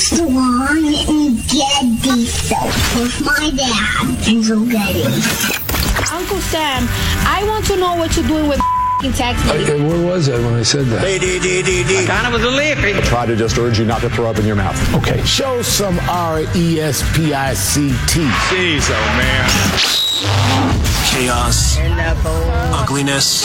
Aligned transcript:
Armstrong 0.00 0.30
and 0.32 1.36
Getty 1.46 2.24
Show 2.24 2.64
with 2.96 3.20
my 3.22 3.50
dad, 3.54 4.28
Andrew 4.28 4.66
Getty. 4.66 5.04
Uncle 6.10 6.40
Sam, 6.40 6.88
I 7.26 7.44
want 7.46 7.66
to 7.66 7.76
know 7.76 7.96
what 7.96 8.16
you're 8.16 8.26
doing 8.26 8.48
with 8.48 8.60
text 9.14 9.44
me. 9.44 9.62
Okay, 9.62 9.86
where 9.86 10.06
was 10.06 10.30
I 10.30 10.38
when 10.38 10.54
I 10.54 10.62
said 10.62 10.86
that? 10.86 11.02
Kind 12.06 12.26
of 12.26 12.32
was 12.32 12.42
a 12.42 12.48
lippy. 12.48 12.98
try 13.08 13.26
to 13.26 13.36
just 13.36 13.58
urge 13.58 13.78
you 13.78 13.84
not 13.84 14.00
to 14.00 14.08
throw 14.08 14.30
up 14.30 14.38
in 14.38 14.46
your 14.46 14.56
mouth. 14.56 14.94
Okay, 14.94 15.22
show 15.24 15.60
some 15.60 15.98
R 16.08 16.40
E 16.56 16.80
S 16.80 17.04
P 17.14 17.34
I 17.34 17.52
C 17.52 17.90
T. 18.08 18.20
Jeez, 18.48 18.88
oh 18.88 19.04
man. 19.18 19.44
chaos, 21.12 21.76
ugliness, 22.72 23.44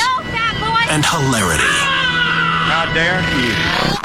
and 0.90 1.06
hilarity. 1.06 1.95
How 2.66 2.92
dare 2.94 3.22
you? 3.40 3.54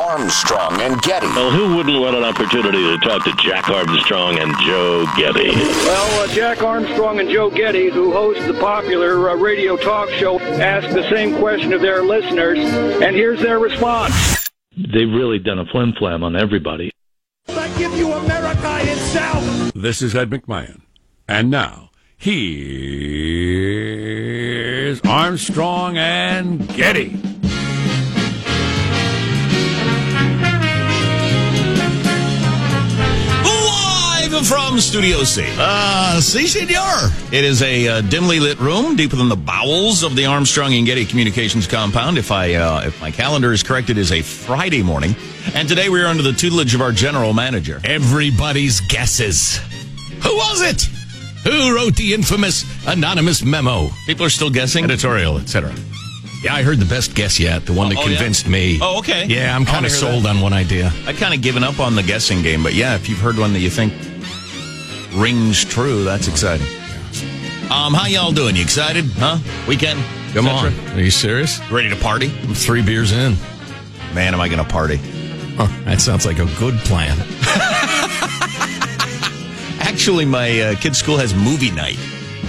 Armstrong 0.05 0.81
and 0.81 1.01
Getty. 1.03 1.27
Well, 1.29 1.51
who 1.51 1.77
wouldn't 1.77 1.99
want 2.01 2.15
an 2.17 2.25
opportunity 2.25 2.79
to 2.83 2.99
talk 2.99 3.25
to 3.25 3.33
Jack 3.37 3.69
Armstrong 3.71 4.39
and 4.39 4.55
Joe 4.67 5.07
Getty? 5.17 5.51
Well, 5.51 6.21
uh, 6.21 6.27
Jack 6.35 6.63
Armstrong 6.63 7.21
and 7.21 7.31
Joe 7.31 7.49
Getty, 7.51 7.91
who 7.91 8.13
host 8.13 8.47
the 8.47 8.55
popular 8.55 9.31
uh, 9.31 9.37
radio 9.37 9.77
talk 9.77 10.09
show, 10.11 10.39
ask 10.41 10.89
the 10.95 11.09
same 11.11 11.39
question 11.39 11.73
of 11.73 11.81
their 11.81 12.03
listeners, 12.03 12.59
and 12.59 13.17
here's 13.17 13.41
their 13.41 13.59
response. 13.59 14.49
They've 14.77 15.11
really 15.11 15.39
done 15.39 15.59
a 15.59 15.67
flim 15.67 15.93
flam 15.99 16.23
on 16.23 16.37
everybody. 16.37 16.91
I 17.49 17.69
give 17.79 17.93
you 17.97 18.13
America 18.13 18.79
itself. 18.83 19.73
This 19.75 20.03
is 20.03 20.15
Ed 20.15 20.31
McMahon. 20.31 20.83
And 21.29 21.51
now, 21.51 21.91
here's 22.17 22.61
Armstrong 25.03 25.97
and 25.97 26.69
Getty. 26.69 27.30
From 34.45 34.81
Studio 34.81 35.23
C. 35.25 35.45
Uh, 35.59 36.21
si, 36.21 36.47
senor. 36.47 37.11
It 37.33 37.45
is 37.45 37.63
a 37.63 37.89
uh, 37.89 38.01
dimly 38.03 38.41
lit 38.41 38.59
room 38.59 38.97
deeper 38.97 39.17
than 39.17 39.29
the 39.29 39.37
bowels 39.37 40.03
of 40.03 40.17
the 40.17 40.27
Armstrong 40.27 40.75
and 40.75 40.87
Getty 40.87 41.05
Communications 41.07 41.67
compound. 41.67 42.19
If 42.19 42.31
I, 42.33 42.55
uh, 42.55 42.83
if 42.87 43.01
my 43.01 43.11
calendar 43.11 43.53
is 43.53 43.63
correct, 43.63 43.91
it 43.91 43.99
is 43.99 44.13
a 44.13 44.23
Friday 44.23 44.83
morning, 44.83 45.15
and 45.55 45.69
today 45.69 45.89
we 45.89 46.01
are 46.03 46.07
under 46.07 46.23
the 46.23 46.33
tutelage 46.33 46.75
of 46.75 46.81
our 46.81 46.93
general 46.93 47.33
manager. 47.33 47.81
Everybody's 47.85 48.81
guesses. 48.81 49.59
Who 50.23 50.35
was 50.37 50.63
it? 50.63 50.83
Who 51.45 51.75
wrote 51.75 51.97
the 51.97 52.13
infamous 52.15 52.65
anonymous 52.87 53.43
memo? 53.45 53.89
People 54.07 54.27
are 54.27 54.31
still 54.31 54.51
guessing. 54.51 54.85
Editorial, 54.85 55.39
etc. 55.39 55.73
Yeah, 56.43 56.55
I 56.55 56.63
heard 56.63 56.79
the 56.79 56.87
best 56.87 57.15
guess 57.15 57.39
yet, 57.39 57.67
the 57.67 57.73
one 57.75 57.91
that 57.91 57.99
Oh, 57.99 58.03
yeah? 58.07 58.17
convinced 58.17 58.49
me. 58.49 58.79
Oh, 58.81 58.99
okay. 59.01 59.27
Yeah, 59.27 59.55
I'm 59.55 59.67
kind 59.67 59.85
of 59.85 59.93
sold 59.93 60.25
that. 60.25 60.31
on 60.37 60.41
one 60.41 60.55
idea. 60.55 60.91
I 61.07 61.13
kind 61.13 61.35
of 61.35 61.43
given 61.43 61.63
up 61.63 61.79
on 61.81 61.97
the 61.97 62.03
guessing 62.03 62.41
game, 62.43 62.63
but 62.63 62.73
yeah, 62.75 62.95
if 62.95 63.09
you've 63.11 63.19
heard 63.19 63.37
one 63.37 63.53
that 63.53 63.59
you 63.61 63.69
think 63.69 63.93
rings 65.15 65.65
true, 65.65 66.05
that's 66.05 66.29
exciting. 66.29 66.67
Um, 67.71 67.95
how 67.95 68.07
y'all 68.07 68.33
doing? 68.33 68.57
You 68.57 68.63
excited? 68.63 69.05
Huh? 69.17 69.39
Weekend? 69.69 70.03
Come 70.35 70.49
on. 70.49 70.73
Are 70.91 71.01
you 71.01 71.11
serious? 71.11 71.61
Ready 71.71 71.89
to 71.89 71.97
party? 71.97 72.33
I'm 72.43 72.55
three 72.55 72.83
beers 72.83 73.13
in. 73.13 73.37
Man, 74.15 74.35
am 74.35 74.41
I 74.41 74.49
going 74.49 74.63
to 74.65 74.69
party? 74.71 74.97
Huh, 75.57 75.67
that 75.85 76.01
sounds 76.01 76.27
like 76.27 76.39
a 76.39 76.47
good 76.59 76.75
plan. 76.81 77.17
Actually, 79.81 80.25
my 80.25 80.61
uh, 80.61 80.75
kid's 80.77 80.99
school 80.99 81.17
has 81.19 81.35
movie 81.35 81.71
night, 81.71 81.97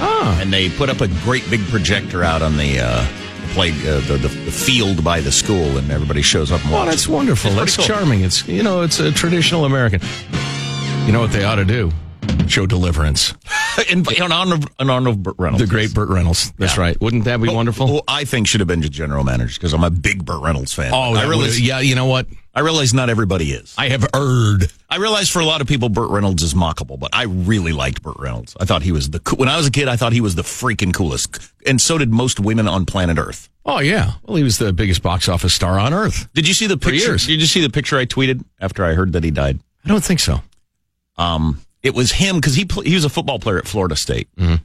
Oh, 0.03 0.37
and 0.41 0.51
they 0.53 0.69
put 0.69 0.89
up 0.89 1.01
a 1.01 1.07
great 1.23 1.47
big 1.49 1.59
projector 1.67 2.23
out 2.23 2.41
on 2.41 2.57
the 2.57 2.79
uh, 2.79 3.05
play 3.53 3.71
uh, 3.71 3.99
the, 4.07 4.17
the 4.21 4.27
the 4.45 4.51
field 4.51 5.03
by 5.03 5.19
the 5.21 5.31
school, 5.31 5.77
and 5.77 5.91
everybody 5.91 6.21
shows 6.21 6.51
up 6.51 6.63
and 6.65 6.73
oh 6.73 6.85
that's 6.85 7.07
wonderful. 7.07 7.51
It's 7.51 7.59
That's 7.59 7.75
cool. 7.77 7.85
charming. 7.85 8.21
It's 8.21 8.47
you 8.47 8.63
know, 8.63 8.81
it's 8.81 8.99
a 8.99 9.11
traditional 9.11 9.65
American. 9.65 10.01
You 11.05 11.11
know 11.11 11.19
what 11.21 11.31
they 11.31 11.43
ought 11.43 11.55
to 11.55 11.65
do? 11.65 11.91
Show 12.47 12.65
Deliverance. 12.65 13.33
honor 14.31 14.55
of, 14.55 14.65
in 14.79 14.89
honor 14.89 15.09
of 15.09 15.23
Burt 15.23 15.35
Reynolds. 15.37 15.63
The 15.63 15.69
great 15.69 15.93
Burt 15.93 16.09
Reynolds. 16.09 16.51
That's 16.57 16.75
Yeah. 16.75 16.81
right. 16.83 17.01
Wouldn't 17.01 17.25
that 17.25 17.41
be 17.41 17.49
wonderful? 17.49 17.87
Who 17.87 18.01
I 18.07 18.25
think 18.25 18.47
should 18.47 18.59
have 18.61 18.67
been 18.67 18.81
general 18.81 19.23
managers 19.23 19.57
because 19.57 19.73
I'm 19.73 19.83
a 19.83 19.89
big 19.89 20.25
Burt 20.25 20.41
Reynolds 20.41 20.73
fan. 20.73 20.91
Oh, 20.93 21.13
I 21.15 21.25
realize, 21.25 21.55
would- 21.55 21.59
yeah. 21.65 21.79
You 21.79 21.95
know 21.95 22.05
what? 22.05 22.27
I 22.53 22.59
realize 22.59 22.93
not 22.93 23.09
everybody 23.09 23.51
is. 23.53 23.73
I 23.77 23.87
have 23.89 24.05
erred. 24.13 24.69
I 24.89 24.97
realize 24.97 25.29
for 25.29 25.39
a 25.39 25.45
lot 25.45 25.61
of 25.61 25.67
people, 25.67 25.87
Burt 25.87 26.09
Reynolds 26.09 26.43
is 26.43 26.53
mockable, 26.53 26.99
but 26.99 27.11
I 27.13 27.23
really 27.23 27.71
liked 27.71 28.01
Burt 28.01 28.17
Reynolds. 28.19 28.57
I 28.59 28.65
thought 28.65 28.81
he 28.83 28.91
was 28.91 29.09
the 29.09 29.19
coo- 29.21 29.37
when 29.37 29.47
I 29.47 29.55
was 29.55 29.67
a 29.67 29.71
kid. 29.71 29.87
I 29.87 29.95
thought 29.95 30.11
he 30.11 30.19
was 30.19 30.35
the 30.35 30.41
freaking 30.41 30.93
coolest, 30.93 31.39
and 31.65 31.79
so 31.79 31.97
did 31.97 32.11
most 32.11 32.41
women 32.41 32.67
on 32.67 32.85
planet 32.85 33.17
Earth. 33.17 33.49
Oh 33.65 33.79
yeah. 33.79 34.13
Well, 34.25 34.35
he 34.35 34.43
was 34.43 34.57
the 34.57 34.73
biggest 34.73 35.01
box 35.01 35.29
office 35.29 35.53
star 35.53 35.79
on 35.79 35.93
earth. 35.93 36.27
Did 36.33 36.45
you 36.47 36.53
see 36.53 36.67
the 36.67 36.77
picture? 36.77 37.15
Did 37.15 37.39
you 37.39 37.45
see 37.45 37.61
the 37.61 37.69
picture 37.69 37.97
I 37.97 38.05
tweeted 38.05 38.43
after 38.59 38.83
I 38.83 38.95
heard 38.95 39.13
that 39.13 39.23
he 39.23 39.31
died? 39.31 39.59
I 39.85 39.87
don't 39.87 40.03
think 40.03 40.19
so. 40.19 40.41
Um, 41.17 41.61
it 41.83 41.93
was 41.93 42.11
him 42.11 42.37
because 42.37 42.55
he 42.55 42.65
pl- 42.65 42.83
he 42.83 42.93
was 42.93 43.05
a 43.05 43.09
football 43.09 43.39
player 43.39 43.57
at 43.57 43.67
Florida 43.67 43.95
State, 43.95 44.29
mm-hmm. 44.35 44.55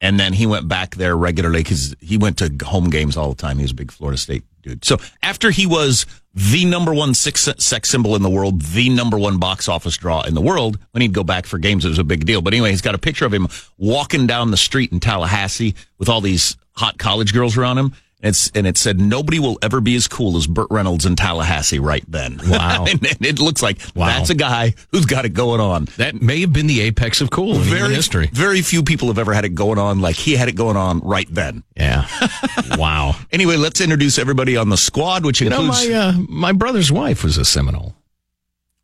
and 0.00 0.20
then 0.20 0.32
he 0.32 0.46
went 0.46 0.68
back 0.68 0.96
there 0.96 1.16
regularly 1.16 1.60
because 1.60 1.94
he 2.00 2.18
went 2.18 2.38
to 2.38 2.52
home 2.64 2.90
games 2.90 3.16
all 3.16 3.30
the 3.30 3.36
time. 3.36 3.58
He 3.58 3.62
was 3.62 3.72
a 3.72 3.76
big 3.76 3.90
Florida 3.90 4.18
State 4.18 4.44
dude. 4.62 4.84
So 4.84 4.98
after 5.22 5.50
he 5.50 5.66
was 5.66 6.06
the 6.34 6.64
number 6.64 6.94
one 6.94 7.14
sex, 7.14 7.48
sex 7.58 7.88
symbol 7.88 8.14
in 8.14 8.22
the 8.22 8.30
world, 8.30 8.62
the 8.62 8.90
number 8.90 9.18
one 9.18 9.38
box 9.38 9.68
office 9.68 9.96
draw 9.96 10.22
in 10.22 10.34
the 10.34 10.40
world, 10.40 10.78
when 10.92 11.02
he'd 11.02 11.12
go 11.12 11.24
back 11.24 11.46
for 11.46 11.58
games, 11.58 11.84
it 11.84 11.88
was 11.88 11.98
a 11.98 12.04
big 12.04 12.24
deal. 12.26 12.42
But 12.42 12.54
anyway, 12.54 12.70
he's 12.70 12.82
got 12.82 12.94
a 12.94 12.98
picture 12.98 13.26
of 13.26 13.32
him 13.32 13.48
walking 13.76 14.26
down 14.26 14.50
the 14.50 14.56
street 14.56 14.92
in 14.92 15.00
Tallahassee 15.00 15.74
with 15.98 16.08
all 16.08 16.20
these 16.20 16.56
hot 16.72 16.98
college 16.98 17.32
girls 17.32 17.56
around 17.56 17.78
him. 17.78 17.92
And 18.20 18.30
It's 18.30 18.50
and 18.54 18.66
it 18.66 18.76
said 18.76 18.98
nobody 19.00 19.38
will 19.38 19.58
ever 19.62 19.80
be 19.80 19.94
as 19.94 20.08
cool 20.08 20.36
as 20.36 20.46
Burt 20.48 20.66
Reynolds 20.70 21.06
in 21.06 21.14
Tallahassee 21.14 21.78
right 21.78 22.04
then. 22.08 22.40
Wow. 22.48 22.86
and, 22.88 23.04
and 23.06 23.24
it 23.24 23.38
looks 23.38 23.62
like 23.62 23.78
Wow. 23.94 24.06
that's 24.08 24.30
a 24.30 24.34
guy 24.34 24.74
who's 24.90 25.06
got 25.06 25.24
it 25.24 25.30
going 25.34 25.60
on. 25.60 25.84
That 25.98 26.20
may 26.20 26.40
have 26.40 26.52
been 26.52 26.66
the 26.66 26.80
apex 26.80 27.20
of 27.20 27.30
cool 27.30 27.54
in 27.54 27.62
Very 27.62 27.94
history. 27.94 28.28
Very 28.32 28.60
few 28.62 28.82
people 28.82 29.06
have 29.08 29.18
ever 29.18 29.32
had 29.32 29.44
it 29.44 29.50
going 29.54 29.78
on 29.78 30.00
like 30.00 30.16
he 30.16 30.34
had 30.34 30.48
it 30.48 30.56
going 30.56 30.76
on 30.76 30.98
right 31.00 31.28
then. 31.30 31.62
Yeah. 31.76 32.06
wow. 32.76 33.14
Anyway, 33.30 33.56
let's 33.56 33.80
introduce 33.80 34.18
everybody 34.18 34.56
on 34.56 34.68
the 34.68 34.76
squad, 34.76 35.24
which 35.24 35.40
You 35.40 35.50
know, 35.50 35.60
includes 35.60 35.88
my 35.88 35.94
uh, 35.94 36.12
my 36.28 36.52
brother's 36.52 36.90
wife 36.90 37.22
was 37.22 37.38
a 37.38 37.44
Seminole. 37.44 37.94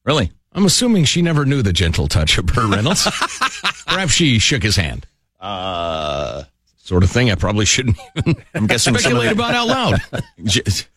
really. 0.04 0.30
I'm 0.56 0.64
assuming 0.66 1.04
she 1.06 1.20
never 1.20 1.44
knew 1.44 1.62
the 1.62 1.72
gentle 1.72 2.06
touch 2.06 2.38
of 2.38 2.46
Burt 2.46 2.70
Reynolds. 2.70 3.02
Perhaps 3.88 4.12
she 4.12 4.38
shook 4.38 4.62
his 4.62 4.76
hand. 4.76 5.04
Uh, 5.40 6.44
Sort 6.84 7.02
of 7.02 7.10
thing 7.10 7.30
I 7.30 7.34
probably 7.34 7.64
shouldn't 7.64 7.96
even 8.14 8.36
I'm 8.54 8.66
guessing 8.66 8.94
speculate 8.94 9.28
somebody, 9.30 9.54
about 9.54 9.54
out 9.54 10.02
loud. 10.12 10.24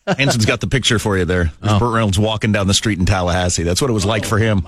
Hanson's 0.18 0.44
got 0.44 0.60
the 0.60 0.66
picture 0.66 0.98
for 0.98 1.16
you 1.16 1.24
there. 1.24 1.44
There's 1.62 1.72
oh. 1.72 1.78
Burt 1.78 1.94
Reynolds 1.94 2.18
walking 2.18 2.52
down 2.52 2.66
the 2.66 2.74
street 2.74 2.98
in 2.98 3.06
Tallahassee. 3.06 3.62
That's 3.62 3.80
what 3.80 3.88
it 3.88 3.94
was 3.94 4.04
like 4.04 4.24
oh, 4.24 4.28
for 4.28 4.38
him. 4.38 4.62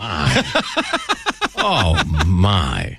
Oh 1.63 2.03
my. 2.27 2.99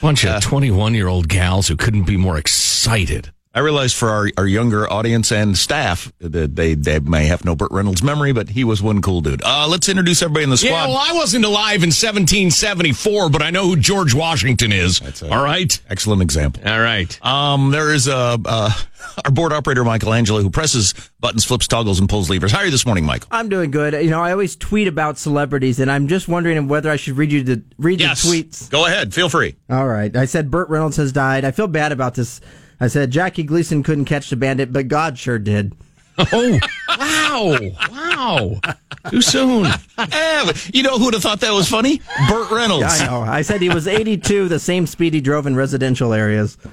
Bunch 0.00 0.24
of 0.24 0.30
uh, 0.30 0.40
21 0.40 0.94
year 0.94 1.06
old 1.06 1.28
gals 1.28 1.68
who 1.68 1.76
couldn't 1.76 2.04
be 2.04 2.16
more 2.16 2.38
excited. 2.38 3.30
I 3.54 3.60
realize 3.60 3.92
for 3.92 4.08
our, 4.08 4.30
our 4.38 4.46
younger 4.46 4.90
audience 4.90 5.30
and 5.30 5.58
staff 5.58 6.10
that 6.20 6.56
they, 6.56 6.72
they 6.74 6.98
may 7.00 7.26
have 7.26 7.44
no 7.44 7.54
Burt 7.54 7.70
Reynolds 7.70 8.02
memory, 8.02 8.32
but 8.32 8.48
he 8.50 8.64
was 8.64 8.80
one 8.82 9.02
cool 9.02 9.20
dude. 9.20 9.42
Uh, 9.44 9.66
let's 9.68 9.90
introduce 9.90 10.22
everybody 10.22 10.44
in 10.44 10.50
the 10.50 10.56
squad. 10.56 10.70
Yeah, 10.70 10.86
well, 10.86 10.96
I 10.96 11.12
wasn't 11.12 11.44
alive 11.44 11.82
in 11.82 11.90
1774, 11.90 13.28
but 13.28 13.42
I 13.42 13.50
know 13.50 13.66
who 13.66 13.76
George 13.76 14.14
Washington 14.14 14.72
is. 14.72 15.00
a- 15.22 15.30
All 15.30 15.44
right. 15.44 15.78
Excellent 15.90 16.22
example. 16.22 16.62
All 16.66 16.80
right. 16.80 17.18
Um, 17.24 17.70
there 17.72 17.92
is 17.92 18.08
uh, 18.08 18.38
uh, 18.44 18.70
our 19.24 19.30
board 19.30 19.52
operator, 19.52 19.84
Michelangelo, 19.84 20.40
who 20.40 20.48
presses 20.50 20.94
buttons, 21.20 21.44
flips 21.44 21.66
toggles, 21.68 22.00
and 22.00 22.08
pulls 22.08 22.30
levers. 22.30 22.52
How 22.52 22.60
are 22.60 22.64
you 22.64 22.70
this 22.70 22.86
morning, 22.86 23.04
Michael? 23.04 23.28
I'm 23.30 23.50
doing 23.50 23.70
good. 23.70 23.92
You 23.92 24.08
know, 24.10 24.22
I 24.22 24.32
always 24.32 24.56
tweet 24.56 24.88
about 24.88 25.18
celebrities, 25.18 25.78
and 25.78 25.90
I'm 25.90 26.08
just 26.08 26.26
wondering 26.26 26.68
whether 26.68 26.90
I 26.90 26.96
should 26.96 27.18
read 27.18 27.30
you 27.32 27.42
the 27.42 27.62
read 27.78 28.00
Yes. 28.00 28.22
the 28.22 28.28
tweets. 28.42 28.70
Go 28.70 28.86
ahead. 28.86 29.12
Feel 29.12 29.28
free. 29.28 29.56
All 29.68 29.86
right. 29.86 30.14
I 30.16 30.24
said 30.24 30.50
Burt 30.50 30.70
Reynolds 30.70 30.96
has 30.96 31.12
died. 31.12 31.44
I 31.44 31.50
feel 31.50 31.68
bad 31.68 31.92
about 31.92 32.14
this. 32.14 32.40
I 32.82 32.88
said 32.88 33.12
Jackie 33.12 33.44
Gleason 33.44 33.84
couldn't 33.84 34.06
catch 34.06 34.28
the 34.28 34.34
bandit, 34.34 34.72
but 34.72 34.88
God 34.88 35.16
sure 35.16 35.38
did. 35.38 35.72
Oh, 36.18 36.58
wow. 36.98 37.58
Wow. 37.90 38.60
Too 39.08 39.22
soon. 39.22 39.66
Eh, 39.98 40.52
you 40.74 40.82
know 40.82 40.98
who 40.98 41.06
would 41.06 41.14
have 41.14 41.22
thought 41.22 41.40
that 41.40 41.52
was 41.52 41.66
funny? 41.68 42.02
Burt 42.28 42.50
Reynolds. 42.50 42.84
I 43.00 43.06
know. 43.06 43.22
I 43.22 43.40
said 43.40 43.62
he 43.62 43.70
was 43.70 43.88
82, 43.88 44.48
the 44.48 44.58
same 44.58 44.86
speed 44.86 45.14
he 45.14 45.22
drove 45.22 45.46
in 45.46 45.56
residential 45.56 46.12
areas. 46.12 46.58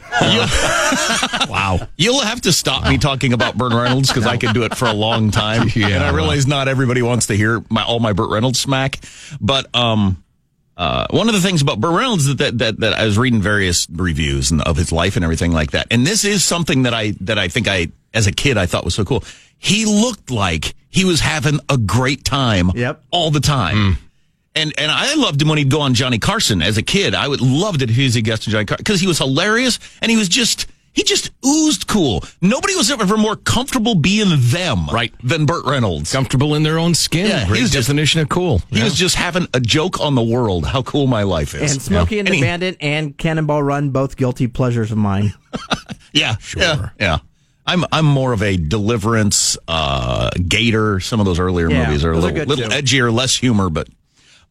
Wow. 1.49 1.87
You'll 1.97 2.19
have 2.21 2.41
to 2.41 2.51
stop 2.51 2.87
me 2.87 2.97
talking 2.97 3.31
about 3.31 3.57
Burt 3.57 3.71
Reynolds 3.73 4.09
because 4.09 4.25
I 4.25 4.37
could 4.37 4.53
do 4.53 4.63
it 4.63 4.75
for 4.75 4.85
a 4.85 4.93
long 4.93 5.31
time. 5.31 5.69
Yeah, 5.75 5.87
and 5.87 6.03
I 6.03 6.09
realize 6.11 6.45
not 6.45 6.67
everybody 6.67 7.01
wants 7.01 7.27
to 7.27 7.35
hear 7.35 7.63
my 7.69 7.83
all 7.83 7.99
my 7.99 8.11
Burt 8.11 8.29
Reynolds 8.29 8.59
smack. 8.59 8.99
But 9.39 9.73
um, 9.73 10.21
uh, 10.79 11.05
one 11.11 11.27
of 11.27 11.35
the 11.35 11.41
things 11.41 11.61
about 11.61 11.79
Burt 11.79 11.93
Reynolds 11.93 12.25
that, 12.27 12.37
that 12.39 12.57
that 12.59 12.79
that 12.79 12.93
I 12.93 13.05
was 13.05 13.17
reading 13.17 13.41
various 13.41 13.85
reviews 13.91 14.49
and 14.49 14.61
of 14.61 14.77
his 14.77 14.91
life 14.91 15.15
and 15.17 15.23
everything 15.25 15.51
like 15.51 15.71
that, 15.71 15.87
and 15.91 16.07
this 16.07 16.23
is 16.23 16.43
something 16.43 16.83
that 16.83 16.93
I 16.93 17.11
that 17.21 17.37
I 17.37 17.49
think 17.49 17.67
I 17.67 17.89
as 18.13 18.25
a 18.27 18.31
kid 18.31 18.57
I 18.57 18.65
thought 18.65 18.85
was 18.85 18.95
so 18.95 19.03
cool. 19.05 19.23
He 19.57 19.85
looked 19.85 20.31
like 20.31 20.73
he 20.89 21.03
was 21.05 21.19
having 21.19 21.59
a 21.69 21.77
great 21.77 22.23
time 22.23 22.71
Yep. 22.73 23.03
all 23.11 23.29
the 23.29 23.41
time. 23.41 23.97
And 24.55 24.73
and 24.79 24.89
I 24.91 25.13
loved 25.15 25.41
him 25.41 25.49
when 25.49 25.57
he'd 25.57 25.69
go 25.69 25.81
on 25.81 25.93
Johnny 25.93 26.17
Carson 26.17 26.61
as 26.61 26.77
a 26.77 26.81
kid. 26.81 27.13
I 27.13 27.27
would 27.27 27.39
loved 27.41 27.81
it 27.81 27.89
if 27.89 27.95
he 27.95 28.05
was 28.05 28.15
a 28.15 28.21
guest 28.21 28.47
on 28.47 28.51
Johnny 28.53 28.65
Carson 28.65 28.83
because 28.83 28.99
he 28.99 29.05
was 29.07 29.17
hilarious 29.19 29.79
and 30.01 30.09
he 30.09 30.17
was 30.17 30.27
just 30.27 30.65
he 30.93 31.03
just 31.03 31.31
oozed 31.45 31.87
cool. 31.87 32.23
Nobody 32.41 32.75
was 32.75 32.89
ever 32.91 33.17
more 33.17 33.35
comfortable 33.35 33.95
being 33.95 34.27
them 34.29 34.87
Right. 34.89 35.13
than 35.23 35.45
Burt 35.45 35.65
Reynolds. 35.65 36.11
Comfortable 36.11 36.55
in 36.55 36.63
their 36.63 36.77
own 36.79 36.93
skin. 36.95 37.27
Yeah, 37.27 37.45
Great 37.47 37.57
he 37.57 37.61
was 37.63 37.71
just- 37.71 37.87
definition 37.87 38.21
of 38.21 38.29
cool. 38.29 38.61
He 38.69 38.77
Yeah. 38.79 38.83
was 38.85 38.95
just 38.95 39.15
having 39.15 39.47
a 39.53 39.59
joke 39.59 39.99
on 40.01 40.15
the 40.15 40.21
world. 40.23 40.65
How 40.65 40.81
cool 40.81 41.07
my 41.07 41.23
life 41.23 41.53
is. 41.55 41.71
And 41.71 41.81
Smokey 41.81 42.19
and 42.19 42.27
And 42.27 42.33
the 42.33 42.37
he- 42.37 42.43
Bandit 42.43 42.77
and 42.81 43.17
Cannonball 43.17 43.63
Run, 43.63 43.89
both 43.89 44.17
guilty 44.17 44.47
pleasures 44.47 44.91
of 44.91 44.97
mine. 44.97 45.33
Yeah, 46.11 46.37
sure. 46.39 46.61
Yeah, 46.63 46.89
yeah. 46.99 47.17
I'm 47.67 47.85
I'm 47.91 48.05
more 48.05 48.33
of 48.33 48.41
a 48.41 48.57
Deliverance, 48.57 49.57
uh, 49.67 50.31
Gator. 50.47 50.99
Some 50.99 51.19
of 51.19 51.27
those 51.27 51.37
earlier 51.37 51.69
Yeah, 51.69 51.85
movies 51.85 52.03
are 52.03 52.13
a 52.13 52.15
those 52.15 52.25
are 52.25 52.33
little, 52.33 52.55
little 52.55 52.71
edgier, 52.71 53.13
less 53.13 53.35
humor, 53.35 53.69
but 53.69 53.87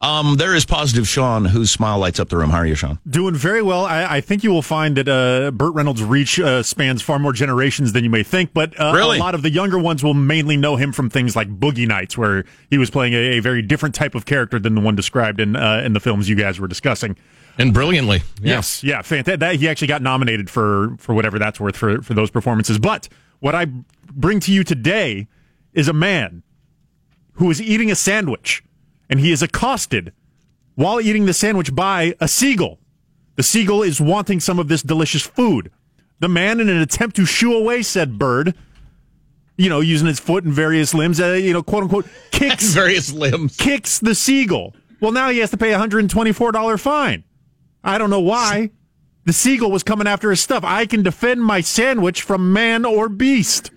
um, 0.01 0.35
there 0.37 0.55
is 0.55 0.65
positive 0.65 1.07
Sean, 1.07 1.43
whose 1.45 1.71
smile 1.71 1.99
lights 1.99 2.19
up 2.21 2.29
the 2.29 2.37
room. 2.37 2.49
How 2.51 2.59
are 2.59 2.65
you, 2.65 2.75
Sean? 2.75 2.99
Doing 3.09 3.35
very 3.35 3.61
well. 3.61 3.83
I, 3.85 4.17
I 4.17 4.21
think 4.21 4.43
you 4.45 4.49
will 4.51 4.61
find 4.61 4.95
that 4.95 5.09
uh, 5.09 5.51
Burt 5.51 5.73
Reynolds' 5.73 6.01
reach 6.03 6.39
uh, 6.39 6.63
spans 6.63 7.01
far 7.01 7.19
more 7.19 7.33
generations 7.33 7.91
than 7.91 8.03
you 8.05 8.09
may 8.09 8.23
think. 8.23 8.53
But 8.53 8.79
uh, 8.79 8.93
Really? 8.95 9.17
a 9.17 9.19
lot 9.19 9.35
of 9.35 9.41
the 9.41 9.49
younger 9.51 9.77
ones 9.77 10.01
will 10.03 10.13
mainly 10.13 10.55
know 10.55 10.77
him 10.77 10.93
from 10.93 11.09
things 11.09 11.35
like 11.35 11.49
Boogie 11.49 11.87
Nights, 11.87 12.17
where 12.17 12.45
he 12.69 12.77
was 12.77 12.89
playing 12.89 13.13
a, 13.13 13.37
a 13.37 13.39
very 13.41 13.61
different 13.61 13.93
type 13.93 14.15
of 14.15 14.25
character 14.25 14.57
than 14.57 14.73
the 14.75 14.81
one 14.81 14.95
described 14.95 15.39
in 15.41 15.55
uh, 15.57 15.81
in 15.85 15.91
the 15.93 15.99
films 15.99 16.29
you 16.29 16.35
guys 16.35 16.59
were 16.61 16.67
discussing. 16.67 17.17
and 17.57 17.73
brilliantly. 17.73 18.19
Yeah. 18.41 18.55
Yes, 18.55 18.81
yeah, 18.83 19.01
fantastic. 19.01 19.41
That, 19.41 19.55
he 19.57 19.67
actually 19.67 19.87
got 19.89 20.01
nominated 20.01 20.49
for 20.49 20.95
for 20.97 21.13
whatever 21.13 21.37
that's 21.39 21.59
worth 21.59 21.75
for 21.75 22.01
for 22.01 22.13
those 22.13 22.31
performances. 22.31 22.79
But 22.79 23.09
what 23.41 23.53
I 23.53 23.65
bring 24.13 24.39
to 24.41 24.53
you 24.53 24.63
today 24.63 25.27
is 25.73 25.89
a 25.89 25.93
man 25.93 26.41
who 27.33 27.49
is 27.51 27.61
eating 27.61 27.91
a 27.91 27.95
sandwich, 27.95 28.63
and 29.09 29.19
he 29.19 29.31
is 29.31 29.41
accosted 29.41 30.13
while 30.75 31.01
eating 31.01 31.25
the 31.25 31.33
sandwich 31.33 31.73
by 31.75 32.15
a 32.19 32.27
seagull. 32.27 32.79
The 33.35 33.43
seagull 33.43 33.83
is 33.83 33.99
wanting 34.01 34.39
some 34.39 34.59
of 34.59 34.67
this 34.67 34.81
delicious 34.81 35.23
food. 35.25 35.71
The 36.19 36.27
man, 36.29 36.59
in 36.59 36.67
an 36.69 36.77
attempt 36.81 37.15
to 37.15 37.25
shoo 37.25 37.53
away 37.53 37.81
said 37.81 38.19
bird, 38.19 38.53
you 39.57 39.69
know, 39.69 39.79
using 39.79 40.07
his 40.07 40.19
foot 40.19 40.43
and 40.43 40.53
various 40.53 40.93
limbs, 40.93 41.19
uh, 41.19 41.33
you 41.33 41.53
know, 41.53 41.63
quote 41.63 41.83
unquote, 41.83 42.07
kicks 42.31 42.73
Various 42.73 43.11
limbs. 43.13 43.55
kicks 43.57 43.99
the 43.99 44.15
seagull. 44.15 44.73
Well, 45.01 45.11
now 45.11 45.29
he 45.29 45.39
has 45.39 45.51
to 45.51 45.57
pay 45.57 45.73
a 45.73 45.79
$124 45.79 46.79
fine. 46.79 47.23
I 47.83 47.97
don't 47.97 48.09
know 48.09 48.19
why. 48.19 48.71
The 49.25 49.33
seagull 49.33 49.71
was 49.71 49.83
coming 49.83 50.07
after 50.07 50.29
his 50.29 50.41
stuff. 50.41 50.63
I 50.65 50.85
can 50.85 51.03
defend 51.03 51.43
my 51.43 51.61
sandwich 51.61 52.21
from 52.21 52.51
man 52.51 52.83
or 52.83 53.07
beast. 53.07 53.71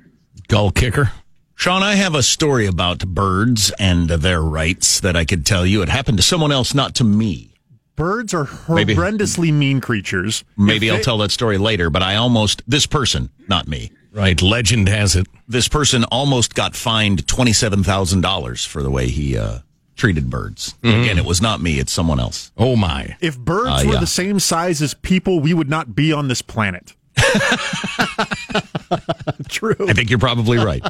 Gull 0.49 0.71
kicker. 0.73 1.13
Sean, 1.63 1.81
I 1.85 1.95
have 1.95 2.17
a 2.17 2.25
story 2.25 2.67
about 2.67 3.07
birds 3.07 3.71
and 3.79 4.09
their 4.11 4.43
rights 4.43 4.99
that 4.99 5.15
I 5.15 5.25
could 5.25 5.47
tell 5.47 5.65
you. 5.65 5.81
It 5.83 5.89
happened 5.89 6.17
to 6.19 6.23
someone 6.25 6.51
else, 6.51 6.75
not 6.75 6.97
to 6.97 7.05
me. 7.05 7.55
Birds 7.95 8.35
are 8.35 8.49
Maybe- 8.69 8.97
horrendously 8.97 9.53
mean 9.53 9.81
creatures. 9.81 10.43
Maybe 10.57 10.89
If 10.89 10.95
I'll 10.95 11.01
tell 11.03 11.19
that 11.19 11.31
story 11.31 11.59
later, 11.59 11.89
but 11.89 12.03
I 12.03 12.17
almost, 12.17 12.63
this 12.67 12.87
person, 12.87 13.31
not 13.47 13.69
me, 13.69 13.93
Right. 14.11 14.43
Legend 14.43 14.89
has 14.89 15.15
it. 15.15 15.29
this 15.47 15.69
person 15.69 16.03
almost 16.11 16.57
got 16.57 16.75
fined 16.75 17.29
$27,000 17.29 18.67
for 18.67 18.83
the 18.83 18.91
way 18.91 19.07
he 19.07 19.39
uh, 19.39 19.59
treated 19.95 20.29
birds. 20.31 20.75
Again, 20.83 21.17
it 21.17 21.25
was 21.25 21.41
not 21.41 21.61
me, 21.61 21.79
it's 21.79 21.93
someone 21.93 22.19
else. 22.19 22.51
Oh, 22.59 22.75
my. 22.75 23.17
If 23.21 23.39
birds 23.39 23.85
Uh, 23.85 23.87
were 23.87 23.95
yeah. 23.95 24.01
the 24.01 24.07
same 24.09 24.41
size 24.41 24.83
as 24.83 24.95
people, 24.95 25.39
we 25.39 25.55
would 25.55 25.71
not 25.71 25.95
be 25.95 26.13
on 26.13 26.27
this 26.27 26.43
planet. 26.43 26.97
True. 29.49 29.75
I 29.89 29.93
think 29.93 30.11
you're 30.11 30.19
probably 30.19 30.59
right. 30.59 30.83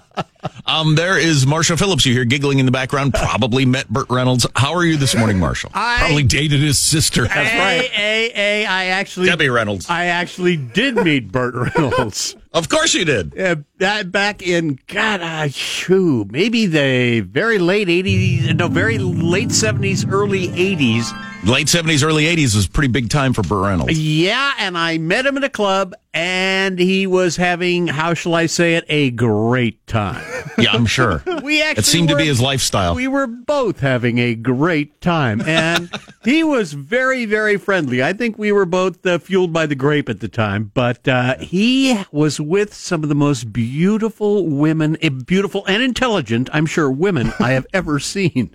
Um, 0.66 0.94
there 0.94 1.18
is 1.18 1.46
Marshall 1.46 1.76
Phillips. 1.76 2.06
You 2.06 2.14
hear 2.14 2.24
giggling 2.24 2.58
in 2.58 2.66
the 2.66 2.72
background. 2.72 3.14
Probably 3.14 3.66
met 3.66 3.88
Burt 3.88 4.08
Reynolds. 4.10 4.46
How 4.56 4.74
are 4.74 4.84
you 4.84 4.96
this 4.96 5.14
morning, 5.14 5.38
Marshall? 5.38 5.70
I, 5.74 5.98
Probably 5.98 6.24
dated 6.24 6.60
his 6.60 6.78
sister. 6.78 7.26
That's 7.26 7.34
right. 7.34 7.90
A, 7.96 8.32
a, 8.34 8.66
I 8.66 8.86
actually 8.86 9.26
Debbie 9.26 9.48
Reynolds. 9.48 9.88
I 9.88 10.06
actually 10.06 10.56
did 10.56 10.96
meet 10.96 11.30
Burt 11.30 11.54
Reynolds. 11.54 12.36
Of 12.54 12.68
course 12.68 12.92
you 12.94 13.04
did. 13.04 13.38
Uh, 13.38 13.56
that 13.78 14.12
back 14.12 14.42
in 14.42 14.78
God, 14.86 15.20
uh, 15.20 15.48
shoo, 15.48 16.26
maybe 16.30 16.66
the 16.66 17.20
very 17.20 17.58
late 17.58 17.88
'80s, 17.88 18.54
no, 18.56 18.68
very 18.68 18.98
late 18.98 19.48
'70s, 19.48 20.10
early 20.10 20.48
'80s. 20.48 21.10
Late 21.44 21.66
70s, 21.66 22.04
early 22.04 22.26
80s 22.26 22.54
was 22.54 22.66
a 22.66 22.70
pretty 22.70 22.92
big 22.92 23.10
time 23.10 23.32
for 23.32 23.42
Burt 23.42 23.66
Reynolds. 23.66 23.98
Yeah, 23.98 24.52
and 24.60 24.78
I 24.78 24.98
met 24.98 25.26
him 25.26 25.36
at 25.36 25.42
a 25.42 25.48
club, 25.48 25.92
and 26.14 26.78
he 26.78 27.08
was 27.08 27.34
having, 27.34 27.88
how 27.88 28.14
shall 28.14 28.36
I 28.36 28.46
say 28.46 28.76
it, 28.76 28.84
a 28.88 29.10
great 29.10 29.84
time. 29.88 30.22
Yeah, 30.56 30.70
I'm 30.70 30.86
sure. 30.86 31.24
We 31.42 31.60
actually 31.60 31.80
It 31.80 31.86
seemed 31.86 32.08
to 32.10 32.16
be 32.16 32.26
his 32.26 32.40
lifestyle. 32.40 32.94
We 32.94 33.08
were 33.08 33.26
both 33.26 33.80
having 33.80 34.18
a 34.18 34.36
great 34.36 35.00
time, 35.00 35.40
and 35.40 35.90
he 36.24 36.44
was 36.44 36.72
very, 36.74 37.24
very 37.24 37.56
friendly. 37.56 38.00
I 38.04 38.12
think 38.12 38.38
we 38.38 38.52
were 38.52 38.64
both 38.66 39.04
uh, 39.04 39.18
fueled 39.18 39.52
by 39.52 39.66
the 39.66 39.74
grape 39.74 40.08
at 40.08 40.20
the 40.20 40.28
time, 40.28 40.70
but 40.72 41.08
uh, 41.08 41.38
he 41.38 42.00
was 42.12 42.40
with 42.46 42.74
some 42.74 43.02
of 43.02 43.08
the 43.08 43.14
most 43.14 43.52
beautiful 43.52 44.46
women, 44.46 44.96
eh, 45.00 45.08
beautiful 45.08 45.64
and 45.66 45.82
intelligent, 45.82 46.48
I'm 46.52 46.66
sure, 46.66 46.90
women 46.90 47.32
I 47.40 47.52
have 47.52 47.66
ever 47.72 47.98
seen. 47.98 48.54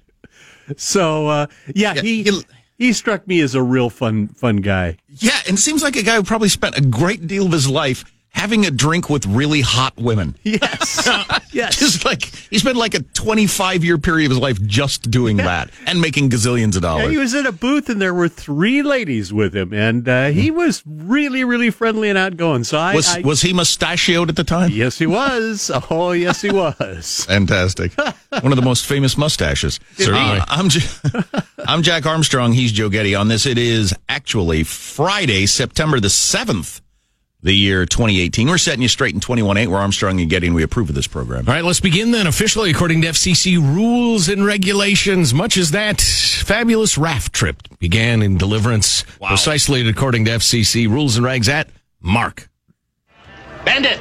So, 0.75 1.27
uh, 1.27 1.47
yeah, 1.73 1.95
he 1.95 2.29
he 2.77 2.93
struck 2.93 3.27
me 3.27 3.41
as 3.41 3.55
a 3.55 3.63
real 3.63 3.89
fun 3.89 4.27
fun 4.29 4.57
guy. 4.57 4.97
Yeah, 5.07 5.39
and 5.47 5.57
seems 5.57 5.81
like 5.81 5.95
a 5.95 6.03
guy 6.03 6.15
who 6.15 6.23
probably 6.23 6.49
spent 6.49 6.77
a 6.77 6.81
great 6.81 7.27
deal 7.27 7.45
of 7.45 7.51
his 7.51 7.69
life 7.69 8.03
having 8.37 8.65
a 8.65 8.71
drink 8.71 9.09
with 9.09 9.25
really 9.25 9.61
hot 9.61 9.95
women. 9.97 10.35
Yes. 10.43 11.07
yes. 11.51 11.77
Just 11.79 12.05
like 12.05 12.23
he 12.49 12.57
spent 12.59 12.77
like 12.77 12.93
a 12.93 12.99
25 13.01 13.83
year 13.83 13.97
period 13.97 14.27
of 14.27 14.31
his 14.31 14.39
life 14.39 14.61
just 14.63 15.09
doing 15.11 15.37
that 15.37 15.69
and 15.85 15.99
making 15.99 16.29
gazillions 16.29 16.75
of 16.77 16.83
Yeah, 16.83 16.89
dollars. 16.89 17.11
he 17.11 17.17
was 17.17 17.33
in 17.33 17.45
a 17.45 17.51
booth 17.51 17.89
and 17.89 18.01
there 18.01 18.13
were 18.13 18.29
three 18.29 18.81
ladies 18.83 19.33
with 19.33 19.55
him, 19.55 19.73
and 19.73 20.07
uh, 20.07 20.27
he 20.27 20.51
was 20.51 20.83
really, 20.85 21.43
really 21.43 21.69
friendly 21.69 22.09
and 22.09 22.17
outgoing. 22.17 22.63
So 22.63 22.77
I 22.77 22.95
was 22.95 23.07
I, 23.15 23.19
was 23.21 23.41
he 23.41 23.53
mustachioed 23.53 24.29
at 24.29 24.35
the 24.35 24.43
time? 24.43 24.71
Yes, 24.71 24.97
he 24.97 25.07
was. 25.07 25.69
Oh, 25.89 26.11
yes, 26.11 26.41
he 26.41 26.51
was. 26.51 27.25
Fantastic. 27.25 27.93
One 27.97 28.51
of 28.51 28.55
the 28.55 28.61
most 28.61 28.85
famous 28.85 29.17
mustaches. 29.17 29.79
Certainly. 29.97 30.39
Uh, 30.39 30.45
I'm, 30.47 30.69
J- 30.69 30.87
I'm 31.67 31.81
Jack 31.81 32.05
Armstrong. 32.05 32.51
He's 32.53 32.71
Joe 32.71 32.89
Getty. 32.89 33.15
On 33.15 33.27
this, 33.27 33.45
it 33.45 33.57
is 33.57 33.93
actually 34.09 34.63
Friday, 34.63 35.45
September 35.45 35.99
the 35.99 36.07
7th, 36.09 36.81
the 37.47 37.55
year 37.55 37.85
2018. 37.85 38.47
We're 38.47 38.57
setting 38.57 38.81
you 38.81 38.89
straight 38.89 39.15
in 39.15 39.21
21.8. 39.21 39.67
We're 39.67 39.77
Armstrong 39.77 40.19
and 40.19 40.29
Getty, 40.29 40.47
and 40.47 40.55
we 40.55 40.63
approve 40.63 40.89
of 40.89 40.95
this 40.95 41.07
program. 41.07 41.47
All 41.47 41.53
right, 41.53 41.63
let's 41.63 41.79
begin 41.79 42.11
then. 42.11 42.27
Officially, 42.27 42.69
according 42.69 43.01
to 43.01 43.07
FCC 43.07 43.57
rules 43.57 44.27
and 44.27 44.45
regulations, 44.45 45.33
much 45.33 45.57
as 45.57 45.71
that 45.71 46.01
fabulous 46.01 46.97
raft 46.97 47.33
trip 47.33 47.63
began 47.79 48.21
in 48.21 48.37
Deliverance, 48.37 49.03
precisely 49.21 49.87
according 49.87 50.25
to 50.25 50.31
FCC 50.31 50.89
rules 50.89 51.17
and 51.17 51.25
regs 51.25 51.47
at 51.47 51.69
Mark. 52.01 52.49
Bandit, 53.63 53.99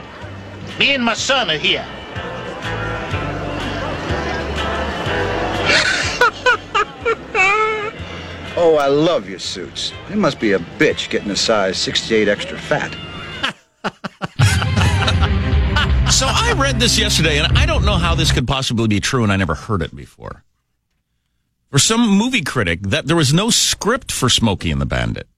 me 0.78 0.94
and 0.94 1.04
my 1.04 1.14
son 1.14 1.50
are 1.50 1.56
here. 1.56 1.86
Oh, 8.58 8.76
I 8.76 8.86
love 8.86 9.28
your 9.28 9.38
suits. 9.38 9.92
It 10.10 10.16
must 10.16 10.40
be 10.40 10.52
a 10.52 10.58
bitch 10.58 11.10
getting 11.10 11.30
a 11.30 11.36
size 11.36 11.76
68 11.76 12.26
extra 12.26 12.58
fat. 12.58 12.96
So 16.16 16.26
I 16.26 16.54
read 16.56 16.80
this 16.80 16.98
yesterday, 16.98 17.38
and 17.38 17.58
I 17.58 17.66
don't 17.66 17.84
know 17.84 17.96
how 17.96 18.14
this 18.14 18.32
could 18.32 18.48
possibly 18.48 18.88
be 18.88 19.00
true, 19.00 19.22
and 19.22 19.30
I 19.30 19.36
never 19.36 19.54
heard 19.54 19.82
it 19.82 19.94
before. 19.94 20.44
For 21.70 21.78
some 21.78 22.08
movie 22.08 22.40
critic, 22.40 22.80
that 22.84 23.04
there 23.06 23.16
was 23.16 23.34
no 23.34 23.50
script 23.50 24.10
for 24.10 24.30
Smokey 24.30 24.70
and 24.70 24.80
the 24.80 24.86
Bandit. 24.86 25.28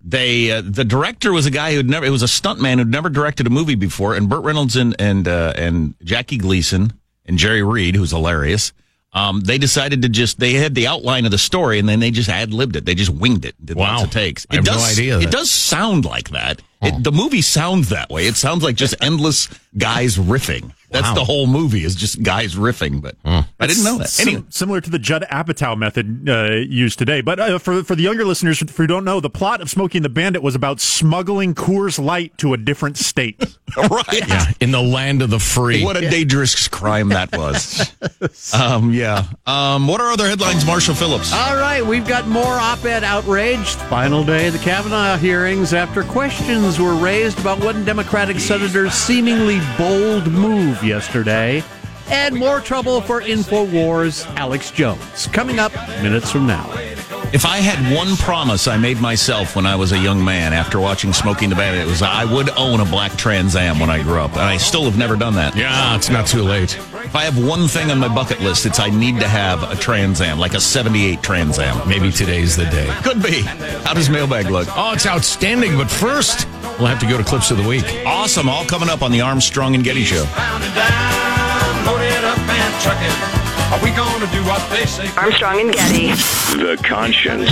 They 0.00 0.52
uh, 0.52 0.62
the 0.64 0.84
director 0.84 1.32
was 1.32 1.46
a 1.46 1.50
guy 1.50 1.74
who'd 1.74 1.88
never 1.90 2.06
it 2.06 2.10
was 2.10 2.22
a 2.22 2.26
stuntman 2.26 2.78
who'd 2.78 2.88
never 2.90 3.08
directed 3.08 3.48
a 3.48 3.50
movie 3.50 3.74
before, 3.74 4.14
and 4.14 4.28
Burt 4.28 4.44
Reynolds 4.44 4.76
and 4.76 4.94
and 5.00 5.26
uh, 5.26 5.54
and 5.56 5.94
Jackie 6.04 6.38
Gleason 6.38 6.92
and 7.26 7.36
Jerry 7.36 7.64
Reed, 7.64 7.96
who's 7.96 8.10
hilarious. 8.12 8.72
Um, 9.12 9.40
they 9.40 9.58
decided 9.58 10.02
to 10.02 10.08
just 10.08 10.38
they 10.38 10.52
had 10.52 10.76
the 10.76 10.86
outline 10.86 11.24
of 11.24 11.32
the 11.32 11.38
story, 11.38 11.80
and 11.80 11.88
then 11.88 11.98
they 11.98 12.12
just 12.12 12.28
ad 12.28 12.52
libbed 12.54 12.76
it. 12.76 12.84
They 12.84 12.94
just 12.94 13.10
winged 13.10 13.44
it. 13.44 13.54
Did 13.64 13.76
Wow. 13.76 13.92
lots 13.94 14.04
of 14.04 14.10
takes. 14.10 14.46
I 14.50 14.56
have 14.56 14.66
no 14.66 14.74
does, 14.74 14.92
idea 14.98 15.18
It 15.18 15.22
that- 15.24 15.32
does 15.32 15.50
sound 15.50 16.04
like 16.04 16.30
that. 16.30 16.62
It, 16.82 17.04
the 17.04 17.12
movie 17.12 17.42
sounds 17.42 17.88
that 17.90 18.10
way. 18.10 18.26
It 18.26 18.36
sounds 18.36 18.62
like 18.64 18.76
just 18.76 18.94
endless 19.00 19.48
guys 19.78 20.16
riffing. 20.16 20.72
That's 20.90 21.08
Wow. 21.08 21.14
the 21.14 21.24
whole 21.24 21.46
movie 21.46 21.84
is 21.84 21.94
just 21.94 22.22
guys 22.22 22.54
riffing. 22.54 23.00
But 23.00 23.16
I 23.24 23.66
didn't 23.66 23.82
know 23.84 23.96
that. 23.96 24.10
Sim- 24.10 24.28
Anyway, 24.28 24.44
similar 24.50 24.80
to 24.82 24.90
the 24.90 24.98
Judd 24.98 25.24
Apatow 25.30 25.74
method 25.78 26.28
uh, 26.28 26.50
used 26.68 26.98
today. 26.98 27.22
But 27.22 27.40
uh, 27.40 27.58
for 27.58 27.82
for 27.82 27.94
the 27.94 28.02
younger 28.02 28.26
listeners 28.26 28.60
who 28.76 28.86
don't 28.86 29.04
know, 29.04 29.18
the 29.18 29.30
plot 29.30 29.62
of 29.62 29.70
Smokey 29.70 29.96
and 29.98 30.04
the 30.04 30.10
Bandit 30.10 30.42
was 30.42 30.54
about 30.54 30.80
smuggling 30.80 31.54
Coors 31.54 31.98
Light 32.02 32.36
to 32.38 32.52
a 32.52 32.58
different 32.58 32.98
state. 32.98 33.42
right? 33.76 34.28
Yeah, 34.28 34.44
in 34.60 34.70
the 34.70 34.82
land 34.82 35.22
of 35.22 35.30
the 35.30 35.38
free. 35.38 35.82
What 35.82 35.96
a 35.96 36.02
dangerous 36.10 36.68
crime 36.68 37.08
that 37.08 37.34
was. 37.34 37.90
um, 38.54 38.92
yeah. 38.92 39.24
Um, 39.46 39.86
what 39.86 40.02
are 40.02 40.10
other 40.12 40.28
headlines, 40.28 40.66
Marshall 40.66 40.94
Phillips? 40.94 41.32
All 41.32 41.56
right, 41.56 41.84
we've 41.84 42.06
got 42.06 42.28
more 42.28 42.44
op 42.58 42.84
ed 42.84 43.02
outrage. 43.02 43.66
Final 43.88 44.24
day 44.24 44.48
of 44.48 44.52
the 44.52 44.58
Kavanaugh 44.58 45.16
hearings 45.16 45.72
after 45.72 46.02
questions 46.02 46.71
were 46.78 46.94
raised 46.94 47.38
about 47.40 47.62
one 47.62 47.84
Democratic 47.84 48.38
senator's 48.38 48.92
seemingly 48.92 49.60
bold 49.76 50.30
move 50.30 50.82
yesterday. 50.82 51.62
And 52.08 52.34
more 52.34 52.60
trouble 52.60 53.00
for 53.00 53.20
InfoWars' 53.20 54.26
Alex 54.36 54.70
Jones. 54.70 55.26
Coming 55.28 55.58
up 55.58 55.72
minutes 56.02 56.30
from 56.30 56.46
now. 56.46 56.70
If 57.32 57.46
I 57.46 57.58
had 57.58 57.96
one 57.96 58.14
promise 58.18 58.68
I 58.68 58.76
made 58.76 59.00
myself 59.00 59.56
when 59.56 59.64
I 59.64 59.74
was 59.74 59.92
a 59.92 59.98
young 59.98 60.22
man 60.22 60.52
after 60.52 60.78
watching 60.78 61.14
Smokey 61.14 61.46
and 61.46 61.52
the 61.52 61.56
Bandit, 61.56 61.86
it 61.86 61.88
was 61.88 62.02
I 62.02 62.26
would 62.26 62.50
own 62.50 62.80
a 62.80 62.84
black 62.84 63.16
Trans 63.16 63.56
Am 63.56 63.78
when 63.78 63.88
I 63.88 64.02
grew 64.02 64.20
up. 64.20 64.32
And 64.32 64.42
I 64.42 64.58
still 64.58 64.84
have 64.84 64.98
never 64.98 65.16
done 65.16 65.36
that. 65.36 65.56
Yeah, 65.56 65.96
it's 65.96 66.10
not 66.10 66.26
too 66.26 66.42
late. 66.42 66.76
If 66.76 67.16
I 67.16 67.22
have 67.22 67.42
one 67.42 67.68
thing 67.68 67.90
on 67.90 67.98
my 67.98 68.14
bucket 68.14 68.40
list, 68.40 68.66
it's 68.66 68.78
I 68.78 68.90
need 68.90 69.18
to 69.20 69.28
have 69.28 69.62
a 69.62 69.74
Trans 69.76 70.20
Am, 70.20 70.38
like 70.38 70.52
a 70.52 70.60
78 70.60 71.22
Trans 71.22 71.58
Am. 71.58 71.88
Maybe 71.88 72.10
today's 72.10 72.54
the 72.54 72.66
day. 72.66 72.94
Could 73.02 73.22
be. 73.22 73.40
How 73.40 73.94
does 73.94 74.10
mailbag 74.10 74.50
look? 74.50 74.68
Oh, 74.76 74.92
it's 74.92 75.06
outstanding. 75.06 75.78
But 75.78 75.90
first, 75.90 76.46
we'll 76.78 76.88
have 76.88 77.00
to 77.00 77.08
go 77.08 77.16
to 77.16 77.24
clips 77.24 77.50
of 77.50 77.56
the 77.56 77.66
week. 77.66 77.86
Awesome. 78.04 78.46
All 78.50 78.66
coming 78.66 78.90
up 78.90 79.00
on 79.00 79.10
the 79.10 79.22
Armstrong 79.22 79.74
and 79.74 79.82
Getty 79.82 80.04
Show. 80.04 80.24
Are 83.72 83.82
we 83.82 83.90
gonna 83.92 84.26
do 84.30 84.44
what 84.44 84.60
they 84.68 84.84
say? 84.84 85.08
Armstrong 85.16 85.58
and 85.60 85.72
Getty. 85.72 86.08
The 86.60 86.76
conscience 86.84 87.48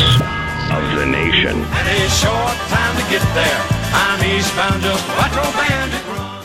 of 0.71 0.85
the 0.99 1.07
nation. 1.07 1.57
And 1.57 1.89
a 1.89 2.11
short 2.11 2.57
time 2.69 2.95
to 2.97 3.03
get 3.09 3.23
there. 3.35 3.61
I'm 3.95 4.23
eastbound 4.23 4.83
just 4.83 5.03
Quattro 5.07 5.43
Bandit 5.57 6.07
Run. 6.09 6.41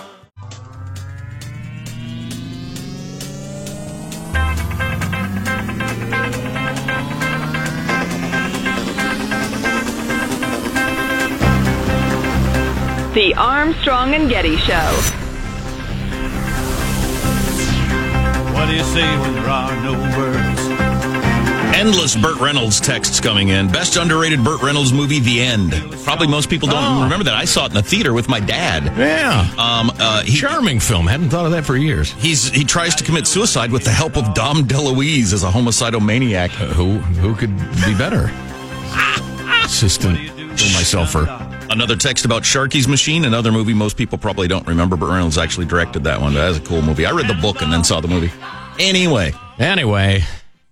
The 13.14 13.34
Armstrong 13.36 14.14
and 14.14 14.30
Getty 14.30 14.56
Show. 14.58 15.25
You 18.76 18.84
say 18.84 19.18
when 19.20 19.34
there 19.34 19.48
are 19.50 19.76
no 19.84 19.94
words? 20.18 20.60
Endless 21.76 22.16
Burt 22.16 22.40
Reynolds 22.40 22.80
texts 22.80 23.20
coming 23.20 23.50
in. 23.50 23.68
Best 23.68 23.98
underrated 23.98 24.44
Burt 24.44 24.62
Reynolds 24.62 24.94
movie, 24.94 25.20
The 25.20 25.42
End. 25.42 25.72
Probably 26.04 26.26
most 26.28 26.50
people 26.50 26.68
don't 26.70 26.84
Oh. 26.84 27.04
remember 27.04 27.26
that. 27.26 27.34
I 27.36 27.46
saw 27.46 27.66
it 27.66 27.70
in 27.70 27.74
the 27.76 27.82
theater 27.84 28.14
with 28.14 28.30
my 28.30 28.40
dad. 28.40 28.86
Yeah. 28.98 29.42
Um, 29.58 29.92
uh, 30.00 30.22
he, 30.24 30.38
Charming 30.38 30.80
film. 30.80 31.06
Hadn't 31.08 31.30
thought 31.30 31.46
of 31.46 31.52
that 31.52 31.66
for 31.66 31.76
years. 31.76 32.14
he's 32.20 32.50
he 32.50 32.64
tries 32.64 32.96
to 32.96 33.04
commit 33.04 33.28
suicide 33.28 33.72
with 33.72 33.84
the 33.84 33.92
help 33.92 34.16
of 34.18 34.34
Dom 34.34 34.64
DeLuise 34.66 35.34
as 35.34 35.44
a 35.44 35.52
homicidal 35.52 36.00
maniac. 36.00 36.52
Uh, 36.60 36.66
who 36.68 36.98
who 37.20 37.36
could 37.36 37.56
be 37.86 37.94
better? 37.98 38.32
Assistant. 39.64 40.18
Kill 40.58 40.72
myself 40.74 41.12
for. 41.12 41.26
Another 41.70 41.96
text 41.98 42.24
about 42.26 42.44
Sharky's 42.44 42.88
Machine, 42.88 43.26
another 43.26 43.52
movie 43.52 43.74
most 43.74 43.98
people 43.98 44.18
probably 44.18 44.48
don't 44.48 44.66
remember. 44.68 44.96
Burt 44.96 45.10
Reynolds 45.10 45.38
actually 45.38 45.66
directed 45.66 46.04
that 46.06 46.22
one. 46.22 46.34
That 46.36 46.48
was 46.48 46.58
a 46.58 46.62
cool 46.62 46.82
movie. 46.82 47.06
I 47.06 47.12
read 47.12 47.28
the 47.28 47.34
book 47.34 47.62
and 47.62 47.74
then 47.74 47.84
saw 47.84 48.00
the 48.00 48.08
movie. 48.08 48.32
Anyway, 48.78 49.34
Anyway, 49.60 50.22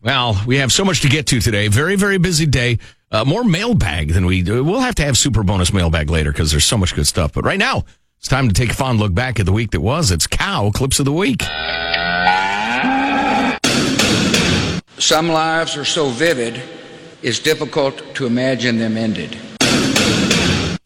well, 0.02 0.42
we 0.46 0.58
have 0.58 0.72
so 0.72 0.84
much 0.84 1.02
to 1.02 1.10
get 1.10 1.28
to 1.28 1.40
today. 1.40 1.70
Very, 1.70 1.96
very 1.96 2.18
busy 2.18 2.46
day. 2.46 2.80
Uh, 3.12 3.24
more 3.24 3.44
mailbag 3.44 4.12
than 4.12 4.26
we 4.26 4.42
do. 4.42 4.64
We'll 4.64 4.82
have 4.82 4.96
to 4.96 5.04
have 5.04 5.18
super 5.18 5.44
bonus 5.44 5.72
mailbag 5.72 6.10
later 6.10 6.32
because 6.32 6.52
there's 6.52 6.66
so 6.66 6.78
much 6.78 6.96
good 6.96 7.08
stuff. 7.08 7.32
But 7.34 7.46
right 7.46 7.60
now, 7.60 7.86
it's 8.18 8.28
time 8.28 8.48
to 8.50 8.54
take 8.54 8.72
a 8.72 8.74
fond 8.74 9.00
look 9.00 9.14
back 9.14 9.40
at 9.40 9.46
the 9.46 9.54
week 9.54 9.72
that 9.72 9.82
was. 9.82 10.12
It's 10.12 10.28
Cow 10.28 10.72
Clips 10.72 11.00
of 11.00 11.06
the 11.06 11.14
Week. 11.14 11.44
Some 15.00 15.30
lives 15.30 15.78
are 15.78 15.86
so 15.86 16.10
vivid, 16.10 16.62
it's 17.22 17.40
difficult 17.40 18.16
to 18.16 18.26
imagine 18.26 18.78
them 18.80 18.98
ended. 18.98 19.38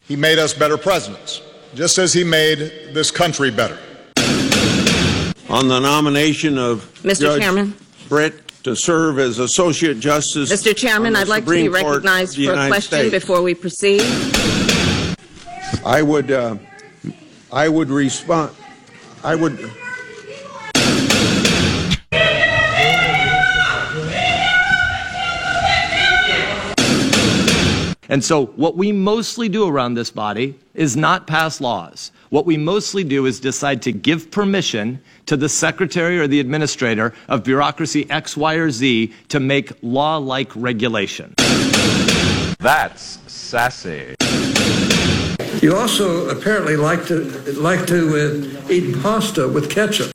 He 0.02 0.16
made 0.16 0.38
us 0.38 0.54
better 0.54 0.78
presidents, 0.78 1.42
just 1.74 1.98
as 1.98 2.12
he 2.12 2.24
made 2.24 2.58
this 2.92 3.10
country 3.10 3.50
better. 3.50 3.78
On 5.50 5.66
the 5.66 5.80
nomination 5.80 6.58
of 6.58 6.84
Mr. 7.02 7.20
Judge 7.20 7.40
Chairman. 7.40 7.74
Brett 8.10 8.34
to 8.64 8.76
serve 8.76 9.18
as 9.18 9.38
Associate 9.38 9.98
Justice. 9.98 10.52
Mr. 10.52 10.76
Chairman, 10.76 11.16
I'd 11.16 11.26
like 11.28 11.46
to 11.46 11.50
be 11.50 11.68
Court 11.68 11.84
recognized 11.84 12.36
the 12.36 12.46
for 12.46 12.52
a 12.52 12.68
question 12.68 12.98
States. 12.98 13.10
before 13.10 13.40
we 13.40 13.54
proceed. 13.54 14.02
I 15.86 16.02
would, 16.02 16.30
uh, 16.30 16.56
I 17.50 17.68
would 17.68 17.88
respond. 17.88 18.54
I 19.24 19.34
would. 19.36 19.70
And 28.10 28.24
so, 28.24 28.46
what 28.46 28.76
we 28.76 28.90
mostly 28.90 29.48
do 29.48 29.66
around 29.68 29.94
this 29.94 30.10
body 30.10 30.58
is 30.74 30.96
not 30.96 31.26
pass 31.26 31.60
laws. 31.60 32.10
What 32.30 32.46
we 32.46 32.56
mostly 32.56 33.04
do 33.04 33.26
is 33.26 33.38
decide 33.38 33.82
to 33.82 33.92
give 33.92 34.30
permission 34.30 35.00
to 35.28 35.36
the 35.36 35.48
secretary 35.48 36.18
or 36.18 36.26
the 36.26 36.40
administrator 36.40 37.14
of 37.28 37.44
bureaucracy 37.44 38.10
X, 38.10 38.36
Y, 38.36 38.54
or 38.54 38.70
Z 38.70 39.12
to 39.28 39.40
make 39.40 39.72
law 39.82 40.16
like 40.16 40.54
regulation. 40.56 41.34
That's 42.58 43.18
sassy. 43.30 44.16
You 45.62 45.76
also 45.76 46.28
apparently 46.28 46.76
like 46.76 47.06
to 47.06 47.24
like 47.52 47.86
to 47.86 48.60
uh, 48.66 48.72
eat 48.72 49.00
pasta 49.02 49.48
with 49.48 49.70
ketchup. 49.70 50.10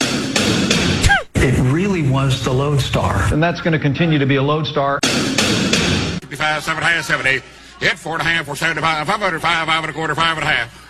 It 1.35 1.59
really 1.71 2.07
was 2.07 2.43
the 2.43 2.53
Lodestar. 2.53 3.33
And 3.33 3.41
that's 3.41 3.61
going 3.61 3.73
to 3.73 3.79
continue 3.79 4.19
to 4.19 4.25
be 4.25 4.35
a 4.35 4.43
lodestar. 4.43 4.99
55, 5.01 6.63
7 6.63 6.83
and 6.83 6.91
a 6.91 6.95
half, 6.95 7.05
70. 7.05 7.41
Hit 7.83 7.99
four 7.99 8.13
and 8.13 8.21
a 8.21 8.25
half, 8.25 8.45
four 8.45 8.55
seventy 8.55 8.79
five, 8.79 9.05
five 9.05 9.19
hundred 9.19 9.41
five, 9.41 9.67
five 9.67 9.83
and 9.83 9.89
a 9.89 9.93
quarter, 9.93 10.15
five 10.15 10.37
and 10.37 10.47
a 10.47 10.49
half. 10.49 10.89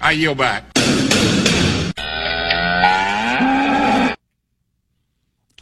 I 0.00 0.12
yield 0.12 0.38
back. 0.38 0.64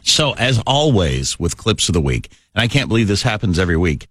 So, 0.03 0.33
as 0.33 0.61
always 0.65 1.39
with 1.39 1.57
clips 1.57 1.89
of 1.89 1.93
the 1.93 2.01
week, 2.01 2.29
and 2.55 2.61
I 2.61 2.67
can't 2.67 2.87
believe 2.87 3.07
this 3.07 3.23
happens 3.23 3.59
every 3.59 3.77
week. 3.77 4.07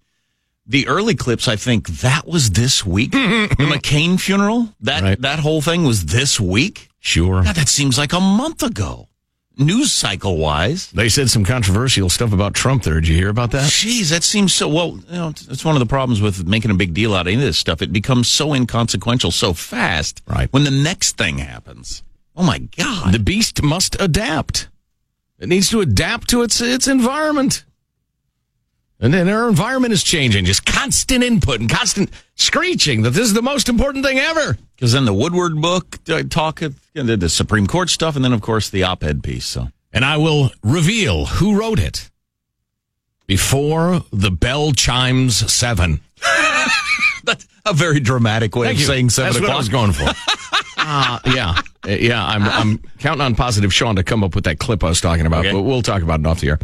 The 0.66 0.86
early 0.86 1.14
clips, 1.14 1.48
I 1.48 1.56
think 1.56 1.88
that 1.88 2.26
was 2.26 2.50
this 2.50 2.84
week. 2.84 3.12
the 3.12 3.18
McCain 3.58 4.20
funeral, 4.20 4.74
that 4.80 5.22
that 5.22 5.38
whole 5.38 5.62
thing 5.62 5.84
was 5.84 6.06
this 6.06 6.38
week. 6.38 6.90
Sure. 7.00 7.42
God, 7.42 7.56
that 7.56 7.68
seems 7.68 7.96
like 7.96 8.12
a 8.12 8.20
month 8.20 8.62
ago. 8.62 9.08
News 9.60 9.90
cycle 9.90 10.36
wise, 10.36 10.88
They 10.92 11.08
said 11.08 11.30
some 11.30 11.44
controversial 11.44 12.08
stuff 12.08 12.32
about 12.32 12.54
Trump 12.54 12.84
there. 12.84 12.94
Did 13.00 13.08
you 13.08 13.16
hear 13.16 13.28
about 13.28 13.50
that? 13.50 13.68
Jeez, 13.68 14.10
that 14.10 14.22
seems 14.22 14.54
so. 14.54 14.68
Well, 14.68 15.00
you 15.08 15.12
know, 15.16 15.28
it's 15.30 15.64
one 15.64 15.74
of 15.74 15.80
the 15.80 15.86
problems 15.86 16.20
with 16.20 16.46
making 16.46 16.70
a 16.70 16.74
big 16.74 16.94
deal 16.94 17.12
out 17.12 17.22
of 17.22 17.26
any 17.32 17.36
of 17.36 17.40
this 17.40 17.58
stuff. 17.58 17.82
It 17.82 17.92
becomes 17.92 18.28
so 18.28 18.54
inconsequential 18.54 19.32
so 19.32 19.52
fast. 19.54 20.22
Right. 20.28 20.52
When 20.52 20.62
the 20.62 20.70
next 20.70 21.16
thing 21.16 21.38
happens. 21.38 22.04
Oh 22.36 22.44
my 22.44 22.58
God. 22.58 23.12
The 23.12 23.18
beast 23.18 23.60
must 23.60 24.00
adapt. 24.00 24.68
It 25.38 25.48
needs 25.48 25.70
to 25.70 25.80
adapt 25.80 26.28
to 26.30 26.42
its 26.42 26.60
its 26.60 26.88
environment. 26.88 27.64
And 29.00 29.14
then 29.14 29.28
our 29.28 29.48
environment 29.48 29.92
is 29.92 30.02
changing, 30.02 30.44
just 30.44 30.66
constant 30.66 31.22
input 31.22 31.60
and 31.60 31.70
constant 31.70 32.10
screeching 32.34 33.02
that 33.02 33.10
this 33.10 33.26
is 33.26 33.32
the 33.32 33.42
most 33.42 33.68
important 33.68 34.04
thing 34.04 34.18
ever. 34.18 34.58
Because 34.74 34.92
then 34.92 35.04
the 35.04 35.14
Woodward 35.14 35.60
book 35.60 35.98
uh, 36.08 36.24
talk, 36.28 36.60
the, 36.94 37.28
Supreme 37.28 37.68
Court 37.68 37.90
stuff, 37.90 38.16
and 38.16 38.24
then 38.24 38.32
of 38.32 38.40
course 38.40 38.70
the 38.70 38.82
op-ed 38.82 39.22
piece. 39.22 39.46
So 39.46 39.68
And 39.92 40.04
I 40.04 40.16
will 40.16 40.50
reveal 40.64 41.26
who 41.26 41.56
wrote 41.56 41.78
it 41.78 42.10
before 43.28 44.00
the 44.12 44.32
bell 44.32 44.72
chimes 44.72 45.36
seven. 45.52 46.00
that's 47.22 47.46
a 47.64 47.72
very 47.72 48.00
dramatic 48.00 48.56
way 48.56 48.66
Thank 48.66 48.78
of 48.78 48.80
you. 48.80 48.86
saying 48.86 49.10
seven 49.10 49.32
That's 49.32 49.40
what 49.40 49.50
I 49.50 49.52
o'clock. 49.52 49.58
was 49.60 49.68
going 49.68 49.92
for. 49.92 50.12
Uh, 50.90 51.18
yeah, 51.26 51.54
Uh, 51.86 51.90
yeah. 51.90 52.24
I'm 52.24 52.42
I'm 52.44 52.78
counting 52.98 53.20
on 53.20 53.34
positive 53.34 53.72
Sean 53.74 53.96
to 53.96 54.02
come 54.02 54.24
up 54.24 54.34
with 54.34 54.44
that 54.44 54.58
clip 54.58 54.82
I 54.82 54.88
was 54.88 55.00
talking 55.02 55.26
about, 55.26 55.40
Okay. 55.44 55.52
but 55.52 55.62
we'll 55.62 55.82
talk 55.82 56.02
about 56.02 56.20
it 56.20 56.26
off 56.26 56.40
the 56.40 56.48
air. 56.48 56.58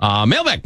Uh, 0.00 0.26
mailbag. 0.26 0.64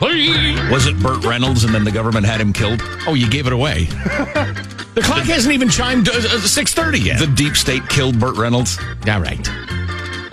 Was 0.00 0.86
it 0.86 0.98
Burt 1.02 1.24
Reynolds, 1.24 1.64
and 1.64 1.74
then 1.74 1.84
the 1.84 1.90
government 1.90 2.24
had 2.26 2.40
him 2.40 2.52
killed? 2.52 2.80
Oh, 3.06 3.14
you 3.14 3.28
gave 3.28 3.46
it 3.46 3.52
away. 3.52 3.84
the 4.94 5.02
clock 5.04 5.24
hasn't 5.24 5.52
even 5.52 5.68
chimed 5.68 6.08
uh, 6.08 6.20
six 6.40 6.72
thirty 6.72 6.98
yet. 7.00 7.18
The 7.18 7.26
deep 7.26 7.56
state 7.56 7.86
killed 7.88 8.18
Burt 8.18 8.36
Reynolds. 8.36 8.78
All 9.08 9.20
right. 9.20 9.46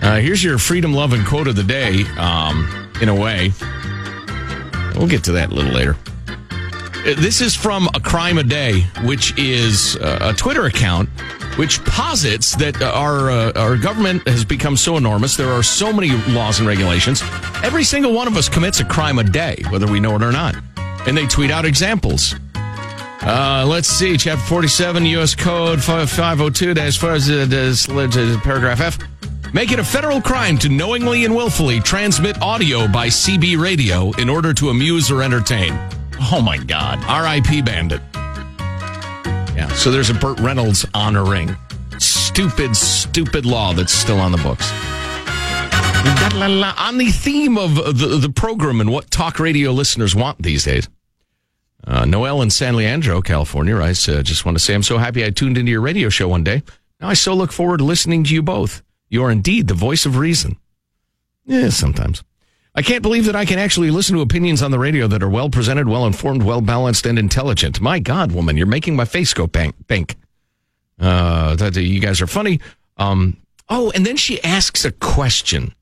Uh, 0.00 0.16
here's 0.16 0.42
your 0.42 0.58
freedom 0.58 0.92
loving 0.94 1.24
quote 1.24 1.48
of 1.48 1.56
the 1.56 1.64
day. 1.64 2.04
Um, 2.18 2.66
in 3.02 3.08
a 3.08 3.14
way, 3.14 3.52
we'll 4.96 5.08
get 5.08 5.24
to 5.24 5.32
that 5.32 5.50
a 5.50 5.54
little 5.54 5.72
later. 5.72 5.96
Uh, 6.30 7.14
This 7.20 7.40
is 7.42 7.54
from 7.54 7.88
a 7.94 8.00
crime 8.00 8.38
a 8.38 8.44
day, 8.44 8.82
which 9.04 9.36
is 9.38 9.96
uh, 9.96 10.30
a 10.32 10.32
Twitter 10.32 10.64
account 10.66 11.08
which 11.58 11.84
posits 11.84 12.54
that 12.54 12.80
our 12.80 13.30
uh, 13.30 13.52
our 13.56 13.76
government 13.76 14.26
has 14.28 14.44
become 14.44 14.76
so 14.76 14.96
enormous. 14.96 15.36
There 15.36 15.50
are 15.50 15.62
so 15.62 15.92
many 15.92 16.10
laws 16.32 16.60
and 16.60 16.68
regulations. 16.68 17.20
Every 17.64 17.82
single 17.82 18.12
one 18.12 18.28
of 18.28 18.36
us 18.36 18.48
commits 18.48 18.78
a 18.78 18.84
crime 18.84 19.18
a 19.18 19.24
day, 19.24 19.62
whether 19.70 19.86
we 19.86 19.98
know 19.98 20.14
it 20.14 20.22
or 20.22 20.30
not. 20.30 20.54
And 21.06 21.16
they 21.16 21.26
tweet 21.26 21.50
out 21.50 21.64
examples. 21.64 22.36
Uh, 22.54 23.66
let's 23.66 23.88
see, 23.88 24.16
Chapter 24.16 24.44
47, 24.44 25.04
U.S. 25.06 25.34
Code 25.34 25.82
502, 25.82 26.70
as 26.80 26.96
far 26.96 27.14
as 27.14 27.28
uh, 27.28 27.44
this, 27.48 27.88
uh, 27.88 28.40
paragraph 28.44 28.80
F. 28.80 28.98
Make 29.52 29.72
it 29.72 29.80
a 29.80 29.84
federal 29.84 30.20
crime 30.20 30.56
to 30.58 30.68
knowingly 30.68 31.24
and 31.24 31.34
willfully 31.34 31.80
transmit 31.80 32.40
audio 32.40 32.86
by 32.86 33.08
CB 33.08 33.60
radio 33.60 34.12
in 34.12 34.28
order 34.28 34.54
to 34.54 34.68
amuse 34.70 35.10
or 35.10 35.22
entertain. 35.22 35.72
Oh 36.32 36.40
my 36.40 36.58
God. 36.58 37.02
R.I.P. 37.08 37.62
Bandit. 37.62 38.00
So 39.78 39.92
there's 39.92 40.10
a 40.10 40.14
Burt 40.14 40.40
Reynolds 40.40 40.84
honoring. 40.92 41.56
Stupid, 41.98 42.76
stupid 42.76 43.46
law 43.46 43.72
that's 43.72 43.92
still 43.92 44.18
on 44.18 44.32
the 44.32 44.38
books. 44.38 44.72
On 46.80 46.98
the 46.98 47.10
theme 47.12 47.56
of 47.56 47.76
the, 47.76 48.18
the 48.20 48.28
program 48.28 48.80
and 48.80 48.90
what 48.90 49.08
talk 49.10 49.38
radio 49.38 49.70
listeners 49.70 50.16
want 50.16 50.42
these 50.42 50.64
days. 50.64 50.88
Uh, 51.86 52.04
Noel 52.04 52.42
in 52.42 52.50
San 52.50 52.74
Leandro, 52.74 53.22
California 53.22 53.76
writes, 53.76 54.08
uh, 54.08 54.20
just 54.20 54.44
want 54.44 54.58
to 54.58 54.62
say 54.62 54.74
I'm 54.74 54.82
so 54.82 54.98
happy 54.98 55.24
I 55.24 55.30
tuned 55.30 55.56
into 55.56 55.70
your 55.70 55.80
radio 55.80 56.08
show 56.08 56.26
one 56.26 56.42
day. 56.42 56.64
Now 57.00 57.08
I 57.08 57.14
so 57.14 57.32
look 57.34 57.52
forward 57.52 57.78
to 57.78 57.84
listening 57.84 58.24
to 58.24 58.34
you 58.34 58.42
both. 58.42 58.82
You 59.08 59.22
are 59.22 59.30
indeed 59.30 59.68
the 59.68 59.74
voice 59.74 60.04
of 60.04 60.18
reason. 60.18 60.58
Yeah, 61.46 61.68
sometimes. 61.70 62.24
I 62.74 62.82
can't 62.82 63.02
believe 63.02 63.24
that 63.24 63.34
I 63.34 63.44
can 63.44 63.58
actually 63.58 63.90
listen 63.90 64.14
to 64.16 64.22
opinions 64.22 64.62
on 64.62 64.70
the 64.70 64.78
radio 64.78 65.06
that 65.08 65.22
are 65.22 65.28
well 65.28 65.50
presented, 65.50 65.88
well 65.88 66.06
informed, 66.06 66.42
well 66.42 66.60
balanced, 66.60 67.06
and 67.06 67.18
intelligent. 67.18 67.80
My 67.80 67.98
God, 67.98 68.32
woman, 68.32 68.56
you're 68.56 68.66
making 68.66 68.94
my 68.94 69.04
face 69.04 69.34
go 69.34 69.46
bank. 69.46 70.16
Uh, 71.00 71.56
you 71.74 72.00
guys 72.00 72.20
are 72.20 72.26
funny. 72.26 72.60
Um, 72.96 73.36
oh, 73.68 73.90
and 73.94 74.04
then 74.04 74.16
she 74.16 74.42
asks 74.42 74.84
a 74.84 74.92
question 74.92 75.74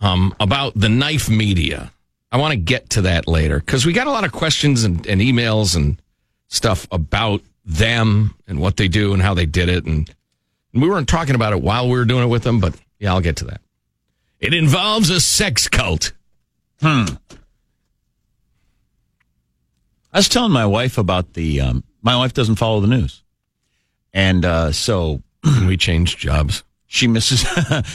um, 0.00 0.34
about 0.40 0.74
the 0.74 0.88
knife 0.88 1.28
media. 1.28 1.92
I 2.30 2.36
want 2.36 2.52
to 2.52 2.58
get 2.58 2.90
to 2.90 3.02
that 3.02 3.26
later 3.26 3.58
because 3.58 3.86
we 3.86 3.92
got 3.92 4.06
a 4.06 4.10
lot 4.10 4.24
of 4.24 4.32
questions 4.32 4.84
and, 4.84 5.06
and 5.06 5.20
emails 5.20 5.76
and 5.76 6.00
stuff 6.48 6.86
about 6.90 7.42
them 7.64 8.34
and 8.46 8.60
what 8.60 8.76
they 8.76 8.88
do 8.88 9.12
and 9.12 9.22
how 9.22 9.34
they 9.34 9.46
did 9.46 9.68
it. 9.68 9.86
And 9.86 10.10
we 10.74 10.88
weren't 10.88 11.08
talking 11.08 11.34
about 11.34 11.52
it 11.52 11.62
while 11.62 11.88
we 11.88 11.96
were 11.98 12.04
doing 12.04 12.24
it 12.24 12.28
with 12.28 12.42
them, 12.42 12.60
but 12.60 12.74
yeah, 12.98 13.12
I'll 13.12 13.20
get 13.20 13.36
to 13.36 13.46
that. 13.46 13.60
It 14.40 14.54
involves 14.54 15.10
a 15.10 15.20
sex 15.20 15.68
cult. 15.68 16.12
Hmm. 16.80 17.06
I 20.12 20.18
was 20.18 20.28
telling 20.28 20.52
my 20.52 20.66
wife 20.66 20.98
about 20.98 21.34
the. 21.34 21.60
Um, 21.60 21.84
my 22.02 22.16
wife 22.16 22.32
doesn't 22.32 22.56
follow 22.56 22.80
the 22.80 22.86
news, 22.86 23.22
and 24.12 24.44
uh, 24.44 24.72
so 24.72 25.22
we 25.66 25.76
changed 25.76 26.18
jobs. 26.18 26.62
She 26.86 27.06
misses. 27.06 27.44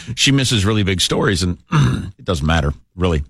she 0.15 0.31
misses 0.31 0.65
really 0.65 0.83
big 0.83 1.01
stories, 1.01 1.43
and 1.43 1.57
it 1.71 2.25
doesn't 2.25 2.45
matter 2.45 2.73
really. 2.95 3.23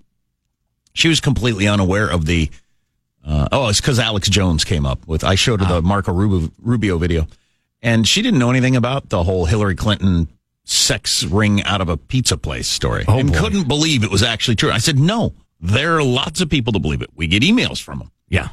She 0.92 1.08
was 1.08 1.20
completely 1.20 1.66
unaware 1.66 2.08
of 2.08 2.26
the. 2.26 2.50
Uh, 3.26 3.48
oh, 3.52 3.68
it's 3.68 3.80
because 3.80 3.98
Alex 3.98 4.28
Jones 4.28 4.64
came 4.64 4.84
up 4.84 5.06
with. 5.06 5.24
I 5.24 5.34
showed 5.34 5.60
her 5.60 5.66
the 5.66 5.82
Marco 5.82 6.12
Rubio, 6.12 6.50
Rubio 6.60 6.98
video, 6.98 7.26
and 7.80 8.06
she 8.06 8.20
didn't 8.20 8.38
know 8.38 8.50
anything 8.50 8.76
about 8.76 9.08
the 9.08 9.22
whole 9.22 9.46
Hillary 9.46 9.76
Clinton 9.76 10.28
sex 10.64 11.24
ring 11.24 11.62
out 11.64 11.80
of 11.80 11.88
a 11.88 11.96
pizza 11.96 12.36
place 12.36 12.66
story, 12.68 13.04
Oh, 13.06 13.18
and 13.18 13.32
boy. 13.32 13.38
couldn't 13.38 13.68
believe 13.68 14.02
it 14.04 14.10
was 14.10 14.22
actually 14.22 14.56
true. 14.56 14.70
I 14.70 14.78
said, 14.78 14.98
"No, 14.98 15.34
there 15.60 15.96
are 15.96 16.02
lots 16.02 16.40
of 16.40 16.48
people 16.48 16.72
to 16.72 16.78
believe 16.78 17.02
it. 17.02 17.10
We 17.14 17.26
get 17.26 17.42
emails 17.42 17.82
from 17.82 17.98
them." 18.00 18.10
Yeah, 18.28 18.48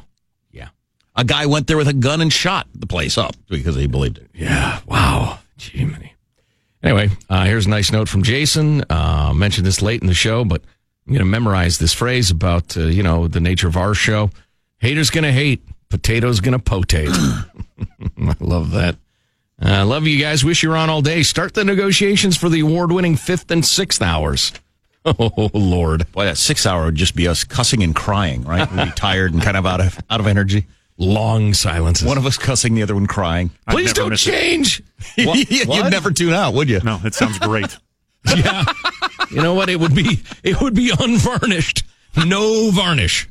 Yeah. 0.52 0.68
A 1.16 1.24
guy 1.24 1.46
went 1.46 1.66
there 1.66 1.76
with 1.76 1.88
a 1.88 1.92
gun 1.94 2.20
and 2.20 2.32
shot 2.32 2.66
the 2.74 2.86
place 2.86 3.16
up 3.18 3.34
because 3.48 3.76
he 3.76 3.86
believed 3.86 4.18
it. 4.18 4.30
Yeah. 4.34 4.80
Wow. 4.86 5.38
Gee, 5.56 5.84
many. 5.84 6.14
Anyway, 6.82 7.10
uh, 7.30 7.44
here's 7.44 7.66
a 7.66 7.70
nice 7.70 7.92
note 7.92 8.08
from 8.08 8.22
Jason. 8.22 8.82
Uh, 8.90 9.32
mentioned 9.34 9.66
this 9.66 9.80
late 9.82 10.00
in 10.00 10.08
the 10.08 10.14
show, 10.14 10.44
but 10.44 10.62
I'm 11.06 11.12
going 11.12 11.20
to 11.20 11.30
memorize 11.30 11.78
this 11.78 11.92
phrase 11.92 12.30
about, 12.30 12.76
uh, 12.76 12.82
you 12.86 13.02
know, 13.04 13.28
the 13.28 13.40
nature 13.40 13.68
of 13.68 13.76
our 13.76 13.94
show. 13.94 14.30
Haters 14.78 15.10
going 15.10 15.22
to 15.24 15.30
hate, 15.32 15.62
potatoes 15.90 16.40
going 16.40 16.52
to 16.52 16.58
potate. 16.58 17.10
I 18.18 18.34
love 18.40 18.72
that. 18.72 18.96
I 19.64 19.82
love 19.82 20.06
you 20.06 20.18
guys. 20.20 20.44
Wish 20.44 20.62
you 20.62 20.70
were 20.70 20.76
on 20.76 20.90
all 20.90 21.02
day. 21.02 21.22
Start 21.22 21.54
the 21.54 21.64
negotiations 21.64 22.36
for 22.36 22.48
the 22.48 22.60
award 22.60 22.90
winning 22.92 23.16
fifth 23.16 23.50
and 23.50 23.64
sixth 23.64 24.02
hours. 24.02 24.52
Oh, 25.04 25.50
Lord. 25.52 26.06
Boy, 26.12 26.26
that 26.26 26.38
six 26.38 26.64
hour 26.64 26.84
would 26.84 26.94
just 26.94 27.16
be 27.16 27.26
us 27.26 27.42
cussing 27.42 27.82
and 27.82 27.92
crying, 27.92 28.44
right? 28.44 28.70
We'd 28.70 28.84
be 28.84 28.90
tired 28.94 29.32
and 29.34 29.42
kind 29.42 29.56
of 29.56 29.66
out 29.66 29.80
of 29.80 29.98
out 30.08 30.20
of 30.20 30.28
energy. 30.28 30.66
Long 30.96 31.54
silences. 31.54 32.06
One 32.06 32.18
of 32.18 32.24
us 32.24 32.38
cussing, 32.38 32.74
the 32.76 32.84
other 32.84 32.94
one 32.94 33.08
crying. 33.08 33.50
I'd 33.66 33.72
Please 33.72 33.86
never 33.88 33.94
don't 34.02 34.10
miss 34.10 34.24
it. 34.28 34.30
change. 34.30 34.80
You'd 35.16 35.90
never 35.90 36.12
tune 36.12 36.32
out, 36.32 36.54
would 36.54 36.68
you? 36.68 36.78
No, 36.84 37.00
it 37.02 37.14
sounds 37.14 37.36
great. 37.40 37.76
yeah. 38.36 38.62
You 39.32 39.42
know 39.42 39.54
what? 39.54 39.68
It 39.68 39.80
would 39.80 39.92
be 39.96 40.20
it 40.44 40.60
would 40.60 40.74
be 40.74 40.92
unvarnished. 40.96 41.82
No 42.24 42.70
varnish. 42.70 43.28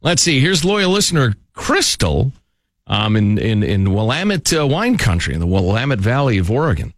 Let's 0.00 0.22
see. 0.24 0.40
Here's 0.40 0.64
loyal 0.64 0.90
listener 0.90 1.36
Crystal 1.52 2.32
um, 2.92 3.16
in, 3.16 3.38
in, 3.38 3.62
in 3.62 3.94
Willamette 3.94 4.52
uh, 4.52 4.66
wine 4.66 4.98
country 4.98 5.32
in 5.32 5.40
the 5.40 5.46
Willamette 5.46 5.98
Valley 5.98 6.36
of 6.36 6.50
Oregon. 6.50 6.92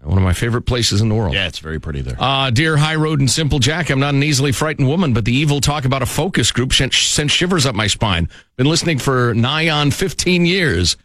One 0.00 0.18
of 0.18 0.24
my 0.24 0.32
favorite 0.32 0.62
places 0.62 1.00
in 1.00 1.08
the 1.08 1.14
world. 1.14 1.32
Yeah, 1.32 1.46
it's 1.46 1.60
very 1.60 1.80
pretty 1.80 2.00
there. 2.00 2.16
Uh, 2.18 2.50
dear 2.50 2.76
High 2.76 2.96
Road 2.96 3.20
and 3.20 3.30
Simple 3.30 3.60
Jack, 3.60 3.88
I'm 3.88 4.00
not 4.00 4.14
an 4.14 4.22
easily 4.22 4.50
frightened 4.50 4.88
woman, 4.88 5.12
but 5.12 5.24
the 5.24 5.32
evil 5.32 5.60
talk 5.60 5.84
about 5.84 6.02
a 6.02 6.06
focus 6.06 6.50
group 6.50 6.72
sent, 6.72 6.92
sent 6.92 7.30
shivers 7.30 7.66
up 7.66 7.76
my 7.76 7.86
spine. 7.86 8.28
Been 8.56 8.66
listening 8.66 8.98
for 8.98 9.32
nigh 9.34 9.68
on 9.68 9.92
15 9.92 10.44
years. 10.44 10.96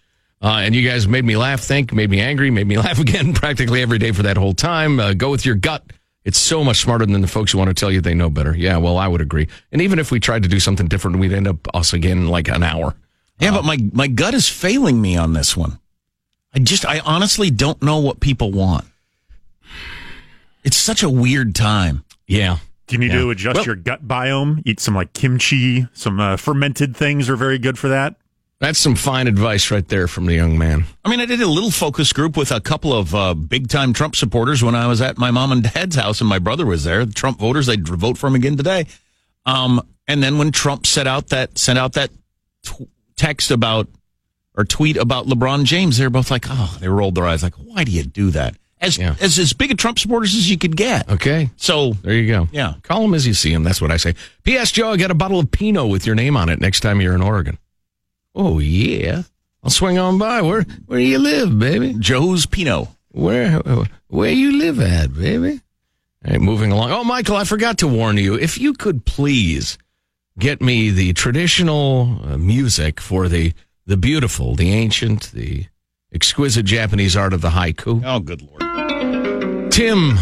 Uh, 0.41 0.61
and 0.63 0.73
you 0.73 0.87
guys 0.87 1.07
made 1.07 1.25
me 1.25 1.37
laugh, 1.37 1.61
think, 1.61 1.93
made 1.93 2.09
me 2.09 2.21
angry, 2.21 2.49
made 2.49 2.67
me 2.67 2.77
laugh 2.79 2.99
again 2.99 3.33
practically 3.33 3.83
every 3.83 3.99
day 3.99 4.11
for 4.11 4.23
that 4.23 4.37
whole 4.37 4.53
time. 4.53 4.99
Uh, 4.99 5.13
go 5.13 5.29
with 5.29 5.45
your 5.45 5.55
gut. 5.55 5.83
It's 6.25 6.39
so 6.39 6.63
much 6.63 6.77
smarter 6.77 7.05
than 7.05 7.21
the 7.21 7.27
folks 7.27 7.51
who 7.51 7.59
want 7.59 7.69
to 7.69 7.75
tell 7.75 7.91
you 7.91 8.01
they 8.01 8.15
know 8.15 8.31
better. 8.31 8.55
Yeah, 8.55 8.77
well, 8.77 8.97
I 8.97 9.07
would 9.07 9.21
agree. 9.21 9.47
And 9.71 9.81
even 9.81 9.99
if 9.99 10.11
we 10.11 10.19
tried 10.19 10.43
to 10.43 10.49
do 10.49 10.59
something 10.59 10.87
different, 10.87 11.19
we'd 11.19 11.33
end 11.33 11.47
up 11.47 11.67
us 11.75 11.93
again 11.93 12.17
in 12.17 12.27
like 12.27 12.49
an 12.49 12.63
hour. 12.63 12.95
Yeah, 13.39 13.51
but 13.51 13.63
my 13.65 13.77
my 13.93 14.07
gut 14.07 14.33
is 14.33 14.47
failing 14.49 14.99
me 15.01 15.15
on 15.17 15.33
this 15.33 15.55
one. 15.55 15.79
I 16.53 16.59
just 16.59 16.85
I 16.85 16.99
honestly 16.99 17.49
don't 17.51 17.81
know 17.81 17.99
what 17.99 18.19
people 18.19 18.51
want. 18.51 18.85
It's 20.63 20.77
such 20.77 21.03
a 21.03 21.09
weird 21.09 21.55
time. 21.55 22.03
Yeah. 22.27 22.57
Do 22.87 22.95
you 22.95 22.99
need 22.99 23.11
Yeah. 23.11 23.19
to 23.19 23.29
adjust 23.29 23.55
Well- 23.57 23.65
your 23.65 23.75
gut 23.75 24.07
biome? 24.07 24.61
Eat 24.65 24.79
some 24.79 24.95
like 24.95 25.13
kimchi, 25.13 25.87
some 25.93 26.19
uh, 26.19 26.37
fermented 26.37 26.95
things 26.95 27.29
are 27.29 27.35
very 27.35 27.57
good 27.59 27.77
for 27.77 27.89
that. 27.89 28.15
That's 28.59 28.79
some 28.79 28.95
fine 28.95 29.27
advice 29.27 29.69
right 29.69 29.87
there 29.87 30.07
from 30.07 30.25
the 30.25 30.33
young 30.33 30.57
man. 30.57 30.85
I 31.05 31.09
mean, 31.09 31.19
I 31.19 31.25
did 31.27 31.41
a 31.41 31.47
little 31.47 31.69
focus 31.69 32.11
group 32.11 32.35
with 32.35 32.51
a 32.51 32.59
couple 32.59 32.91
of 32.91 33.13
uh, 33.13 33.35
big 33.35 33.67
time 33.67 33.93
Trump 33.93 34.15
supporters 34.15 34.63
when 34.63 34.73
I 34.73 34.87
was 34.87 34.99
at 34.99 35.19
my 35.19 35.29
mom 35.29 35.51
and 35.51 35.61
dad's 35.73 35.95
house, 35.95 36.21
and 36.21 36.27
my 36.29 36.39
brother 36.39 36.65
was 36.65 36.83
there. 36.83 37.05
The 37.05 37.13
Trump 37.13 37.37
voters, 37.37 37.67
they'd 37.67 37.87
vote 37.87 38.17
for 38.17 38.25
him 38.27 38.33
again 38.35 38.57
today. 38.57 38.87
Um, 39.45 39.85
and 40.07 40.23
then 40.23 40.39
when 40.39 40.51
Trump 40.51 40.87
set 40.87 41.05
out 41.05 41.27
that 41.27 41.59
sent 41.59 41.77
out 41.77 41.93
that 41.93 42.09
tw- 42.65 42.89
text 43.17 43.51
about 43.51 43.87
or 44.55 44.63
tweet 44.63 44.97
about 44.97 45.27
LeBron 45.27 45.65
James, 45.65 45.97
they're 45.97 46.09
both 46.09 46.31
like, 46.31 46.45
"Oh," 46.47 46.77
they 46.79 46.87
rolled 46.87 47.15
their 47.15 47.25
eyes, 47.27 47.43
like, 47.43 47.55
"Why 47.55 47.83
do 47.83 47.91
you 47.91 48.03
do 48.03 48.31
that?" 48.31 48.55
As 48.79 48.99
as 48.99 49.39
as 49.39 49.53
big 49.53 49.71
a 49.71 49.75
Trump 49.75 49.97
supporters 49.97 50.35
as 50.35 50.49
you 50.49 50.57
could 50.57 50.77
get. 50.77 51.09
Okay. 51.09 51.49
So 51.57 51.93
there 52.03 52.13
you 52.13 52.27
go. 52.27 52.47
Yeah. 52.51 52.75
Call 52.83 53.03
him 53.05 53.15
as 53.15 53.25
you 53.25 53.33
see 53.33 53.51
him. 53.51 53.63
That's 53.63 53.81
what 53.81 53.91
I 53.91 53.97
say. 53.97 54.13
P.S. 54.43 54.71
Joe, 54.71 54.91
I 54.91 54.97
got 54.97 55.09
a 55.09 55.15
bottle 55.15 55.39
of 55.39 55.49
Pinot 55.49 55.89
with 55.89 56.05
your 56.05 56.15
name 56.15 56.37
on 56.37 56.49
it 56.49 56.61
next 56.61 56.81
time 56.81 57.01
you're 57.01 57.15
in 57.15 57.23
Oregon. 57.23 57.57
Oh, 58.35 58.59
yeah. 58.59 59.23
I'll 59.63 59.71
swing 59.71 59.97
on 59.97 60.19
by. 60.19 60.41
Where 60.41 60.63
where 60.85 60.99
you 60.99 61.17
live, 61.17 61.57
baby? 61.57 61.95
Joe's 61.97 62.45
Pinot. 62.45 62.87
Where 63.09 63.59
where 64.07 64.31
you 64.31 64.57
live 64.59 64.79
at, 64.79 65.13
baby? 65.13 65.61
All 66.23 66.31
right, 66.31 66.41
moving 66.41 66.71
along. 66.71 66.91
Oh, 66.91 67.03
Michael, 67.03 67.35
I 67.35 67.45
forgot 67.45 67.79
to 67.79 67.87
warn 67.87 68.17
you. 68.17 68.35
If 68.35 68.59
you 68.59 68.73
could 68.73 69.05
please 69.05 69.79
get 70.39 70.61
me 70.61 70.89
the 70.89 71.13
traditional 71.13 72.19
uh, 72.23 72.37
music 72.37 72.99
for 72.99 73.27
the 73.27 73.53
the 73.85 73.97
beautiful, 73.97 74.55
the 74.55 74.73
ancient, 74.73 75.31
the 75.31 75.65
exquisite 76.13 76.65
Japanese 76.65 77.15
art 77.15 77.31
of 77.33 77.39
the 77.39 77.51
haiku. 77.51 78.03
Oh, 78.05 78.19
good 78.19 78.41
lord. 78.41 79.71
Tim. 79.71 80.17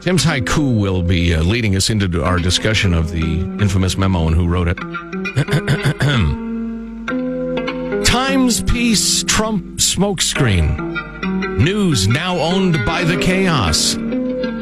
Tim's 0.00 0.24
haiku 0.24 0.80
will 0.80 1.02
be 1.02 1.32
uh, 1.32 1.44
leading 1.44 1.76
us 1.76 1.88
into 1.88 2.24
our 2.24 2.40
discussion 2.40 2.92
of 2.92 3.12
the 3.12 3.22
infamous 3.60 3.96
memo 3.96 4.26
and 4.26 4.34
who 4.34 4.48
wrote 4.48 4.66
it. 4.66 4.76
Times 8.04 8.64
Piece 8.64 9.22
Trump 9.22 9.76
smokescreen. 9.76 11.58
News 11.58 12.08
now 12.08 12.36
owned 12.38 12.84
by 12.84 13.04
the 13.04 13.16
chaos. 13.18 13.94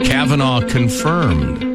Kavanaugh 0.07 0.61
confirmed. 0.69 1.70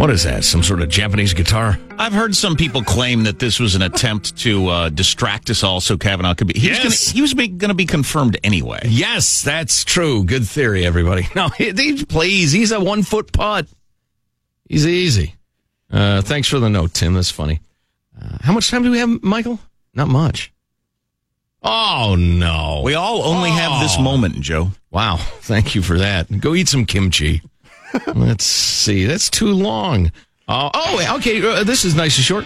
What 0.00 0.08
is 0.08 0.22
that? 0.22 0.44
Some 0.44 0.62
sort 0.62 0.80
of 0.80 0.88
Japanese 0.88 1.34
guitar? 1.34 1.78
I've 1.98 2.14
heard 2.14 2.34
some 2.34 2.56
people 2.56 2.82
claim 2.82 3.24
that 3.24 3.38
this 3.38 3.60
was 3.60 3.74
an 3.74 3.82
attempt 3.82 4.34
to 4.44 4.66
uh, 4.68 4.88
distract 4.88 5.50
us 5.50 5.62
all 5.62 5.82
so 5.82 5.98
Kavanaugh 5.98 6.32
could 6.32 6.46
be. 6.46 6.58
He 6.58 6.68
Yes. 6.68 6.82
was 6.82 7.04
gonna, 7.04 7.14
he 7.16 7.20
was 7.20 7.34
going 7.34 7.58
to 7.68 7.74
be 7.74 7.84
confirmed 7.84 8.38
anyway. 8.42 8.80
Yes, 8.86 9.42
that's 9.42 9.84
true. 9.84 10.24
Good 10.24 10.46
theory, 10.46 10.86
everybody. 10.86 11.28
No, 11.36 11.50
he, 11.50 11.72
he- 11.72 12.02
please. 12.06 12.50
He's 12.50 12.72
a 12.72 12.80
one 12.80 13.02
foot 13.02 13.30
putt. 13.30 13.66
He's 14.70 14.86
easy. 14.86 15.34
Uh, 15.92 16.22
thanks 16.22 16.48
for 16.48 16.58
the 16.60 16.70
note, 16.70 16.94
Tim. 16.94 17.12
That's 17.12 17.30
funny. 17.30 17.60
Uh, 18.18 18.38
how 18.40 18.54
much 18.54 18.70
time 18.70 18.82
do 18.82 18.90
we 18.90 19.00
have, 19.00 19.22
Michael? 19.22 19.58
Not 19.92 20.08
much. 20.08 20.50
Oh, 21.62 22.16
no. 22.18 22.80
We 22.86 22.94
all 22.94 23.22
only 23.22 23.50
have 23.50 23.82
this 23.82 23.96
Oh. 23.98 24.02
moment, 24.02 24.40
Joe. 24.40 24.70
Wow. 24.90 25.16
Thank 25.42 25.74
you 25.74 25.82
for 25.82 25.98
that. 25.98 26.40
Go 26.40 26.54
eat 26.54 26.68
some 26.70 26.86
kimchi. 26.86 27.42
Let's 28.14 28.44
see. 28.44 29.04
That's 29.04 29.30
too 29.30 29.52
long. 29.52 30.12
Uh, 30.48 30.70
oh, 30.74 31.16
okay. 31.18 31.42
Uh, 31.46 31.64
this 31.64 31.84
is 31.84 31.94
nice 31.94 32.16
and 32.16 32.24
short. 32.24 32.44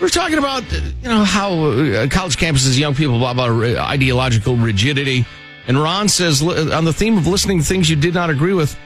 We're 0.00 0.08
talking 0.08 0.38
about, 0.38 0.62
uh, 0.72 0.76
you 1.02 1.08
know, 1.08 1.24
how 1.24 1.52
uh, 1.52 2.08
college 2.08 2.36
campuses, 2.36 2.78
young 2.78 2.94
people, 2.94 3.18
blah, 3.18 3.34
blah, 3.34 3.46
ideological 3.78 4.56
rigidity. 4.56 5.24
And 5.66 5.80
Ron 5.80 6.08
says, 6.08 6.42
on 6.42 6.84
the 6.84 6.92
theme 6.92 7.16
of 7.16 7.26
listening 7.26 7.58
to 7.58 7.64
things 7.64 7.88
you 7.88 7.96
did 7.96 8.14
not 8.14 8.30
agree 8.30 8.52
with, 8.52 8.76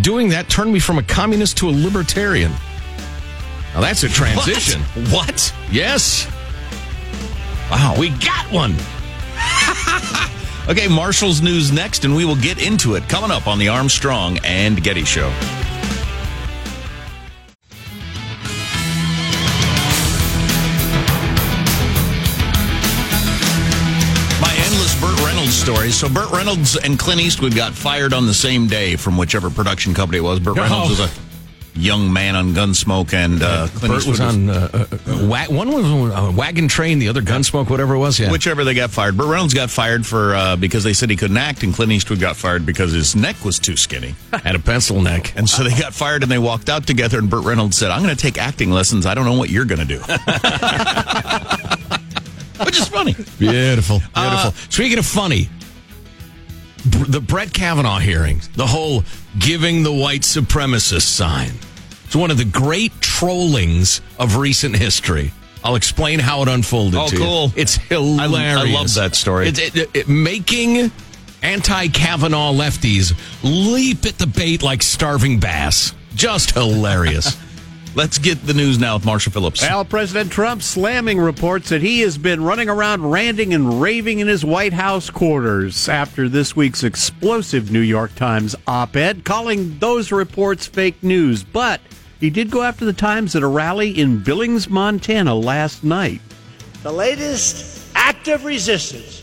doing 0.00 0.30
that 0.30 0.48
turned 0.48 0.72
me 0.72 0.78
from 0.78 0.98
a 0.98 1.02
communist 1.02 1.58
to 1.58 1.68
a 1.68 1.72
libertarian. 1.72 2.52
Now, 3.74 3.80
that's 3.80 4.02
a 4.02 4.08
transition. 4.08 4.80
What? 5.10 5.54
Yes. 5.70 6.26
Wow. 7.70 7.94
We 7.98 8.10
got 8.10 8.50
one. 8.52 8.74
Okay, 10.68 10.86
Marshall's 10.86 11.42
news 11.42 11.72
next, 11.72 12.04
and 12.04 12.14
we 12.14 12.24
will 12.24 12.36
get 12.36 12.64
into 12.64 12.94
it 12.94 13.08
coming 13.08 13.32
up 13.32 13.48
on 13.48 13.58
the 13.58 13.68
Armstrong 13.68 14.38
and 14.44 14.82
Getty 14.82 15.04
Show. 15.04 15.32
stories. 25.52 25.96
So 25.96 26.08
Burt 26.08 26.30
Reynolds 26.32 26.76
and 26.76 26.98
Clint 26.98 27.20
Eastwood 27.20 27.54
got 27.54 27.72
fired 27.72 28.12
on 28.12 28.26
the 28.26 28.34
same 28.34 28.66
day 28.66 28.96
from 28.96 29.16
whichever 29.16 29.48
production 29.48 29.94
company 29.94 30.18
it 30.18 30.22
was. 30.22 30.40
Burt 30.40 30.58
oh. 30.58 30.62
Reynolds 30.62 30.98
oh. 30.98 31.02
was 31.04 31.10
a 31.18 31.31
young 31.74 32.12
man 32.12 32.36
on 32.36 32.52
Gunsmoke, 32.52 33.14
and 33.14 33.42
uh, 33.42 33.66
Clint 33.74 33.94
Eastwood 33.94 34.12
was 34.12 34.20
on 34.20 34.50
uh, 34.50 34.68
uh, 34.72 34.86
uh, 35.06 35.26
wa- 35.26 35.46
one 35.48 35.72
was 35.72 35.84
on 35.84 36.12
a 36.12 36.30
wagon 36.36 36.68
train, 36.68 36.98
the 36.98 37.08
other 37.08 37.22
Gunsmoke, 37.22 37.70
whatever 37.70 37.94
it 37.94 37.98
was. 37.98 38.18
Yeah, 38.20 38.30
Whichever 38.30 38.64
they 38.64 38.74
got 38.74 38.90
fired. 38.90 39.16
Burt 39.16 39.28
Reynolds 39.28 39.54
got 39.54 39.70
fired 39.70 40.06
for 40.06 40.34
uh, 40.34 40.56
because 40.56 40.84
they 40.84 40.92
said 40.92 41.08
he 41.10 41.16
couldn't 41.16 41.36
act, 41.38 41.62
and 41.62 41.74
Clint 41.74 41.92
Eastwood 41.92 42.20
got 42.20 42.36
fired 42.36 42.66
because 42.66 42.92
his 42.92 43.16
neck 43.16 43.42
was 43.44 43.58
too 43.58 43.76
skinny. 43.76 44.14
had 44.44 44.54
a 44.54 44.58
pencil 44.58 45.00
neck. 45.00 45.32
And 45.36 45.48
so 45.48 45.64
they 45.64 45.70
got 45.78 45.94
fired 45.94 46.22
and 46.22 46.30
they 46.30 46.38
walked 46.38 46.68
out 46.68 46.86
together, 46.86 47.18
and 47.18 47.30
Burt 47.30 47.44
Reynolds 47.44 47.76
said, 47.78 47.90
I'm 47.90 48.02
going 48.02 48.14
to 48.14 48.20
take 48.20 48.38
acting 48.38 48.70
lessons. 48.70 49.06
I 49.06 49.14
don't 49.14 49.24
know 49.24 49.38
what 49.38 49.48
you're 49.50 49.64
going 49.64 49.86
to 49.86 49.88
do. 49.96 49.98
Which 52.64 52.78
is 52.78 52.88
funny. 52.88 53.14
Beautiful, 53.38 54.00
beautiful. 54.14 54.52
Speaking 54.70 54.98
of 54.98 55.06
funny, 55.06 55.48
the 56.84 57.20
Brett 57.20 57.52
Kavanaugh 57.52 57.98
hearings, 57.98 58.48
the 58.50 58.66
whole 58.66 59.04
giving 59.38 59.82
the 59.82 59.92
white 59.92 60.22
supremacist 60.22 61.02
sign. 61.02 61.52
It's 62.04 62.16
one 62.16 62.30
of 62.30 62.38
the 62.38 62.44
great 62.44 62.92
trollings 63.00 64.00
of 64.18 64.36
recent 64.36 64.76
history. 64.76 65.32
I'll 65.64 65.76
explain 65.76 66.18
how 66.18 66.42
it 66.42 66.48
unfolded. 66.48 66.98
Oh, 66.98 67.08
to 67.08 67.16
you. 67.16 67.22
cool. 67.22 67.52
It's 67.56 67.76
hilarious. 67.76 68.34
I 68.34 68.72
love 68.72 68.94
that 68.94 69.14
story. 69.14 69.48
It, 69.48 69.76
it, 69.76 69.90
it- 69.94 70.08
making 70.08 70.90
anti-Kavanaugh 71.42 72.52
lefties 72.52 73.14
leap 73.42 74.04
at 74.06 74.18
the 74.18 74.26
bait 74.26 74.62
like 74.62 74.82
starving 74.82 75.38
bass. 75.40 75.94
Just 76.14 76.52
hilarious. 76.52 77.36
Let's 77.94 78.16
get 78.16 78.46
the 78.46 78.54
news 78.54 78.78
now 78.78 78.94
with 78.96 79.04
Marshall 79.04 79.32
Phillips. 79.32 79.60
Well, 79.60 79.84
President 79.84 80.32
Trump 80.32 80.62
slamming 80.62 81.18
reports 81.18 81.68
that 81.68 81.82
he 81.82 82.00
has 82.00 82.16
been 82.16 82.42
running 82.42 82.70
around 82.70 83.10
ranting 83.10 83.52
and 83.52 83.82
raving 83.82 84.20
in 84.20 84.28
his 84.28 84.46
White 84.46 84.72
House 84.72 85.10
quarters 85.10 85.90
after 85.90 86.26
this 86.26 86.56
week's 86.56 86.84
explosive 86.84 87.70
New 87.70 87.80
York 87.80 88.14
Times 88.14 88.56
op 88.66 88.96
ed, 88.96 89.26
calling 89.26 89.78
those 89.78 90.10
reports 90.10 90.66
fake 90.66 91.02
news. 91.02 91.44
But 91.44 91.82
he 92.18 92.30
did 92.30 92.50
go 92.50 92.62
after 92.62 92.86
the 92.86 92.94
Times 92.94 93.36
at 93.36 93.42
a 93.42 93.46
rally 93.46 93.90
in 93.90 94.22
Billings, 94.22 94.70
Montana 94.70 95.34
last 95.34 95.84
night. 95.84 96.22
The 96.82 96.92
latest 96.92 97.86
act 97.94 98.26
of 98.28 98.46
resistance 98.46 99.22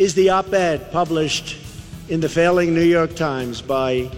is 0.00 0.14
the 0.14 0.30
op 0.30 0.52
ed 0.52 0.90
published 0.90 1.56
in 2.08 2.18
the 2.18 2.28
failing 2.28 2.74
New 2.74 2.82
York 2.82 3.14
Times 3.14 3.62
by 3.62 4.10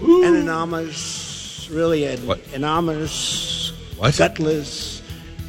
an 0.00 0.34
anonymous, 0.34 1.25
really 1.70 2.04
an 2.04 2.30
anonymous, 2.54 3.72
gutless 4.16 5.02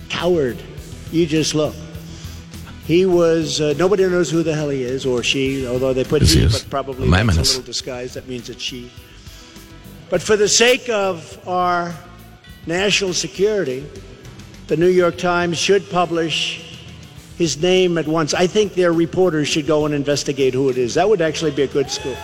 coward. 0.10 0.58
You 1.12 1.26
just 1.26 1.56
look. 1.56 1.76
He 2.86 3.06
was, 3.06 3.60
uh, 3.60 3.74
nobody 3.78 4.08
knows 4.08 4.32
who 4.32 4.44
the 4.44 4.56
hell 4.56 4.70
he 4.70 4.84
is 4.84 5.06
or 5.06 5.22
she, 5.22 5.68
although 5.68 5.94
they 5.94 6.06
put 6.06 6.22
Yes, 6.22 6.32
he 6.32 6.40
he, 6.40 6.48
but 6.48 6.66
probably 6.70 7.10
that's 7.10 7.38
a 7.38 7.42
little 7.42 7.62
disguise. 7.64 8.14
That 8.14 8.28
means 8.28 8.50
it's 8.50 8.62
she. 8.62 8.90
But 10.10 10.22
for 10.22 10.38
the 10.38 10.48
sake 10.48 10.88
of 10.88 11.38
our 11.48 11.94
national 12.66 13.14
security, 13.14 13.86
the 14.68 14.78
New 14.78 14.88
York 14.88 15.18
Times 15.18 15.58
should 15.58 15.90
publish 15.90 16.64
his 17.38 17.62
name 17.62 17.98
at 17.98 18.08
once. 18.08 18.34
I 18.34 18.48
think 18.48 18.74
their 18.74 18.94
reporters 18.94 19.48
should 19.48 19.68
go 19.68 19.86
and 19.86 19.94
investigate 19.94 20.54
who 20.54 20.70
it 20.70 20.78
is. 20.78 20.94
That 20.94 21.10
would 21.10 21.22
actually 21.22 21.52
be 21.52 21.64
a 21.64 21.68
good 21.68 21.92
scoop. 21.92 22.18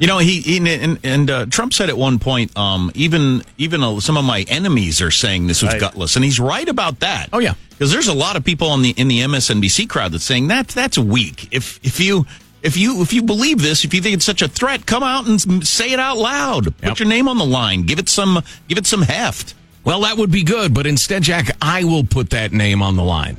You 0.00 0.08
know, 0.08 0.18
he, 0.18 0.40
he 0.40 0.56
and, 0.58 0.98
and 1.04 1.30
uh, 1.30 1.46
Trump 1.46 1.72
said 1.72 1.88
at 1.88 1.96
one 1.96 2.18
point, 2.18 2.56
um, 2.58 2.90
even 2.94 3.42
even 3.58 3.82
uh, 3.82 4.00
some 4.00 4.16
of 4.16 4.24
my 4.24 4.44
enemies 4.48 5.00
are 5.00 5.10
saying 5.12 5.46
this 5.46 5.62
was 5.62 5.72
Right. 5.72 5.80
gutless, 5.80 6.16
and 6.16 6.24
he's 6.24 6.40
right 6.40 6.68
about 6.68 7.00
that. 7.00 7.28
Oh 7.32 7.38
yeah, 7.38 7.54
because 7.70 7.92
there's 7.92 8.08
a 8.08 8.14
lot 8.14 8.36
of 8.36 8.44
people 8.44 8.68
on 8.68 8.82
the 8.82 8.90
in 8.90 9.08
the 9.08 9.20
MSNBC 9.20 9.88
crowd 9.88 10.12
that's 10.12 10.24
saying 10.24 10.48
that 10.48 10.68
that's 10.68 10.98
weak. 10.98 11.48
If 11.52 11.78
if 11.84 12.00
you 12.00 12.26
if 12.62 12.76
you 12.76 13.02
if 13.02 13.12
you 13.12 13.22
believe 13.22 13.62
this, 13.62 13.84
if 13.84 13.94
you 13.94 14.00
think 14.02 14.14
it's 14.16 14.24
such 14.24 14.42
a 14.42 14.48
threat, 14.48 14.84
come 14.84 15.04
out 15.04 15.26
and 15.28 15.64
say 15.66 15.92
it 15.92 16.00
out 16.00 16.18
loud. 16.18 16.76
Put 16.78 16.98
your 16.98 17.08
name 17.08 17.28
on 17.28 17.38
the 17.38 17.46
line. 17.46 17.82
Give 17.82 18.00
it 18.00 18.08
some 18.08 18.42
give 18.68 18.78
it 18.78 18.86
some 18.86 19.02
heft. 19.02 19.54
Well, 19.84 20.00
that 20.00 20.16
would 20.16 20.32
be 20.32 20.42
good, 20.42 20.74
but 20.74 20.86
instead, 20.86 21.22
Jack, 21.22 21.56
I 21.62 21.84
will 21.84 22.04
put 22.04 22.30
that 22.30 22.52
name 22.52 22.82
on 22.82 22.96
the 22.96 23.04
line 23.04 23.36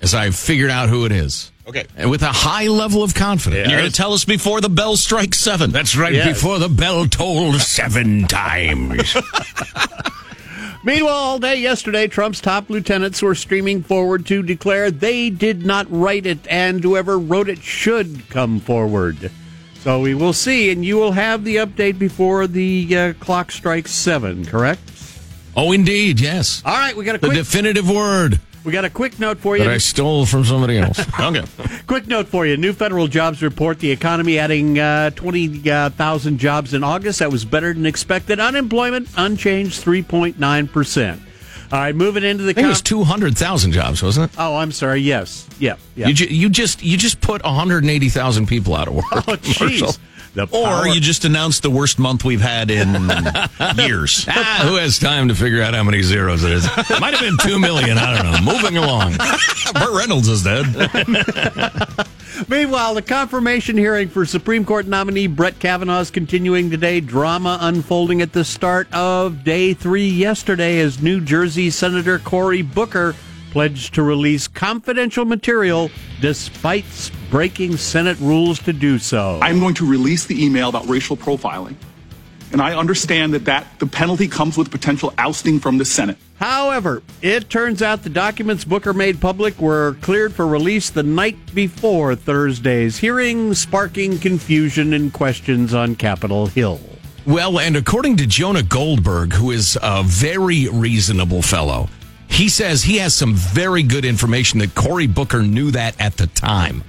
as 0.00 0.14
I've 0.14 0.36
figured 0.36 0.70
out 0.70 0.88
who 0.88 1.04
it 1.04 1.12
is. 1.12 1.50
Okay. 1.68 1.86
And 1.98 2.10
with 2.10 2.22
a 2.22 2.32
high 2.32 2.66
level 2.68 3.02
of 3.02 3.14
confidence. 3.14 3.64
And 3.64 3.70
you're 3.70 3.80
going 3.80 3.90
to 3.90 3.96
tell 3.96 4.14
us 4.14 4.24
before 4.24 4.62
the 4.62 4.70
bell 4.70 4.96
strikes 4.96 5.38
seven. 5.38 5.70
That's 5.70 5.96
right, 5.96 6.24
before 6.24 6.58
the 6.58 6.70
bell 6.70 7.06
tolled 7.06 7.60
seven 7.60 8.26
times. 8.26 9.14
Meanwhile, 10.84 11.12
all 11.12 11.38
day 11.38 11.56
yesterday, 11.56 12.06
Trump's 12.06 12.40
top 12.40 12.70
lieutenants 12.70 13.20
were 13.20 13.34
streaming 13.34 13.82
forward 13.82 14.24
to 14.26 14.42
declare 14.42 14.90
they 14.90 15.28
did 15.28 15.66
not 15.66 15.86
write 15.90 16.24
it, 16.24 16.38
and 16.48 16.82
whoever 16.82 17.18
wrote 17.18 17.50
it 17.50 17.58
should 17.58 18.30
come 18.30 18.60
forward. 18.60 19.30
So 19.80 20.00
we 20.00 20.14
will 20.14 20.32
see, 20.32 20.70
and 20.70 20.82
you 20.84 20.96
will 20.96 21.12
have 21.12 21.44
the 21.44 21.56
update 21.56 21.98
before 21.98 22.46
the 22.46 22.96
uh, 22.96 23.12
clock 23.14 23.50
strikes 23.52 23.90
seven. 23.90 24.46
Correct? 24.46 24.80
oh, 25.54 25.72
indeed, 25.72 26.20
yes. 26.20 26.62
All 26.64 26.76
right, 26.76 26.96
we 26.96 27.04
got 27.04 27.16
a 27.16 27.18
The 27.18 27.30
definitive 27.30 27.90
word 27.90 28.40
we 28.68 28.72
got 28.72 28.84
a 28.84 28.90
quick 28.90 29.18
note 29.18 29.38
for 29.38 29.56
you. 29.56 29.64
that 29.64 29.72
I 29.72 29.78
stole 29.78 30.26
from 30.26 30.44
somebody 30.44 30.76
else. 30.76 31.00
okay. 31.20 31.42
Quick 31.86 32.06
note 32.06 32.28
for 32.28 32.44
you. 32.44 32.58
New 32.58 32.74
federal 32.74 33.08
jobs 33.08 33.42
report 33.42 33.78
the 33.78 33.90
economy 33.90 34.38
adding 34.38 34.78
uh, 34.78 35.08
20,000 35.10 36.36
jobs 36.38 36.74
in 36.74 36.84
August. 36.84 37.20
That 37.20 37.32
was 37.32 37.46
better 37.46 37.72
than 37.72 37.86
expected. 37.86 38.38
Unemployment 38.38 39.08
unchanged 39.16 39.82
3.9%. 39.82 41.20
All 41.72 41.78
right, 41.78 41.94
moving 41.94 42.24
into 42.24 42.44
the 42.44 42.50
I 42.50 42.52
think 42.52 42.66
it 42.66 42.68
was 42.68 42.82
200,000 42.82 43.72
jobs, 43.72 44.02
wasn't 44.02 44.30
it? 44.30 44.36
Oh, 44.38 44.56
I'm 44.56 44.72
sorry. 44.72 45.00
Yes. 45.00 45.48
Yeah. 45.58 45.76
yeah. 45.96 46.08
You, 46.08 46.14
ju- 46.14 46.26
you 46.26 46.48
just 46.50 46.82
you 46.82 46.96
just 46.98 47.22
put 47.22 47.42
180,000 47.42 48.46
people 48.46 48.74
out 48.74 48.88
of 48.88 48.94
work. 48.94 49.04
Oh, 49.12 49.20
jeez. 49.36 49.98
Marshall. 50.46 50.60
The 50.62 50.66
Or 50.68 50.82
power- 50.84 50.88
you 50.88 51.00
just 51.00 51.24
announced 51.24 51.62
the 51.62 51.70
worst 51.70 51.98
month 51.98 52.24
we've 52.24 52.40
had 52.40 52.70
in 52.70 52.92
years. 53.76 54.24
Ah, 54.28 54.64
who 54.68 54.76
has 54.76 54.98
time 54.98 55.28
to 55.28 55.34
figure 55.34 55.62
out 55.62 55.74
how 55.74 55.82
many 55.84 56.02
zeros 56.02 56.44
it 56.44 56.52
is? 56.52 56.64
It 56.66 57.00
Might 57.00 57.14
have 57.14 57.20
been 57.20 57.36
2 57.38 57.58
million. 57.58 57.98
I 57.98 58.22
don't 58.22 58.44
know. 58.44 58.52
Moving 58.52 58.76
along. 58.76 59.16
Burt 59.74 59.92
Reynolds 59.96 60.28
is 60.28 60.42
dead. 60.44 60.66
Meanwhile, 62.48 62.94
the 62.94 63.02
confirmation 63.02 63.76
hearing 63.76 64.08
for 64.08 64.24
Supreme 64.24 64.64
Court 64.64 64.86
nominee 64.86 65.26
Brett 65.26 65.58
Kavanaugh 65.58 66.00
is 66.00 66.10
continuing 66.10 66.70
today. 66.70 67.00
Drama 67.00 67.58
unfolding 67.60 68.22
at 68.22 68.32
the 68.32 68.44
start 68.44 68.86
of 68.94 69.42
day 69.42 69.74
three 69.74 70.08
yesterday 70.08 70.78
as 70.78 71.02
New 71.02 71.20
Jersey 71.20 71.68
Senator 71.70 72.18
Cory 72.20 72.62
Booker 72.62 73.16
pledged 73.50 73.94
to 73.94 74.02
release 74.02 74.48
confidential 74.48 75.24
material 75.24 75.90
despite 76.20 76.84
breaking 77.30 77.76
Senate 77.76 78.18
rules 78.20 78.58
to 78.60 78.72
do 78.72 78.98
so. 78.98 79.38
I'm 79.42 79.60
going 79.60 79.74
to 79.74 79.86
release 79.88 80.26
the 80.26 80.44
email 80.44 80.68
about 80.68 80.88
racial 80.88 81.16
profiling. 81.16 81.74
And 82.50 82.62
I 82.62 82.74
understand 82.74 83.34
that, 83.34 83.44
that 83.44 83.66
the 83.78 83.86
penalty 83.86 84.26
comes 84.26 84.56
with 84.56 84.70
potential 84.70 85.12
ousting 85.18 85.60
from 85.60 85.76
the 85.76 85.84
Senate. 85.84 86.16
However, 86.36 87.02
it 87.20 87.50
turns 87.50 87.82
out 87.82 88.04
the 88.04 88.10
documents 88.10 88.64
Booker 88.64 88.94
made 88.94 89.20
public 89.20 89.60
were 89.60 89.96
cleared 90.00 90.32
for 90.32 90.46
release 90.46 90.88
the 90.88 91.02
night 91.02 91.54
before 91.54 92.14
Thursday's 92.14 92.96
hearing, 92.96 93.52
sparking 93.54 94.18
confusion 94.18 94.92
and 94.92 95.12
questions 95.12 95.74
on 95.74 95.96
Capitol 95.96 96.46
Hill. 96.46 96.80
Well, 97.26 97.58
and 97.58 97.76
according 97.76 98.16
to 98.18 98.26
Jonah 98.26 98.62
Goldberg, 98.62 99.34
who 99.34 99.50
is 99.50 99.76
a 99.82 100.02
very 100.04 100.68
reasonable 100.68 101.42
fellow, 101.42 101.90
he 102.28 102.48
says 102.48 102.82
he 102.82 102.98
has 102.98 103.14
some 103.14 103.34
very 103.34 103.82
good 103.82 104.04
information 104.04 104.60
that 104.60 104.74
Cory 104.74 105.06
Booker 105.06 105.42
knew 105.42 105.70
that 105.72 106.00
at 106.00 106.16
the 106.16 106.26
time. 106.26 106.84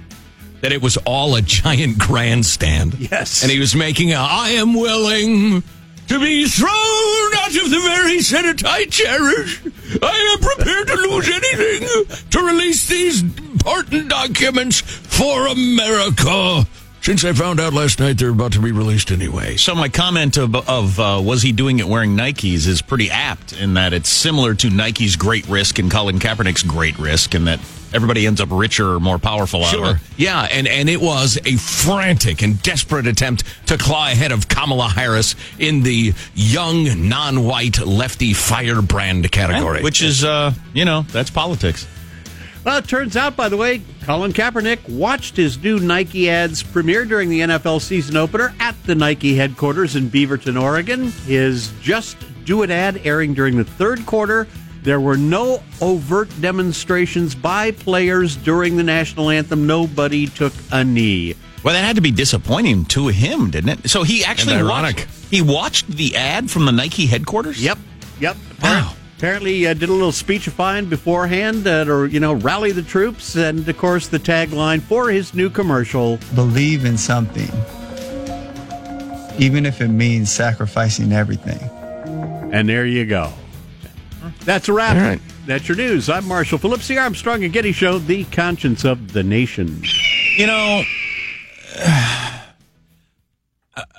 That 0.60 0.72
it 0.72 0.82
was 0.82 0.96
all 0.98 1.34
a 1.34 1.42
giant 1.42 1.98
grandstand. 1.98 2.94
Yes. 2.98 3.42
And 3.42 3.50
he 3.50 3.58
was 3.58 3.74
making 3.74 4.12
a 4.12 4.16
I 4.16 4.50
am 4.50 4.74
willing 4.74 5.62
to 6.08 6.20
be 6.20 6.46
thrown 6.46 6.70
out 6.70 7.48
of 7.48 7.70
the 7.70 7.80
very 7.82 8.20
Senate 8.20 8.64
I 8.64 8.84
cherish. 8.86 9.62
I 10.02 10.36
am 10.36 10.42
prepared 10.44 10.88
to 10.88 10.94
lose 10.96 11.28
anything 11.28 12.20
to 12.30 12.38
release 12.40 12.88
these 12.88 13.22
important 13.22 14.08
documents 14.08 14.80
for 14.80 15.46
America. 15.46 16.66
Since 17.02 17.24
I 17.24 17.32
found 17.32 17.60
out 17.60 17.72
last 17.72 17.98
night 17.98 18.18
they're 18.18 18.28
about 18.30 18.52
to 18.52 18.60
be 18.60 18.72
released 18.72 19.10
anyway. 19.10 19.56
So 19.56 19.74
my 19.74 19.88
comment 19.88 20.36
of, 20.36 20.54
of 20.54 21.00
uh, 21.00 21.20
was 21.24 21.40
he 21.40 21.50
doing 21.50 21.78
it 21.78 21.88
wearing 21.88 22.14
Nikes 22.14 22.66
is 22.66 22.82
pretty 22.82 23.10
apt 23.10 23.54
in 23.54 23.74
that 23.74 23.94
it's 23.94 24.10
similar 24.10 24.54
to 24.56 24.68
Nike's 24.68 25.16
great 25.16 25.48
risk 25.48 25.78
and 25.78 25.90
Colin 25.90 26.18
Kaepernick's 26.18 26.62
great 26.62 26.98
risk, 26.98 27.32
and 27.34 27.46
that 27.46 27.58
everybody 27.94 28.26
ends 28.26 28.38
up 28.40 28.48
richer 28.52 28.94
or 28.94 29.00
more 29.00 29.18
powerful 29.18 29.64
Sure. 29.64 29.96
it. 29.96 30.02
Yeah, 30.18 30.42
and, 30.42 30.68
and 30.68 30.90
it 30.90 31.00
was 31.00 31.38
a 31.46 31.56
frantic 31.56 32.42
and 32.42 32.60
desperate 32.62 33.06
attempt 33.06 33.44
to 33.68 33.78
claw 33.78 34.06
ahead 34.08 34.30
of 34.30 34.46
Kamala 34.48 34.88
Harris 34.88 35.34
in 35.58 35.82
the 35.82 36.12
young, 36.34 37.08
non 37.08 37.44
white, 37.44 37.78
lefty 37.80 38.34
firebrand 38.34 39.32
category. 39.32 39.82
Which 39.82 40.02
is, 40.02 40.22
uh, 40.22 40.52
you 40.74 40.84
know, 40.84 41.02
that's 41.10 41.30
politics. 41.30 41.86
Well, 42.64 42.76
it 42.76 42.86
turns 42.88 43.16
out, 43.16 43.36
by 43.36 43.48
the 43.48 43.56
way, 43.56 43.80
Colin 44.02 44.32
Kaepernick 44.34 44.86
watched 44.88 45.36
his 45.36 45.56
new 45.62 45.78
Nike 45.78 46.28
ads 46.28 46.62
premiere 46.62 47.06
during 47.06 47.30
the 47.30 47.40
NFL 47.40 47.80
season 47.80 48.16
opener 48.16 48.54
at 48.60 48.74
the 48.84 48.94
Nike 48.94 49.34
headquarters 49.34 49.96
in 49.96 50.10
Beaverton, 50.10 50.60
Oregon. 50.60 51.10
His 51.26 51.72
Just 51.80 52.18
Do 52.44 52.62
It 52.62 52.70
ad 52.70 53.00
airing 53.04 53.32
during 53.32 53.56
the 53.56 53.64
third 53.64 54.04
quarter 54.04 54.46
There 54.82 55.00
were 55.00 55.16
no 55.16 55.62
overt 55.80 56.28
demonstrations 56.40 57.34
by 57.34 57.70
players 57.70 58.36
during 58.36 58.76
the 58.76 58.82
national 58.82 59.30
anthem. 59.30 59.66
Nobody 59.66 60.26
took 60.26 60.52
a 60.72 60.84
knee. 60.84 61.34
Well, 61.62 61.74
that 61.74 61.84
had 61.84 61.96
to 61.96 62.02
be 62.02 62.10
disappointing 62.10 62.86
to 62.86 63.08
him, 63.08 63.50
didn't 63.50 63.70
it? 63.84 63.90
So 63.90 64.02
he 64.02 64.24
actually 64.24 64.54
And 64.54 64.66
ironic. 64.66 64.96
watched, 64.96 65.08
he 65.30 65.42
watched 65.42 65.86
the 65.88 66.16
ad 66.16 66.50
from 66.50 66.64
the 66.64 66.72
Nike 66.72 67.04
headquarters. 67.06 67.62
Yep, 67.62 67.78
yep. 68.20 68.36
Wow. 68.62 68.94
Apparently, 69.20 69.66
uh, 69.66 69.74
did 69.74 69.90
a 69.90 69.92
little 69.92 70.12
speechifying 70.12 70.86
beforehand, 70.86 71.66
uh, 71.66 71.84
or 71.86 72.06
you 72.06 72.20
know, 72.20 72.32
rally 72.32 72.72
the 72.72 72.80
troops, 72.80 73.36
and 73.36 73.68
of 73.68 73.76
course, 73.76 74.08
the 74.08 74.18
tagline 74.18 74.80
for 74.80 75.10
his 75.10 75.34
new 75.34 75.50
commercial: 75.50 76.18
Believe 76.34 76.86
in 76.86 76.96
something, 76.96 77.50
even 79.38 79.66
if 79.66 79.82
it 79.82 79.88
means 79.88 80.32
sacrificing 80.32 81.12
everything. 81.12 81.60
And 82.50 82.66
there 82.66 82.86
you 82.86 83.04
go. 83.04 83.30
That's 84.46 84.70
a 84.70 84.72
wrap. 84.72 84.96
All 84.96 85.02
right. 85.02 85.20
That's 85.44 85.68
your 85.68 85.76
news. 85.76 86.08
I'm 86.08 86.26
Marshall 86.26 86.56
Phillips, 86.56 86.88
the 86.88 86.96
Armstrong 86.96 87.44
and 87.44 87.52
Getty 87.52 87.72
Show, 87.72 87.98
the 87.98 88.24
conscience 88.24 88.86
of 88.86 89.12
the 89.12 89.22
nation. 89.22 89.82
You 90.38 90.46
know, 90.46 90.82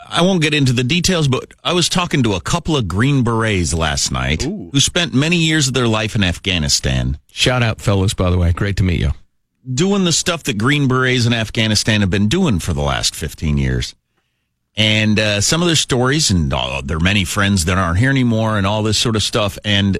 I 0.07 0.21
won't 0.21 0.41
get 0.41 0.53
into 0.53 0.73
the 0.73 0.83
details, 0.83 1.27
but 1.27 1.53
I 1.63 1.73
was 1.73 1.89
talking 1.89 2.23
to 2.23 2.33
a 2.33 2.41
couple 2.41 2.75
of 2.75 2.87
Green 2.87 3.23
Berets 3.23 3.73
last 3.73 4.11
night 4.11 4.43
who 4.43 4.79
spent 4.79 5.13
many 5.13 5.37
years 5.37 5.67
of 5.67 5.73
their 5.73 5.87
life 5.87 6.15
in 6.15 6.23
Afghanistan. 6.23 7.17
Shout 7.31 7.63
out, 7.63 7.79
fellas, 7.79 8.13
by 8.13 8.29
the 8.29 8.37
way. 8.37 8.51
Great 8.51 8.77
to 8.77 8.83
meet 8.83 8.99
you. 8.99 9.11
Doing 9.73 10.05
the 10.05 10.11
stuff 10.11 10.43
that 10.43 10.57
Green 10.57 10.87
Berets 10.87 11.25
in 11.25 11.33
Afghanistan 11.33 12.01
have 12.01 12.09
been 12.09 12.27
doing 12.27 12.59
for 12.59 12.73
the 12.73 12.81
last 12.81 13.15
15 13.15 13.57
years. 13.57 13.95
And 14.75 15.19
uh, 15.19 15.41
some 15.41 15.61
of 15.61 15.67
their 15.67 15.75
stories, 15.75 16.31
and 16.31 16.51
uh, 16.53 16.81
their 16.83 16.99
many 16.99 17.25
friends 17.25 17.65
that 17.65 17.77
aren't 17.77 17.99
here 17.99 18.09
anymore, 18.09 18.57
and 18.57 18.65
all 18.65 18.83
this 18.83 18.97
sort 18.97 19.15
of 19.15 19.23
stuff. 19.23 19.59
And 19.65 19.97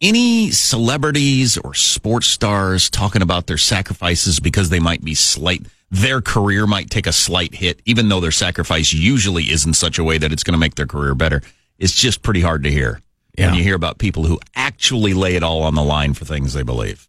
any 0.00 0.50
celebrities 0.50 1.58
or 1.58 1.74
sports 1.74 2.28
stars 2.28 2.88
talking 2.88 3.22
about 3.22 3.46
their 3.46 3.58
sacrifices 3.58 4.40
because 4.40 4.70
they 4.70 4.80
might 4.80 5.04
be 5.04 5.14
slight, 5.14 5.62
their 5.90 6.20
career 6.20 6.66
might 6.66 6.90
take 6.90 7.06
a 7.06 7.12
slight 7.12 7.54
hit, 7.54 7.80
even 7.84 8.08
though 8.08 8.20
their 8.20 8.30
sacrifice 8.30 8.92
usually 8.92 9.44
is 9.44 9.64
in 9.64 9.74
such 9.74 9.98
a 9.98 10.04
way 10.04 10.18
that 10.18 10.32
it's 10.32 10.42
going 10.42 10.52
to 10.52 10.58
make 10.58 10.74
their 10.74 10.86
career 10.86 11.14
better. 11.14 11.42
It's 11.78 11.94
just 11.94 12.22
pretty 12.22 12.40
hard 12.40 12.62
to 12.64 12.70
hear 12.70 13.00
when 13.36 13.54
you 13.54 13.62
hear 13.62 13.76
about 13.76 13.98
people 13.98 14.24
who 14.24 14.40
actually 14.56 15.14
lay 15.14 15.36
it 15.36 15.42
all 15.42 15.62
on 15.62 15.74
the 15.74 15.82
line 15.82 16.12
for 16.12 16.24
things 16.24 16.52
they 16.54 16.64
believe. 16.64 17.06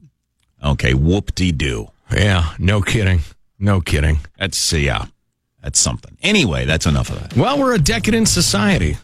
Okay, 0.64 0.94
whoop 0.94 1.34
de 1.36 1.52
doo. 1.52 1.90
Yeah, 2.14 2.54
no 2.60 2.82
kidding. 2.82 3.22
No 3.58 3.82
kidding. 3.82 4.20
That's, 4.38 4.72
yeah, 4.74 5.06
that's 5.64 5.80
something. 5.80 6.18
Anyway, 6.22 6.66
that's 6.66 6.86
enough 6.86 7.10
of 7.10 7.20
that. 7.20 7.36
Well, 7.36 7.60
we're 7.60 7.74
a 7.74 7.80
decadent 7.80 8.28
society. 8.28 8.98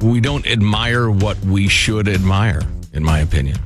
We 0.00 0.20
don't 0.20 0.46
admire 0.46 1.10
what 1.10 1.38
we 1.40 1.68
should 1.68 2.08
admire, 2.08 2.62
in 2.92 3.04
my 3.04 3.20
opinion. 3.20 3.58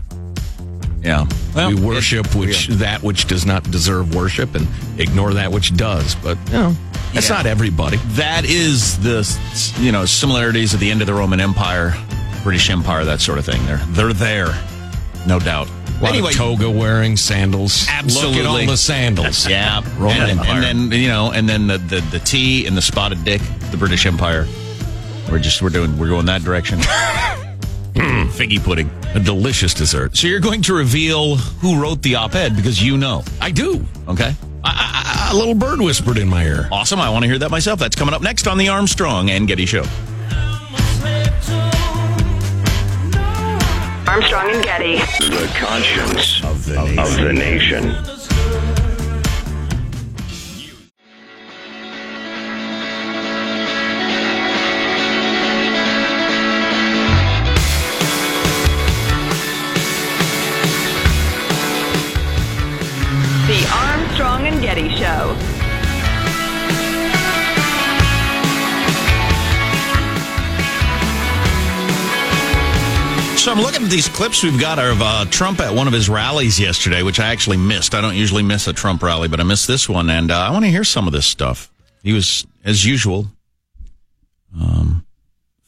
Yeah. 1.02 1.26
we 1.68 1.74
worship 1.74 2.35
which 2.35 2.68
that 2.68 3.02
which 3.02 3.26
does 3.26 3.46
not 3.46 3.70
deserve 3.70 4.14
worship 4.14 4.54
and 4.54 4.66
ignore 4.98 5.35
that 5.35 5.52
which 5.52 5.76
does. 5.76 6.14
But 6.16 6.37
you 6.46 6.52
know, 6.54 6.76
that's 7.12 7.28
Yeah. 7.28 7.37
not 7.37 7.46
everybody. 7.46 7.98
That 8.14 8.44
is 8.44 8.98
the 8.98 9.24
you 9.80 9.92
know 9.92 10.04
similarities 10.04 10.74
at 10.74 10.80
the 10.80 10.90
end 10.90 11.00
of 11.02 11.06
the 11.06 11.14
Roman 11.14 11.40
Empire, 11.40 11.94
British 12.42 12.70
Empire, 12.70 13.04
that 13.04 13.20
sort 13.20 13.38
of 13.38 13.44
thing. 13.44 13.64
They're 13.66 13.82
they're 13.90 14.12
there, 14.12 14.54
no 15.26 15.38
doubt. 15.38 15.68
A 15.68 16.02
lot 16.02 16.12
anyway, 16.12 16.30
of 16.30 16.37
toga 16.37 16.68
wearing 16.70 17.16
sandals. 17.16 17.87
absolutely 17.88 18.42
Look 18.42 18.46
at 18.46 18.61
all 18.61 18.66
the 18.66 18.76
sandals. 18.76 19.48
Yeah, 19.48 19.80
Roman 19.98 20.22
and, 20.22 20.30
Empire. 20.40 20.62
and 20.64 20.92
then 20.92 21.00
you 21.00 21.09
know, 21.09 21.30
and 21.32 21.48
then 21.48 21.68
the, 21.68 21.78
the 21.78 22.00
the 22.11 22.18
tea 22.18 22.66
and 22.66 22.76
the 22.76 22.82
spotted 22.82 23.24
dick, 23.24 23.40
the 23.70 23.76
British 23.78 24.04
Empire. 24.06 24.46
We're 25.30 25.38
just 25.38 25.62
we're 25.62 25.70
doing 25.70 25.96
we're 25.98 26.09
going 26.09 26.26
that 26.26 26.42
direction. 26.42 26.80
Mm, 27.96 28.26
figgy 28.28 28.62
pudding, 28.62 28.90
a 29.14 29.20
delicious 29.20 29.72
dessert. 29.74 30.16
So 30.16 30.26
you're 30.26 30.40
going 30.40 30.62
to 30.62 30.74
reveal 30.74 31.37
who 31.37 31.80
wrote 31.80 32.02
the 32.02 32.16
op-ed 32.16 32.54
because 32.54 32.82
you 32.82 32.96
know. 32.96 33.24
I 33.40 33.50
do. 33.50 33.85
Okay. 34.09 34.35
A 34.64 35.35
little 35.35 35.54
bird 35.54 35.80
whispered 35.80 36.18
in 36.18 36.28
my 36.28 36.44
ear. 36.44 36.68
Awesome. 36.70 37.00
I 37.00 37.09
want 37.11 37.24
to 37.24 37.28
hear 37.28 37.38
that 37.38 37.50
myself. 37.50 37.78
That's 37.78 37.96
coming 37.96 38.14
up 38.14 38.22
next 38.22 38.46
on 38.46 38.59
the 38.59 38.68
Armstrong 38.68 39.30
and 39.30 39.48
Getty 39.48 39.66
Show. 39.66 39.85
Armstrong 44.06 44.50
and 44.50 44.64
Getty. 44.64 44.96
The 44.96 45.50
conscience 45.56 46.44
of 46.44 46.64
the, 46.66 46.80
of 47.00 47.16
the 47.16 47.32
nation. 47.32 48.15
Armstrong 64.57 64.61
Getty 64.62 64.88
Show. 64.97 65.37
So 73.37 73.53
I'm 73.53 73.61
looking 73.61 73.85
at 73.85 73.90
these 73.90 74.09
clips 74.09 74.42
we've 74.42 74.61
got 74.61 74.79
of 74.81 75.01
uh, 75.01 75.25
Trump 75.27 75.61
at 75.61 75.73
one 75.73 75.87
of 75.87 75.92
his 75.92 76.09
rallies 76.09 76.59
yesterday, 76.59 77.03
which 77.05 77.21
I 77.21 77.27
actually 77.29 77.59
missed. 77.59 77.95
I 77.95 78.01
don't 78.01 78.16
usually 78.16 78.42
miss 78.42 78.66
a 78.66 78.73
Trump 78.73 79.03
rally, 79.03 79.29
but 79.29 79.38
I 79.38 79.45
missed 79.45 79.69
this 79.69 79.88
one, 79.88 80.11
and 80.11 80.33
uh, 80.33 80.38
I 80.38 80.51
want 80.51 80.64
to 80.64 80.71
hear 80.71 80.83
some 80.83 81.07
of 81.07 81.12
this 81.12 81.27
stuff. 81.27 81.71
He 82.03 82.12
was, 82.12 82.45
as 82.64 82.85
usual, 82.85 83.27
um, 84.61 85.07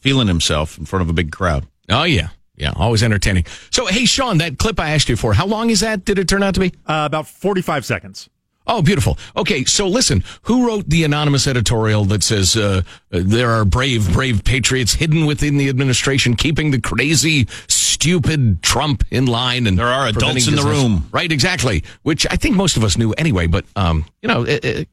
feeling 0.01 0.27
himself 0.27 0.77
in 0.77 0.87
front 0.87 1.03
of 1.03 1.09
a 1.09 1.13
big 1.13 1.31
crowd. 1.31 1.67
Oh 1.89 2.03
yeah, 2.03 2.31
yeah, 2.57 2.73
always 2.75 3.03
entertaining. 3.05 3.45
So 3.71 3.87
hey, 3.87 4.07
Sean, 4.07 4.39
that 4.39 4.59
clip 4.59 4.81
I 4.81 4.91
asked 4.91 5.09
you 5.09 5.17
for, 5.17 5.33
how 5.33 5.47
long 5.47 5.71
is 5.71 5.81
that? 5.81 6.05
Did 6.05 6.19
it 6.19 6.29
turn 6.29 6.43
out 6.43 6.55
to 6.55 6.61
be? 6.61 6.73
Uh, 6.85 7.05
about 7.07 7.29
forty-five 7.29 7.85
seconds. 7.85 8.29
Oh, 8.71 8.83
beautiful. 8.83 9.17
Okay, 9.35 9.65
so 9.65 9.89
listen, 9.89 10.23
who 10.43 10.67
wrote 10.67 10.89
the 10.91 11.03
anonymous 11.03 11.47
editorial 11.47 12.05
that 12.05 12.23
says 12.23 12.55
uh, 12.55 12.83
there 13.11 13.51
are 13.51 13.65
brave, 13.65 14.13
brave 14.13 14.45
patriots 14.45 14.93
hidden 14.95 15.25
within 15.25 15.57
the 15.57 15.69
administration, 15.71 16.37
keeping 16.37 16.71
the 16.71 16.81
crazy, 16.81 17.49
stupid 17.67 18.63
Trump 18.63 19.05
in 19.11 19.25
line, 19.27 19.67
and 19.67 19.79
There 19.79 19.87
are 19.87 20.07
adults 20.09 20.47
in 20.49 20.55
the 20.55 20.63
room. 20.63 21.09
right? 21.13 21.33
Exactly. 21.33 21.83
Which 22.03 22.27
I 22.31 22.37
think 22.37 22.57
most 22.57 22.77
of 22.77 22.85
us 22.85 22.99
knew 22.99 23.13
anyway. 23.15 23.47
But 23.47 23.65
um, 23.75 24.05
you 24.23 24.29
know, 24.29 24.43
it, 24.45 24.65
it, 24.65 24.89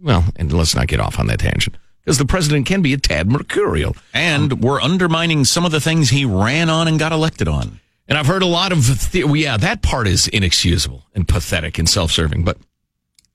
well, 0.00 0.24
and 0.36 0.52
let's 0.52 0.74
not 0.76 0.86
get 0.86 1.00
off 1.00 1.18
on 1.18 1.26
that 1.26 1.40
tangent 1.40 1.76
because 2.04 2.18
the 2.18 2.26
president 2.26 2.66
can 2.66 2.80
be 2.82 2.92
a 2.92 2.98
tad 2.98 3.28
mercurial. 3.30 3.96
And 4.12 4.62
we're 4.62 4.80
undermining 4.80 5.44
some 5.44 5.64
of 5.64 5.72
the 5.72 5.80
things 5.80 6.10
he 6.10 6.24
ran 6.24 6.70
on 6.70 6.86
and 6.88 6.98
got 6.98 7.10
elected 7.12 7.48
on. 7.48 7.80
And 8.06 8.18
I've 8.18 8.26
heard 8.26 8.42
a 8.42 8.46
lot 8.46 8.70
of, 8.70 9.10
the- 9.12 9.24
well, 9.24 9.36
yeah, 9.36 9.56
that 9.56 9.80
part 9.82 10.06
is 10.06 10.28
inexcusable 10.28 11.06
and 11.14 11.26
pathetic 11.26 11.78
and 11.78 11.88
self 11.88 12.10
serving. 12.12 12.44
But 12.44 12.58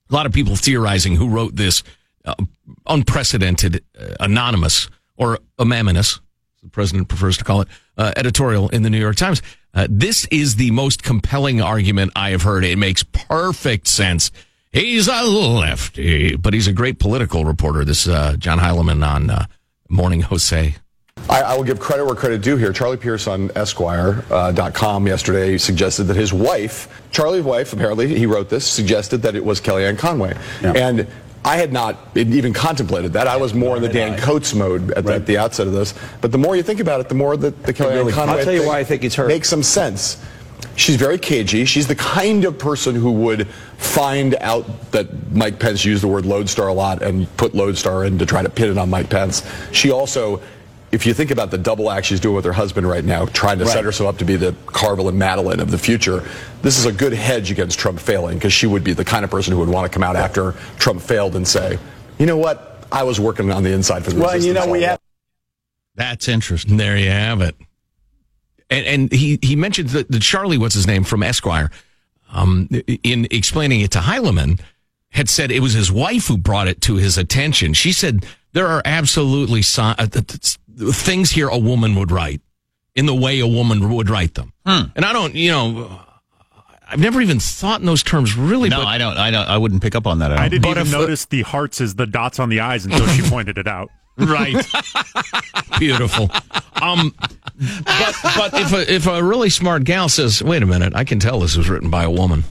a 0.09 0.13
lot 0.13 0.25
of 0.25 0.33
people 0.33 0.55
theorizing 0.55 1.15
who 1.15 1.29
wrote 1.29 1.55
this 1.55 1.83
uh, 2.25 2.35
unprecedented, 2.87 3.83
uh, 3.99 4.15
anonymous 4.19 4.89
or 5.17 5.39
anonymous, 5.57 6.19
the 6.63 6.69
president 6.69 7.07
prefers 7.07 7.37
to 7.37 7.43
call 7.43 7.61
it, 7.61 7.67
uh, 7.97 8.13
editorial 8.15 8.69
in 8.69 8.81
the 8.83 8.89
New 8.89 8.99
York 8.99 9.15
Times. 9.15 9.41
Uh, 9.73 9.87
this 9.89 10.25
is 10.31 10.55
the 10.55 10.71
most 10.71 11.03
compelling 11.03 11.61
argument 11.61 12.11
I 12.15 12.31
have 12.31 12.41
heard. 12.41 12.65
It 12.65 12.77
makes 12.77 13.03
perfect 13.03 13.87
sense. 13.87 14.31
He's 14.71 15.07
a 15.07 15.23
lefty, 15.23 16.35
but 16.35 16.53
he's 16.53 16.67
a 16.67 16.73
great 16.73 16.99
political 16.99 17.45
reporter. 17.45 17.85
This 17.85 18.07
uh, 18.07 18.35
John 18.37 18.59
Heilemann 18.59 19.05
on 19.07 19.29
uh, 19.29 19.45
Morning 19.89 20.21
Jose. 20.21 20.75
I, 21.29 21.41
I 21.41 21.55
will 21.55 21.63
give 21.63 21.79
credit 21.79 22.05
where 22.05 22.15
credit 22.15 22.41
due 22.41 22.57
here. 22.57 22.73
Charlie 22.73 22.97
Pierce 22.97 23.27
on 23.27 23.51
Esquire.com 23.55 25.03
uh, 25.03 25.07
yesterday 25.07 25.57
suggested 25.57 26.05
that 26.05 26.17
his 26.17 26.33
wife, 26.33 27.01
Charlie's 27.11 27.43
wife, 27.43 27.71
apparently, 27.71 28.07
he 28.17 28.25
wrote 28.25 28.49
this, 28.49 28.65
suggested 28.65 29.21
that 29.21 29.35
it 29.35 29.45
was 29.45 29.61
Kellyanne 29.61 29.97
Conway. 29.97 30.35
And 30.63 31.07
I 31.45 31.57
had 31.57 31.71
not 31.71 31.97
even 32.15 32.51
contemplated 32.51 33.13
that. 33.13 33.27
I 33.27 33.37
was 33.37 33.53
more 33.53 33.77
in 33.77 33.81
the 33.81 33.89
Dan 33.89 34.17
Coats 34.19 34.53
mode 34.53 34.91
at, 34.91 35.05
the, 35.05 35.13
at 35.13 35.25
the 35.25 35.37
outset 35.37 35.67
of 35.67 35.73
this. 35.73 35.93
But 36.19 36.31
the 36.31 36.37
more 36.37 36.55
you 36.55 36.63
think 36.63 36.79
about 36.79 36.99
it, 36.99 37.09
the 37.09 37.15
more 37.15 37.37
that 37.37 37.63
the 37.63 37.73
Kellyanne 37.73 37.95
really- 37.95 38.11
Conway 38.11 38.39
I'll 38.39 38.43
tell 38.43 38.53
you 38.53 38.65
why 38.67 38.79
I 38.79 38.83
think 38.83 39.03
it's 39.03 39.15
her. 39.15 39.27
Makes 39.27 39.49
some 39.49 39.63
sense. 39.63 40.23
She's 40.75 40.95
very 40.95 41.17
cagey. 41.17 41.65
She's 41.65 41.87
the 41.87 41.95
kind 41.95 42.43
of 42.43 42.57
person 42.57 42.95
who 42.95 43.11
would 43.11 43.47
find 43.77 44.35
out 44.35 44.91
that 44.91 45.31
Mike 45.31 45.59
Pence 45.59 45.85
used 45.85 46.03
the 46.03 46.07
word 46.07 46.25
lodestar 46.25 46.67
a 46.67 46.73
lot 46.73 47.01
and 47.01 47.33
put 47.37 47.53
lodestar 47.53 48.05
in 48.05 48.17
to 48.17 48.25
try 48.25 48.41
to 48.41 48.49
pin 48.49 48.71
it 48.71 48.77
on 48.77 48.89
Mike 48.89 49.09
Pence. 49.09 49.49
She 49.71 49.91
also, 49.91 50.41
if 50.91 51.05
you 51.05 51.13
think 51.13 51.31
about 51.31 51.51
the 51.51 51.57
double 51.57 51.91
act 51.91 52.07
she's 52.07 52.19
doing 52.19 52.35
with 52.35 52.45
her 52.45 52.53
husband 52.53 52.87
right 52.87 53.03
now, 53.03 53.25
trying 53.27 53.59
to 53.59 53.65
set 53.65 53.83
herself 53.83 54.09
up 54.09 54.17
to 54.19 54.25
be 54.25 54.35
the 54.35 54.55
Carville 54.65 55.09
and 55.09 55.21
Matalin 55.21 55.59
of 55.59 55.69
the 55.71 55.77
future, 55.77 56.27
this 56.61 56.77
is 56.77 56.85
a 56.85 56.91
good 56.91 57.13
hedge 57.13 57.51
against 57.51 57.77
Trump 57.77 57.99
failing 57.99 58.37
because 58.37 58.53
she 58.53 58.65
would 58.65 58.83
be 58.83 58.93
the 58.93 59.05
kind 59.05 59.23
of 59.23 59.29
person 59.29 59.53
who 59.53 59.59
would 59.59 59.69
want 59.69 59.89
to 59.91 59.93
come 59.93 60.03
out 60.03 60.15
after 60.15 60.53
Trump 60.77 61.01
failed 61.01 61.35
and 61.35 61.47
say, 61.47 61.77
you 62.17 62.25
know 62.25 62.37
what, 62.37 62.85
I 62.91 63.03
was 63.03 63.19
working 63.19 63.51
on 63.51 63.63
the 63.63 63.71
inside 63.71 64.03
for 64.03 64.11
the 64.11 64.19
Well, 64.19 64.31
and 64.31 64.43
you 64.43 64.53
know, 64.53 64.67
we 64.67 64.81
have 64.83 64.99
That's 65.95 66.27
interesting. 66.27 66.77
There 66.77 66.97
you 66.97 67.11
have 67.11 67.41
it. 67.41 67.55
And, 68.71 68.85
and 68.85 69.11
he, 69.11 69.39
he 69.41 69.55
mentioned 69.55 69.89
that, 69.89 70.11
that 70.11 70.21
Charlie, 70.21 70.57
what's 70.57 70.75
his 70.75 70.87
name, 70.87 71.03
from 71.03 71.23
Esquire, 71.23 71.71
um, 72.31 72.67
in 73.03 73.27
explaining 73.31 73.81
it 73.81 73.91
to 73.91 73.99
Heilemann, 73.99 74.59
had 75.11 75.29
said 75.29 75.51
it 75.51 75.61
was 75.61 75.73
his 75.73 75.91
wife 75.91 76.27
who 76.27 76.37
brought 76.37 76.67
it 76.67 76.81
to 76.81 76.95
his 76.95 77.17
attention. 77.17 77.73
She 77.73 77.91
said 77.91 78.25
there 78.53 78.67
are 78.67 78.81
absolutely 78.85 79.61
si- 79.61 79.81
uh, 79.81 80.05
th- 80.05 80.27
th- 80.27 80.57
things 80.79 81.29
here 81.31 81.47
a 81.49 81.57
woman 81.57 81.95
would 81.95 82.11
write 82.11 82.41
in 82.95 83.05
the 83.05 83.15
way 83.15 83.39
a 83.39 83.47
woman 83.47 83.89
would 83.93 84.09
write 84.09 84.33
them. 84.33 84.53
Hmm. 84.65 84.83
And 84.95 85.05
I 85.05 85.13
don't, 85.13 85.35
you 85.35 85.51
know, 85.51 86.01
I've 86.91 86.99
never 86.99 87.21
even 87.21 87.39
thought 87.39 87.79
in 87.81 87.85
those 87.85 88.01
terms 88.03 88.35
really. 88.35 88.69
No, 88.69 88.77
but 88.77 88.87
I 88.87 88.97
don't. 88.97 89.17
I 89.17 89.29
don't. 89.31 89.47
I 89.47 89.57
wouldn't 89.57 89.81
pick 89.81 89.93
up 89.95 90.07
on 90.07 90.19
that. 90.19 90.31
At 90.31 90.37
all. 90.37 90.43
I 90.43 90.47
didn't 90.49 90.63
But 90.63 90.71
even 90.71 90.87
if- 90.87 90.91
notice 90.91 91.25
the 91.25 91.43
hearts 91.43 91.81
as 91.81 91.95
the 91.95 92.07
dots 92.07 92.39
on 92.39 92.49
the 92.49 92.61
eyes 92.61 92.85
until 92.85 93.05
she 93.07 93.21
pointed 93.29 93.57
it 93.59 93.67
out. 93.67 93.89
Right. 94.17 94.55
Beautiful. 95.79 96.29
Um, 96.81 97.13
but 97.19 98.15
but 98.35 98.53
if 98.53 98.73
a, 98.73 98.93
if 98.93 99.07
a 99.07 99.23
really 99.23 99.49
smart 99.49 99.83
gal 99.85 100.09
says, 100.09 100.43
"Wait 100.43 100.61
a 100.63 100.65
minute, 100.65 100.93
I 100.95 101.03
can 101.03 101.19
tell 101.19 101.39
this 101.39 101.55
was 101.55 101.69
written 101.69 101.89
by 101.89 102.03
a 102.03 102.09
woman," 102.11 102.43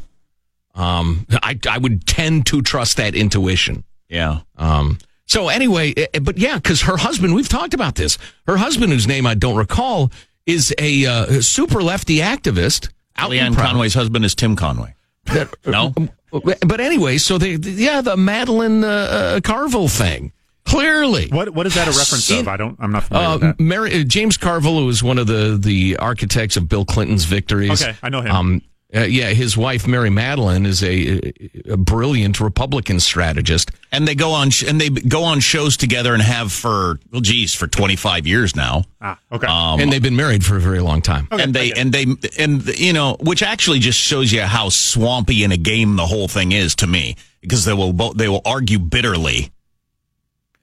um, 0.74 1.26
I 1.42 1.58
I 1.68 1.78
would 1.78 2.06
tend 2.06 2.46
to 2.46 2.62
trust 2.62 2.96
that 2.98 3.14
intuition. 3.14 3.84
Yeah. 4.08 4.40
Um. 4.56 4.98
So 5.28 5.48
anyway, 5.48 5.92
eh, 5.96 6.18
but 6.20 6.36
yeah, 6.38 6.56
because 6.56 6.82
her 6.82 6.96
husband, 6.96 7.34
we've 7.34 7.48
talked 7.48 7.74
about 7.74 7.94
this. 7.94 8.18
Her 8.46 8.56
husband, 8.56 8.92
whose 8.92 9.06
name 9.06 9.26
I 9.26 9.34
don't 9.34 9.56
recall, 9.56 10.10
is 10.46 10.74
a 10.78 11.06
uh, 11.06 11.40
super 11.42 11.82
lefty 11.82 12.16
activist. 12.18 12.88
out 13.16 13.32
in 13.32 13.52
Leanne 13.52 13.56
Conway's 13.56 13.94
husband 13.94 14.24
is 14.24 14.34
Tim 14.34 14.56
Conway. 14.56 14.94
no. 15.66 15.94
But 16.30 16.80
anyway, 16.80 17.18
so 17.18 17.38
they, 17.38 17.52
yeah, 17.54 18.00
the 18.00 18.16
Matalin 18.16 18.82
uh, 18.84 18.86
uh, 18.86 19.40
Carville 19.40 19.88
thing. 19.88 20.32
Clearly, 20.64 21.28
What 21.30 21.54
what 21.54 21.66
is 21.66 21.74
that 21.76 21.88
a 21.88 21.92
reference 21.92 22.30
In- 22.30 22.40
of? 22.40 22.48
I 22.48 22.58
don't. 22.58 22.76
I'm 22.78 22.92
not 22.92 23.04
familiar 23.04 23.28
Uh, 23.28 23.32
with 23.32 23.40
that. 23.40 23.60
Mary, 23.60 24.00
uh, 24.00 24.04
James 24.04 24.36
Carville 24.36 24.84
was 24.84 25.02
one 25.02 25.16
of 25.18 25.26
the, 25.26 25.56
the 25.58 25.96
architects 25.96 26.58
of 26.58 26.68
Bill 26.68 26.84
Clinton's 26.84 27.24
victories. 27.24 27.82
Okay, 27.82 27.96
I 28.02 28.10
know 28.10 28.20
him. 28.20 28.30
Um, 28.30 28.62
uh, 28.94 29.00
yeah, 29.00 29.28
his 29.30 29.56
wife 29.56 29.86
Mary 29.86 30.08
Matalin 30.08 30.66
is 30.66 30.82
a, 30.82 31.32
a 31.70 31.76
brilliant 31.76 32.40
Republican 32.40 33.00
strategist. 33.00 33.70
And 33.92 34.08
they 34.08 34.14
go 34.14 34.30
on 34.32 34.50
sh- 34.50 34.64
and 34.64 34.80
they 34.80 34.88
go 34.88 35.24
on 35.24 35.40
shows 35.40 35.76
together 35.76 36.14
and 36.14 36.22
have 36.22 36.52
for 36.52 36.98
well, 37.12 37.20
geez, 37.20 37.54
for 37.54 37.66
twenty 37.66 37.96
five 37.96 38.26
years 38.26 38.56
now. 38.56 38.84
Ah, 39.00 39.18
okay. 39.30 39.46
Um, 39.46 39.80
and 39.80 39.92
they've 39.92 40.02
been 40.02 40.16
married 40.16 40.44
for 40.44 40.56
a 40.56 40.60
very 40.60 40.80
long 40.80 41.02
time. 41.02 41.28
and 41.30 41.54
they 41.54 41.72
and 41.72 41.92
they 41.92 42.06
and 42.38 42.66
you 42.78 42.92
know, 42.92 43.16
which 43.20 43.42
actually 43.42 43.78
just 43.78 43.98
shows 43.98 44.32
you 44.32 44.42
how 44.42 44.68
swampy 44.70 45.44
in 45.44 45.52
a 45.52 45.56
game 45.58 45.96
the 45.96 46.06
whole 46.06 46.28
thing 46.28 46.52
is 46.52 46.74
to 46.76 46.86
me, 46.86 47.16
because 47.40 47.64
they 47.66 47.74
will 47.74 47.92
both 47.92 48.16
they 48.16 48.28
will 48.28 48.42
argue 48.44 48.78
bitterly. 48.78 49.50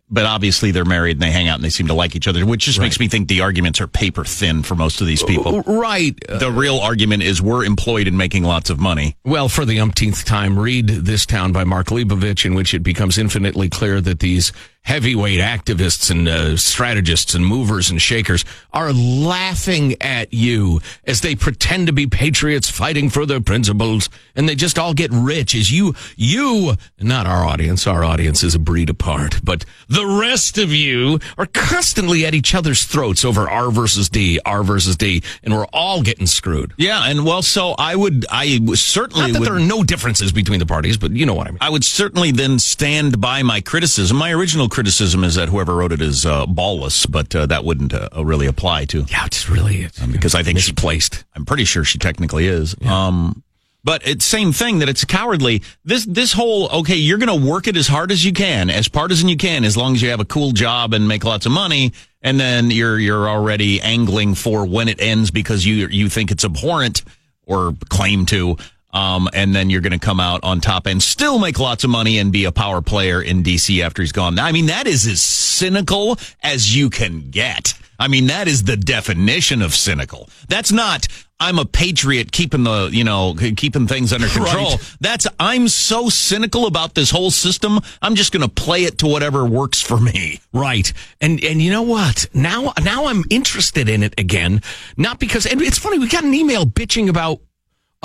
But 0.07 0.25
obviously 0.25 0.69
they're 0.69 0.85
married 0.85 1.17
and 1.17 1.21
they 1.21 1.31
hang 1.31 1.47
out 1.47 1.55
and 1.55 1.63
they 1.63 1.69
seem 1.69 1.87
to 1.87 1.95
like 1.95 2.15
each 2.15 2.27
other, 2.27 2.45
which 2.45 2.65
just 2.65 2.79
makes 2.79 2.99
me 2.99 3.07
think 3.07 3.27
the 3.27 3.41
arguments 3.41 3.81
are 3.81 3.87
paper 3.87 4.23
thin 4.23 4.61
for 4.61 4.75
most 4.75 5.01
of 5.01 5.07
these 5.07 5.23
uh, 5.23 5.27
people. 5.27 5.61
Right. 5.61 6.15
Uh, 6.29 6.37
the 6.37 6.51
real 6.51 6.77
argument 6.77 7.23
is 7.23 7.41
we're 7.41 7.65
employed 7.65 8.07
in 8.07 8.15
making 8.15 8.43
lots 8.43 8.69
of 8.69 8.79
money. 8.79 9.17
Well, 9.25 9.49
for 9.49 9.65
the 9.65 9.79
umpteenth 9.79 10.23
time, 10.23 10.59
read 10.59 10.87
This 10.87 11.25
Town 11.25 11.51
by 11.51 11.63
Mark 11.63 11.87
Leibovich, 11.87 12.45
in 12.45 12.53
which 12.53 12.75
it 12.75 12.83
becomes 12.83 13.17
infinitely 13.17 13.67
clear 13.67 13.99
that 14.01 14.19
these 14.19 14.51
heavyweight 14.85 15.39
activists 15.39 16.11
and 16.11 16.27
uh, 16.27 16.55
strategists 16.55 17.33
and 17.33 17.43
movers 17.43 17.89
and 17.89 17.99
shakers 17.99 18.45
are 18.71 18.93
laughing 18.93 19.95
at 19.99 20.31
you 20.31 20.79
as 21.05 21.21
they 21.21 21.35
pretend 21.35 21.87
to 21.87 21.93
be 21.93 22.05
patriots 22.05 22.69
fighting 22.69 23.09
for 23.09 23.25
their 23.25 23.41
principles 23.41 24.09
and 24.35 24.47
they 24.47 24.53
just 24.53 24.77
all 24.77 24.93
get 24.93 25.09
rich 25.11 25.55
as 25.55 25.71
you, 25.71 25.95
you, 26.15 26.75
not 26.99 27.25
our 27.25 27.43
audience, 27.43 27.87
our 27.87 28.03
audience 28.03 28.43
is 28.43 28.53
a 28.53 28.59
breed 28.59 28.89
apart, 28.89 29.39
but 29.43 29.65
the 29.87 30.05
rest 30.05 30.59
of 30.59 30.71
you 30.71 31.19
are 31.35 31.47
constantly 31.47 32.23
at 32.23 32.35
each 32.35 32.53
other's 32.53 32.85
throats 32.85 33.25
over 33.25 33.49
R 33.49 33.71
versus 33.71 34.07
D, 34.07 34.39
R 34.45 34.63
versus 34.63 34.95
D, 34.95 35.23
and 35.43 35.51
we're 35.51 35.65
all 35.73 36.03
getting 36.03 36.27
screwed. 36.27 36.73
Yeah, 36.77 37.09
and 37.09 37.25
well, 37.25 37.41
so 37.41 37.73
I 37.79 37.95
would, 37.95 38.25
I 38.29 38.59
would 38.61 38.77
certainly 38.77 39.31
Not 39.31 39.33
that 39.33 39.39
would, 39.39 39.47
there 39.47 39.55
are 39.55 39.59
no 39.59 39.83
differences 39.83 40.31
between 40.31 40.59
the 40.59 40.65
parties, 40.67 40.97
but 40.97 41.11
you 41.11 41.25
know 41.25 41.33
what 41.33 41.47
I 41.47 41.51
mean. 41.51 41.57
I 41.61 41.71
would 41.71 41.83
certainly 41.83 42.31
then 42.31 42.59
stand 42.59 43.19
by 43.19 43.41
my 43.41 43.61
criticism. 43.61 44.17
My 44.17 44.31
original 44.31 44.69
criticism 44.75 45.23
is 45.23 45.35
that 45.35 45.47
whoever 45.47 45.73
wrote 45.73 45.93
it 45.93 46.01
is 46.01 46.25
uh, 46.25 46.45
ballless, 46.45 47.09
but 47.09 47.33
uh, 47.33 47.45
that 47.45 47.63
wouldn't 47.63 47.93
uh, 47.93 48.09
really 48.21 48.45
apply 48.45 48.83
to. 48.83 49.05
Yeah, 49.07 49.25
it's 49.25 49.49
really 49.49 49.83
it's 49.83 50.01
um, 50.01 50.11
because 50.11 50.35
I 50.35 50.43
think 50.43 50.59
she 50.59 50.73
placed. 50.73 51.23
I'm 51.33 51.45
pretty 51.45 51.63
sure 51.63 51.85
she 51.85 51.97
technically 51.97 52.45
is. 52.47 52.75
Um, 52.83 53.41
but 53.85 54.05
it's 54.05 54.25
same 54.25 54.51
thing 54.51 54.79
that 54.79 54.89
it's 54.89 55.05
cowardly. 55.05 55.63
This 55.85 56.03
this 56.03 56.33
whole 56.33 56.67
okay, 56.79 56.95
you're 56.95 57.19
going 57.19 57.39
to 57.39 57.49
work 57.49 57.67
it 57.67 57.77
as 57.77 57.87
hard 57.87 58.11
as 58.11 58.25
you 58.25 58.33
can, 58.33 58.69
as 58.69 58.89
partisan 58.89 59.29
you 59.29 59.37
can, 59.37 59.63
as 59.63 59.77
long 59.77 59.95
as 59.95 60.01
you 60.01 60.09
have 60.09 60.19
a 60.19 60.25
cool 60.25 60.51
job 60.51 60.93
and 60.93 61.07
make 61.07 61.23
lots 61.23 61.45
of 61.45 61.53
money, 61.53 61.93
and 62.21 62.37
then 62.37 62.69
you're 62.69 62.99
you're 62.99 63.29
already 63.29 63.79
angling 63.79 64.35
for 64.35 64.65
when 64.65 64.89
it 64.89 64.99
ends 64.99 65.31
because 65.31 65.65
you 65.65 65.87
you 65.87 66.09
think 66.09 66.31
it's 66.31 66.43
abhorrent 66.43 67.01
or 67.45 67.73
claim 67.87 68.25
to. 68.25 68.57
Um, 68.95 69.29
and 69.33 69.53
then 69.53 69.69
you're 69.69 69.81
going 69.81 69.91
to 69.91 69.99
come 69.99 70.21
out 70.21 70.39
on 70.43 70.61
top 70.61 70.85
and 70.85 71.03
still 71.03 71.37
make 71.37 71.59
lots 71.59 71.83
of 71.83 71.89
money 71.89 72.17
and 72.17 72.31
be 72.31 72.45
a 72.45 72.51
power 72.53 72.81
player 72.81 73.21
in 73.21 73.43
DC 73.43 73.83
after 73.83 74.01
he's 74.01 74.13
gone. 74.13 74.39
I 74.39 74.53
mean, 74.53 74.67
that 74.67 74.87
is 74.87 75.05
as 75.05 75.21
cynical 75.21 76.17
as 76.41 76.73
you 76.73 76.89
can 76.89 77.29
get. 77.29 77.73
I 77.99 78.07
mean, 78.07 78.27
that 78.27 78.47
is 78.47 78.63
the 78.63 78.77
definition 78.77 79.61
of 79.61 79.75
cynical. 79.75 80.29
That's 80.47 80.71
not, 80.71 81.07
I'm 81.39 81.59
a 81.59 81.65
patriot 81.65 82.31
keeping 82.31 82.63
the, 82.63 82.89
you 82.91 83.03
know, 83.03 83.35
keeping 83.35 83.87
things 83.87 84.13
under 84.13 84.27
control. 84.29 84.71
Right. 84.71 84.95
That's, 85.01 85.27
I'm 85.39 85.67
so 85.67 86.07
cynical 86.07 86.65
about 86.65 86.95
this 86.95 87.11
whole 87.11 87.31
system. 87.31 87.79
I'm 88.01 88.15
just 88.15 88.31
going 88.31 88.47
to 88.47 88.49
play 88.49 88.83
it 88.83 88.99
to 88.99 89.07
whatever 89.07 89.45
works 89.45 89.81
for 89.81 89.99
me. 89.99 90.39
Right. 90.53 90.91
And 91.19 91.43
and 91.43 91.61
you 91.61 91.71
know 91.71 91.83
what? 91.83 92.27
Now 92.33 92.73
now 92.81 93.07
I'm 93.07 93.23
interested 93.29 93.89
in 93.89 94.03
it 94.03 94.13
again. 94.17 94.61
Not 94.95 95.19
because 95.19 95.45
and 95.45 95.61
it's 95.61 95.77
funny, 95.77 95.99
we 95.99 96.07
got 96.07 96.23
an 96.23 96.33
email 96.33 96.65
bitching 96.65 97.09
about 97.09 97.41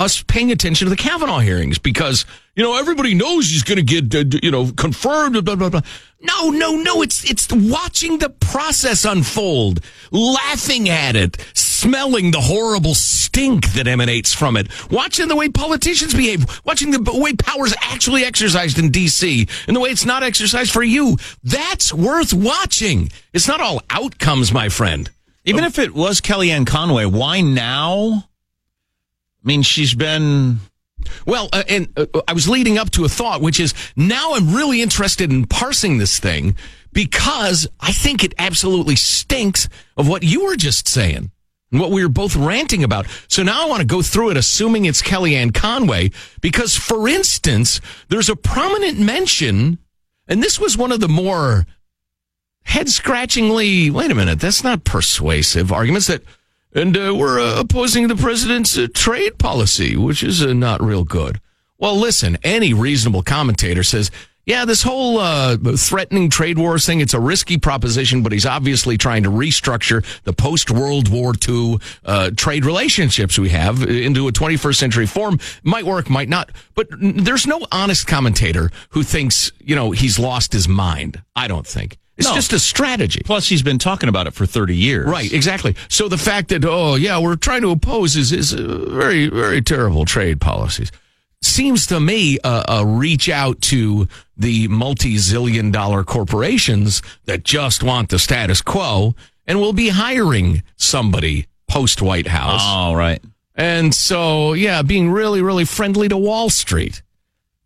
us 0.01 0.23
paying 0.23 0.51
attention 0.51 0.85
to 0.85 0.89
the 0.89 0.95
Kavanaugh 0.95 1.39
hearings 1.39 1.77
because, 1.77 2.25
you 2.55 2.63
know, 2.63 2.77
everybody 2.77 3.13
knows 3.13 3.49
he's 3.49 3.63
going 3.63 3.77
to 3.77 4.01
get, 4.01 4.13
uh, 4.15 4.37
you 4.41 4.49
know, 4.49 4.71
confirmed. 4.71 5.45
Blah, 5.45 5.55
blah, 5.55 5.69
blah. 5.69 5.81
No, 6.19 6.49
no, 6.49 6.75
no. 6.75 7.01
It's, 7.01 7.29
it's 7.29 7.47
watching 7.51 8.17
the 8.17 8.29
process 8.29 9.05
unfold, 9.05 9.81
laughing 10.11 10.89
at 10.89 11.15
it, 11.15 11.37
smelling 11.53 12.31
the 12.31 12.41
horrible 12.41 12.95
stink 12.95 13.73
that 13.73 13.87
emanates 13.87 14.33
from 14.33 14.57
it, 14.57 14.67
watching 14.91 15.27
the 15.27 15.35
way 15.35 15.49
politicians 15.49 16.13
behave, 16.13 16.45
watching 16.65 16.91
the 16.91 17.19
way 17.19 17.33
power's 17.33 17.73
actually 17.81 18.25
exercised 18.25 18.79
in 18.79 18.89
DC 18.89 19.49
and 19.67 19.75
the 19.75 19.79
way 19.79 19.89
it's 19.89 20.05
not 20.05 20.23
exercised 20.23 20.71
for 20.71 20.83
you. 20.83 21.17
That's 21.43 21.93
worth 21.93 22.33
watching. 22.33 23.11
It's 23.33 23.47
not 23.47 23.61
all 23.61 23.81
outcomes, 23.91 24.51
my 24.51 24.69
friend. 24.69 25.09
Even 25.45 25.63
if 25.63 25.79
it 25.79 25.93
was 25.93 26.21
Kellyanne 26.21 26.67
Conway, 26.67 27.05
why 27.05 27.41
now? 27.41 28.27
I 29.43 29.47
mean, 29.47 29.61
she's 29.63 29.93
been 29.93 30.59
Well, 31.25 31.49
uh, 31.51 31.63
and 31.67 31.87
uh, 31.97 32.05
I 32.27 32.33
was 32.33 32.47
leading 32.47 32.77
up 32.77 32.91
to 32.91 33.05
a 33.05 33.09
thought, 33.09 33.41
which 33.41 33.59
is 33.59 33.73
now 33.95 34.33
I'm 34.33 34.53
really 34.53 34.81
interested 34.81 35.31
in 35.31 35.45
parsing 35.45 35.97
this 35.97 36.19
thing 36.19 36.55
because 36.93 37.67
I 37.79 37.91
think 37.91 38.23
it 38.23 38.33
absolutely 38.37 38.95
stinks 38.95 39.69
of 39.97 40.07
what 40.07 40.23
you 40.23 40.45
were 40.45 40.55
just 40.55 40.87
saying 40.87 41.31
and 41.71 41.79
what 41.79 41.89
we 41.89 42.03
were 42.03 42.09
both 42.09 42.35
ranting 42.35 42.83
about. 42.83 43.07
So 43.27 43.43
now 43.43 43.65
I 43.65 43.69
want 43.69 43.81
to 43.81 43.87
go 43.87 44.01
through 44.01 44.31
it, 44.31 44.37
assuming 44.37 44.85
it's 44.85 45.01
Kellyanne 45.01 45.53
Conway, 45.53 46.11
because 46.41 46.75
for 46.75 47.07
instance, 47.07 47.79
there's 48.09 48.29
a 48.29 48.35
prominent 48.35 48.99
mention, 48.99 49.77
and 50.27 50.43
this 50.43 50.59
was 50.59 50.77
one 50.77 50.91
of 50.91 50.99
the 50.99 51.07
more 51.07 51.65
head 52.63 52.89
scratchingly, 52.89 53.89
wait 53.89 54.11
a 54.11 54.15
minute, 54.15 54.39
that's 54.39 54.63
not 54.63 54.83
persuasive 54.83 55.71
arguments 55.71 56.07
that, 56.07 56.23
and 56.73 56.97
uh, 56.97 57.13
we're 57.15 57.39
uh, 57.39 57.59
opposing 57.59 58.07
the 58.07 58.15
president's 58.15 58.77
uh, 58.77 58.87
trade 58.93 59.37
policy, 59.37 59.95
which 59.95 60.23
is 60.23 60.43
uh, 60.43 60.53
not 60.53 60.81
real 60.81 61.03
good. 61.03 61.39
Well, 61.77 61.95
listen, 61.95 62.37
any 62.43 62.73
reasonable 62.73 63.23
commentator 63.23 63.83
says, 63.83 64.11
yeah, 64.45 64.65
this 64.65 64.81
whole 64.81 65.19
uh, 65.19 65.55
threatening 65.77 66.29
trade 66.29 66.57
wars 66.57 66.85
thing, 66.85 66.99
it's 66.99 67.13
a 67.13 67.19
risky 67.19 67.57
proposition, 67.57 68.23
but 68.23 68.31
he's 68.31 68.45
obviously 68.45 68.97
trying 68.97 69.23
to 69.23 69.29
restructure 69.29 70.03
the 70.23 70.33
post 70.33 70.71
World 70.71 71.09
War 71.09 71.33
II 71.47 71.77
uh, 72.05 72.31
trade 72.35 72.65
relationships 72.65 73.37
we 73.37 73.49
have 73.49 73.83
into 73.83 74.27
a 74.27 74.31
21st 74.31 74.75
century 74.75 75.05
form. 75.05 75.39
Might 75.63 75.85
work, 75.85 76.09
might 76.09 76.27
not. 76.27 76.51
But 76.73 76.87
there's 76.99 77.45
no 77.45 77.65
honest 77.71 78.07
commentator 78.07 78.71
who 78.89 79.03
thinks, 79.03 79.51
you 79.59 79.75
know, 79.75 79.91
he's 79.91 80.17
lost 80.17 80.53
his 80.53 80.67
mind. 80.67 81.21
I 81.35 81.47
don't 81.47 81.67
think. 81.67 81.97
It's 82.21 82.29
No. 82.29 82.35
just 82.35 82.53
a 82.53 82.59
strategy. 82.59 83.21
plus 83.25 83.47
he's 83.49 83.61
been 83.63 83.79
talking 83.79 84.09
about 84.09 84.27
it 84.27 84.33
for 84.33 84.45
30 84.45 84.75
years. 84.75 85.07
Right, 85.07 85.31
exactly. 85.33 85.75
So 85.89 86.07
the 86.07 86.17
fact 86.17 86.49
that 86.49 86.63
oh 86.65 86.95
yeah, 86.95 87.19
we're 87.19 87.35
trying 87.35 87.61
to 87.61 87.71
oppose 87.71 88.15
is 88.15 88.31
is 88.31 88.53
uh, 88.53 88.85
very 88.89 89.27
very 89.27 89.61
terrible 89.61 90.05
trade 90.05 90.39
policies 90.39 90.91
seems 91.43 91.87
to 91.87 91.99
me 91.99 92.37
a, 92.43 92.65
a 92.67 92.85
reach 92.85 93.27
out 93.27 93.59
to 93.61 94.07
the 94.37 94.67
multi 94.67 95.15
zillion 95.15 95.71
dollar 95.71 96.03
corporations 96.03 97.01
that 97.25 97.43
just 97.43 97.81
want 97.83 98.09
the 98.09 98.19
status 98.19 98.61
quo 98.61 99.15
and 99.47 99.59
will 99.59 99.73
be 99.73 99.89
hiring 99.89 100.61
somebody 100.77 101.47
post 101.67 101.99
White 102.01 102.27
House. 102.27 102.61
All 102.63 102.95
right. 102.95 103.21
And 103.55 103.93
so, 103.93 104.53
yeah, 104.53 104.81
being 104.83 105.09
really, 105.11 105.41
really 105.41 105.65
friendly 105.65 106.07
to 106.09 106.17
Wall 106.17 106.49
Street. 106.49 107.01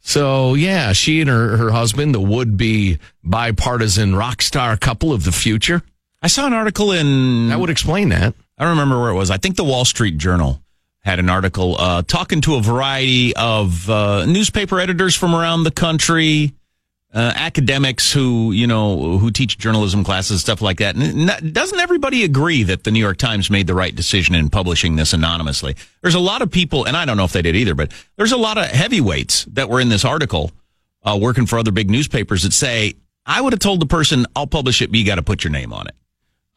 So, 0.07 0.53
yeah, 0.53 0.93
she 0.93 1.19
and 1.21 1.29
her, 1.31 1.57
her 1.57 1.71
husband, 1.71 2.13
the 2.13 2.21
would 2.21 2.57
be 2.57 2.99
bipartisan 3.23 4.15
rock 4.15 4.43
star 4.43 4.77
couple 4.77 5.11
of 5.11 5.23
the 5.23 5.31
future. 5.31 5.81
I 6.21 6.27
saw 6.27 6.45
an 6.45 6.53
article 6.53 6.91
in. 6.91 7.51
I 7.51 7.55
would 7.55 7.71
explain 7.71 8.09
that. 8.09 8.35
I 8.55 8.63
don't 8.63 8.77
remember 8.77 9.01
where 9.01 9.09
it 9.09 9.15
was. 9.15 9.31
I 9.31 9.37
think 9.37 9.55
the 9.55 9.63
Wall 9.63 9.83
Street 9.83 10.19
Journal 10.19 10.61
had 10.99 11.17
an 11.17 11.27
article 11.27 11.75
uh, 11.79 12.03
talking 12.03 12.39
to 12.41 12.53
a 12.53 12.61
variety 12.61 13.35
of 13.35 13.89
uh, 13.89 14.25
newspaper 14.25 14.79
editors 14.79 15.15
from 15.15 15.33
around 15.33 15.63
the 15.63 15.71
country 15.71 16.53
uh, 17.15 17.31
academics 17.33 18.11
who 18.11 18.51
you 18.51 18.67
know 18.67 19.17
who 19.17 19.31
teach 19.31 19.57
journalism 19.57 20.03
classes, 20.03 20.41
stuff 20.41 20.61
like 20.61 20.79
that. 20.79 20.95
Doesn't 21.53 21.79
everybody 21.79 22.25
agree 22.25 22.63
that 22.63 22.83
the 22.83 22.91
New 22.91 22.99
York 22.99 23.17
Times 23.17 23.49
made 23.49 23.67
the 23.67 23.73
right 23.73 23.95
decision 23.95 24.35
in 24.35 24.49
publishing 24.49 24.97
this 24.97 25.13
anonymously? 25.13 25.77
There's 26.01 26.15
a 26.15 26.19
lot 26.19 26.41
of 26.41 26.51
people, 26.51 26.83
and 26.83 26.97
I 26.97 27.05
don't 27.05 27.15
know 27.15 27.23
if 27.23 27.31
they 27.31 27.41
did 27.41 27.55
either, 27.55 27.73
but 27.73 27.93
there's 28.17 28.33
a 28.33 28.37
lot 28.37 28.57
of 28.57 28.65
heavyweights 28.65 29.45
that 29.45 29.69
were 29.69 29.79
in 29.79 29.87
this 29.87 30.03
article 30.03 30.51
uh, 31.03 31.17
working 31.19 31.45
for 31.45 31.57
other 31.57 31.71
big 31.71 31.89
newspapers 31.89 32.43
that 32.43 32.51
say, 32.51 32.95
"I 33.25 33.39
would 33.39 33.53
have 33.53 33.61
told 33.61 33.79
the 33.79 33.85
person, 33.85 34.25
I'll 34.35 34.45
publish 34.45 34.81
it, 34.81 34.91
but 34.91 34.99
you 34.99 35.05
got 35.05 35.15
to 35.15 35.23
put 35.23 35.45
your 35.45 35.51
name 35.51 35.71
on 35.71 35.87
it." 35.87 35.95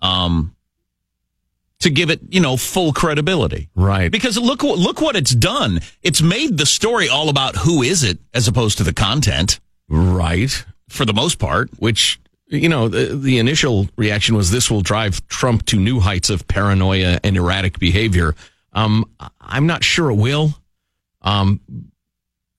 Um, 0.01 0.57
to 1.81 1.91
give 1.91 2.11
it, 2.11 2.21
you 2.31 2.41
know, 2.41 2.57
full 2.57 2.93
credibility. 2.93 3.69
Right. 3.77 4.11
Because 4.11 4.37
look 4.37 4.65
look 4.65 5.01
what 5.01 5.15
it's 5.15 5.33
done. 5.33 5.83
It's 6.03 6.21
made 6.21 6.59
the 6.59 6.67
story 6.67 7.09
all 7.09 7.29
about 7.29 7.55
who 7.55 7.83
is 7.83 8.03
it 8.03 8.19
as 8.35 8.49
opposed 8.49 8.79
to 8.79 8.85
the 8.85 8.93
content. 8.93 9.61
Right. 9.89 10.65
For 10.89 11.05
the 11.05 11.13
most 11.15 11.39
part. 11.39 11.71
Which, 11.79 12.21
you 12.47 12.69
know, 12.69 12.89
the, 12.89 13.17
the 13.17 13.39
initial 13.39 13.89
reaction 13.97 14.37
was 14.37 14.51
this 14.51 14.71
will 14.71 14.81
drive 14.83 15.27
Trump 15.29 15.67
to 15.67 15.77
new 15.79 16.01
heights 16.01 16.31
of 16.31 16.47
paranoia 16.49 17.19
and 17.25 17.37
erratic 17.37 17.79
behavior. 17.79 18.35
Um, 18.73 19.05
I'm 19.41 19.67
not 19.67 19.83
sure 19.85 20.11
it 20.11 20.15
will. 20.17 20.55
Um, 21.23 21.61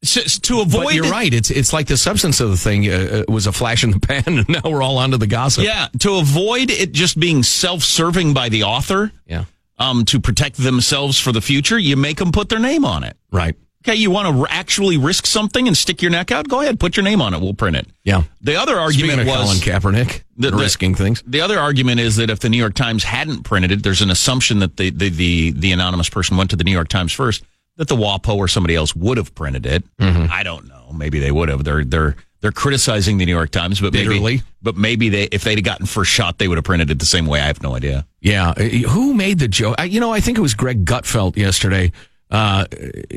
so, 0.03 0.21
to 0.21 0.61
avoid, 0.61 0.83
but 0.85 0.93
you're 0.93 1.05
it- 1.05 1.11
right. 1.11 1.33
It's 1.33 1.49
it's 1.51 1.73
like 1.73 1.87
the 1.87 1.97
substance 1.97 2.39
of 2.39 2.49
the 2.49 2.57
thing 2.57 2.87
uh, 2.89 3.23
uh, 3.27 3.31
was 3.31 3.47
a 3.47 3.51
flash 3.51 3.83
in 3.83 3.91
the 3.91 3.99
pan, 4.07 4.23
and 4.25 4.47
now 4.47 4.61
we're 4.63 4.81
all 4.81 4.97
onto 4.97 5.17
the 5.17 5.27
gossip. 5.27 5.65
Yeah, 5.65 5.87
to 5.99 6.15
avoid 6.15 6.71
it 6.71 6.93
just 6.93 7.19
being 7.19 7.43
self-serving 7.43 8.33
by 8.33 8.47
the 8.49 8.63
author. 8.63 9.11
Yeah. 9.27 9.45
Um, 9.77 10.03
to 10.05 10.19
protect 10.19 10.57
themselves 10.57 11.17
for 11.19 11.31
the 11.31 11.41
future, 11.41 11.77
you 11.77 11.95
make 11.95 12.17
them 12.17 12.31
put 12.33 12.49
their 12.49 12.59
name 12.59 12.83
on 12.85 13.03
it. 13.05 13.15
Right. 13.31 13.55
Okay, 13.85 13.95
you 13.95 14.11
want 14.11 14.35
to 14.35 14.41
r- 14.41 14.47
actually 14.49 14.97
risk 14.97 15.25
something 15.25 15.65
and 15.67 15.77
stick 15.77 16.01
your 16.01 16.11
neck 16.11 16.31
out? 16.31 16.49
Go 16.49 16.59
ahead, 16.59 16.79
put 16.81 16.97
your 16.97 17.03
name 17.05 17.21
on 17.21 17.33
it. 17.33 17.39
We'll 17.39 17.53
print 17.53 17.77
it. 17.77 17.87
Yeah. 18.03 18.23
The 18.41 18.57
other 18.57 18.77
argument 18.77 19.25
was 19.25 19.35
Colin 19.35 19.57
Kaepernick 19.57 20.23
the- 20.35 20.51
the- 20.51 20.57
risking 20.57 20.95
things. 20.95 21.23
The 21.25 21.39
other 21.41 21.57
argument 21.59 22.01
is 22.01 22.17
that 22.17 22.29
if 22.29 22.39
the 22.39 22.49
New 22.49 22.57
York 22.57 22.73
Times 22.73 23.05
hadn't 23.05 23.43
printed 23.43 23.71
it, 23.71 23.83
there's 23.83 24.01
an 24.01 24.09
assumption 24.09 24.59
that 24.59 24.75
the 24.77 24.89
the 24.89 25.09
the, 25.09 25.51
the 25.51 25.71
anonymous 25.71 26.09
person 26.09 26.35
went 26.35 26.49
to 26.49 26.55
the 26.57 26.63
New 26.65 26.71
York 26.73 26.89
Times 26.89 27.13
first. 27.13 27.43
That 27.77 27.87
the 27.87 27.95
WAPO 27.95 28.35
or 28.35 28.49
somebody 28.49 28.75
else 28.75 28.93
would 28.93 29.15
have 29.15 29.33
printed 29.33 29.65
it. 29.65 29.85
Mm-hmm. 29.99 30.25
I 30.29 30.43
don't 30.43 30.67
know. 30.67 30.91
Maybe 30.93 31.19
they 31.19 31.31
would 31.31 31.47
have. 31.47 31.63
They're 31.63 31.85
they're 31.85 32.17
they're 32.41 32.51
criticizing 32.51 33.17
the 33.17 33.25
New 33.25 33.33
York 33.35 33.51
Times, 33.51 33.79
but 33.79 33.93
maybe 33.93 34.09
Bitterly. 34.09 34.41
but 34.61 34.75
maybe 34.75 35.07
they 35.07 35.23
if 35.31 35.43
they'd 35.45 35.63
gotten 35.63 35.85
first 35.85 36.11
shot, 36.11 36.37
they 36.39 36.49
would 36.49 36.57
have 36.57 36.65
printed 36.65 36.91
it 36.91 36.99
the 36.99 37.05
same 37.05 37.25
way. 37.25 37.39
I 37.39 37.45
have 37.47 37.61
no 37.63 37.77
idea. 37.77 38.05
Yeah. 38.19 38.53
Who 38.55 39.13
made 39.13 39.39
the 39.39 39.47
joke? 39.47 39.75
I, 39.77 39.85
you 39.85 40.01
know, 40.01 40.11
I 40.11 40.19
think 40.19 40.37
it 40.37 40.41
was 40.41 40.53
Greg 40.53 40.83
Gutfeld 40.83 41.37
yesterday. 41.37 41.93
Uh, 42.29 42.65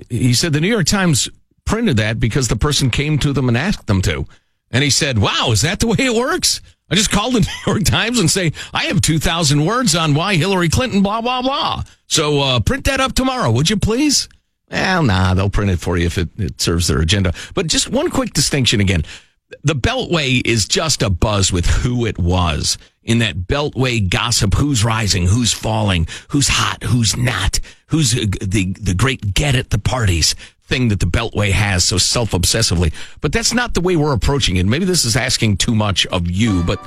he 0.09 0.35
said 0.35 0.53
the 0.53 0.61
New 0.61 0.69
York 0.69 0.87
Times 0.87 1.29
printed 1.65 1.99
that 1.99 2.19
because 2.19 2.49
the 2.49 2.57
person 2.57 2.91
came 2.91 3.19
to 3.19 3.33
them 3.33 3.49
and 3.49 3.57
asked 3.57 3.87
them 3.87 4.03
to. 4.03 4.27
And 4.71 4.83
he 4.83 4.91
said, 4.91 5.19
wow, 5.19 5.51
is 5.51 5.63
that 5.63 5.81
the 5.81 5.87
way 5.87 5.97
it 5.99 6.15
works? 6.15 6.61
I 6.91 6.95
just 6.95 7.11
call 7.11 7.31
the 7.31 7.41
New 7.67 7.73
York 7.73 7.85
Times 7.85 8.19
and 8.19 8.31
say, 8.31 8.53
I 8.73 8.85
have 8.85 9.01
2,000 9.01 9.65
words 9.65 9.95
on 9.95 10.15
why 10.15 10.37
Hillary 10.37 10.69
Clinton, 10.69 11.03
blah, 11.03 11.21
blah, 11.21 11.43
blah. 11.43 11.85
So 12.07 12.41
uh, 12.41 12.61
print 12.61 12.85
that 12.85 13.01
up 13.01 13.13
tomorrow, 13.15 13.51
would 13.51 13.71
you 13.71 13.77
please? 13.77 14.29
Well, 14.71 15.03
nah, 15.03 15.35
they'll 15.35 15.51
print 15.51 15.71
it 15.71 15.81
for 15.81 15.99
you 15.99 16.07
if 16.07 16.17
it, 16.17 16.31
it 16.39 16.61
serves 16.61 16.89
their 16.89 17.01
agenda. 17.01 17.35
But 17.55 17.67
just 17.67 17.91
one 17.91 18.11
quick 18.11 18.33
distinction 18.33 18.81
again. 18.81 19.05
The 19.65 19.75
Beltway 19.75 20.41
is 20.47 20.67
just 20.67 21.03
a 21.03 21.11
buzz 21.11 21.53
with 21.53 21.67
who 21.67 22.07
it 22.07 22.19
was 22.19 22.79
in 23.03 23.19
that 23.19 23.37
Beltway 23.37 24.09
gossip. 24.09 24.55
Who's 24.55 24.83
rising? 24.83 25.27
Who's 25.27 25.53
falling? 25.53 26.07
Who's 26.29 26.49
hot? 26.49 26.83
Who's 26.85 27.17
not? 27.17 27.61
Who's 27.93 28.13
the, 28.13 28.75
the 28.81 28.95
great 28.95 29.35
get 29.35 29.55
at 29.55 29.71
the 29.71 29.79
parties 29.79 30.35
thing 30.65 30.89
that 30.89 31.01
the 31.01 31.07
Beltway 31.07 31.51
has 31.51 31.85
so 31.85 31.99
self 31.99 32.31
obsessively. 32.31 32.93
But 33.21 33.33
that's 33.33 33.53
not 33.53 33.75
the 33.75 33.83
way 33.83 33.97
we're 33.97 34.15
approaching 34.15 34.57
it. 34.57 34.65
Maybe 34.65 34.87
this 34.87 35.05
is 35.05 35.15
asking 35.15 35.59
too 35.59 35.75
much 35.75 36.07
of 36.07 36.31
you, 36.31 36.63
but 36.63 36.83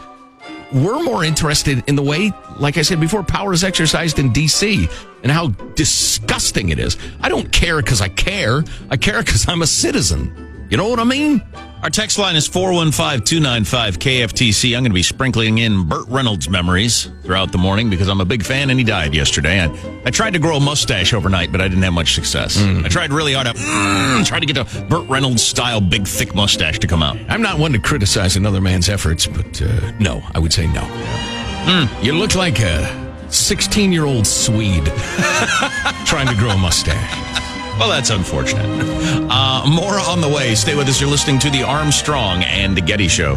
we're 0.73 1.03
more 1.03 1.23
interested 1.23 1.83
in 1.87 1.95
the 1.95 2.01
way, 2.01 2.33
like 2.57 2.77
I 2.77 2.81
said 2.81 2.99
before, 2.99 3.21
power 3.23 3.53
is 3.53 3.63
exercised 3.63 4.17
in 4.17 4.33
D.C. 4.33 4.89
and 5.21 5.31
how 5.31 5.49
disgusting 5.75 6.69
it 6.69 6.79
is. 6.79 6.97
I 7.21 7.29
don't 7.29 7.51
care 7.51 7.77
because 7.77 8.01
I 8.01 8.09
care. 8.09 8.63
I 8.89 8.97
care 8.97 9.21
because 9.21 9.47
I'm 9.47 9.61
a 9.61 9.67
citizen. 9.67 10.54
You 10.69 10.77
know 10.77 10.87
what 10.89 10.99
I 10.99 11.03
mean? 11.03 11.43
Our 11.83 11.91
text 11.91 12.17
line 12.17 12.35
is 12.35 12.49
415-295-KFTC. 12.49 14.75
I'm 14.75 14.81
going 14.81 14.89
to 14.89 14.95
be 14.95 15.03
sprinkling 15.03 15.59
in 15.59 15.87
Burt 15.87 16.07
Reynolds 16.07 16.49
memories 16.49 17.11
throughout 17.21 17.51
the 17.51 17.59
morning 17.59 17.91
because 17.91 18.07
I'm 18.07 18.19
a 18.19 18.25
big 18.25 18.43
fan 18.43 18.71
and 18.71 18.79
he 18.79 18.83
died 18.83 19.13
yesterday. 19.13 19.61
I, 19.61 19.69
I 20.05 20.09
tried 20.09 20.33
to 20.33 20.39
grow 20.39 20.57
a 20.57 20.59
mustache 20.59 21.13
overnight, 21.13 21.51
but 21.51 21.61
I 21.61 21.67
didn't 21.67 21.83
have 21.83 21.93
much 21.93 22.15
success. 22.15 22.57
I 22.57 22.87
tried 22.87 23.13
really 23.13 23.33
hard 23.33 23.45
to 23.45 23.53
mm, 23.53 24.25
try 24.25 24.39
to 24.39 24.45
get 24.47 24.57
a 24.57 24.63
Burt 24.85 25.07
Reynolds 25.07 25.43
style 25.43 25.79
big 25.79 26.07
thick 26.07 26.33
mustache 26.33 26.79
to 26.79 26.87
come 26.87 27.03
out. 27.03 27.17
I'm 27.29 27.43
not 27.43 27.59
one 27.59 27.71
to 27.73 27.79
criticize 27.79 28.35
another 28.35 28.61
man's 28.61 28.89
efforts, 28.89 29.27
but 29.27 29.61
uh, 29.61 29.91
no, 29.99 30.23
I 30.33 30.39
would 30.39 30.53
say 30.53 30.65
no. 30.65 30.81
You 32.01 32.13
look 32.13 32.33
like 32.33 32.59
a 32.59 32.87
16 33.29 33.91
year 33.91 34.05
old 34.05 34.25
Swede 34.25 34.85
trying 36.05 36.27
to 36.27 36.35
grow 36.35 36.49
a 36.49 36.57
mustache. 36.57 37.53
Well, 37.77 37.89
that's 37.89 38.09
unfortunate. 38.09 38.65
Uh, 39.29 39.65
more 39.67 39.99
on 39.99 40.21
the 40.21 40.29
way. 40.29 40.55
Stay 40.55 40.75
with 40.75 40.87
us. 40.87 41.01
You're 41.01 41.09
listening 41.09 41.39
to 41.39 41.49
the 41.49 41.63
Armstrong 41.63 42.43
and 42.43 42.75
the 42.75 42.81
Getty 42.81 43.09
Show. 43.09 43.35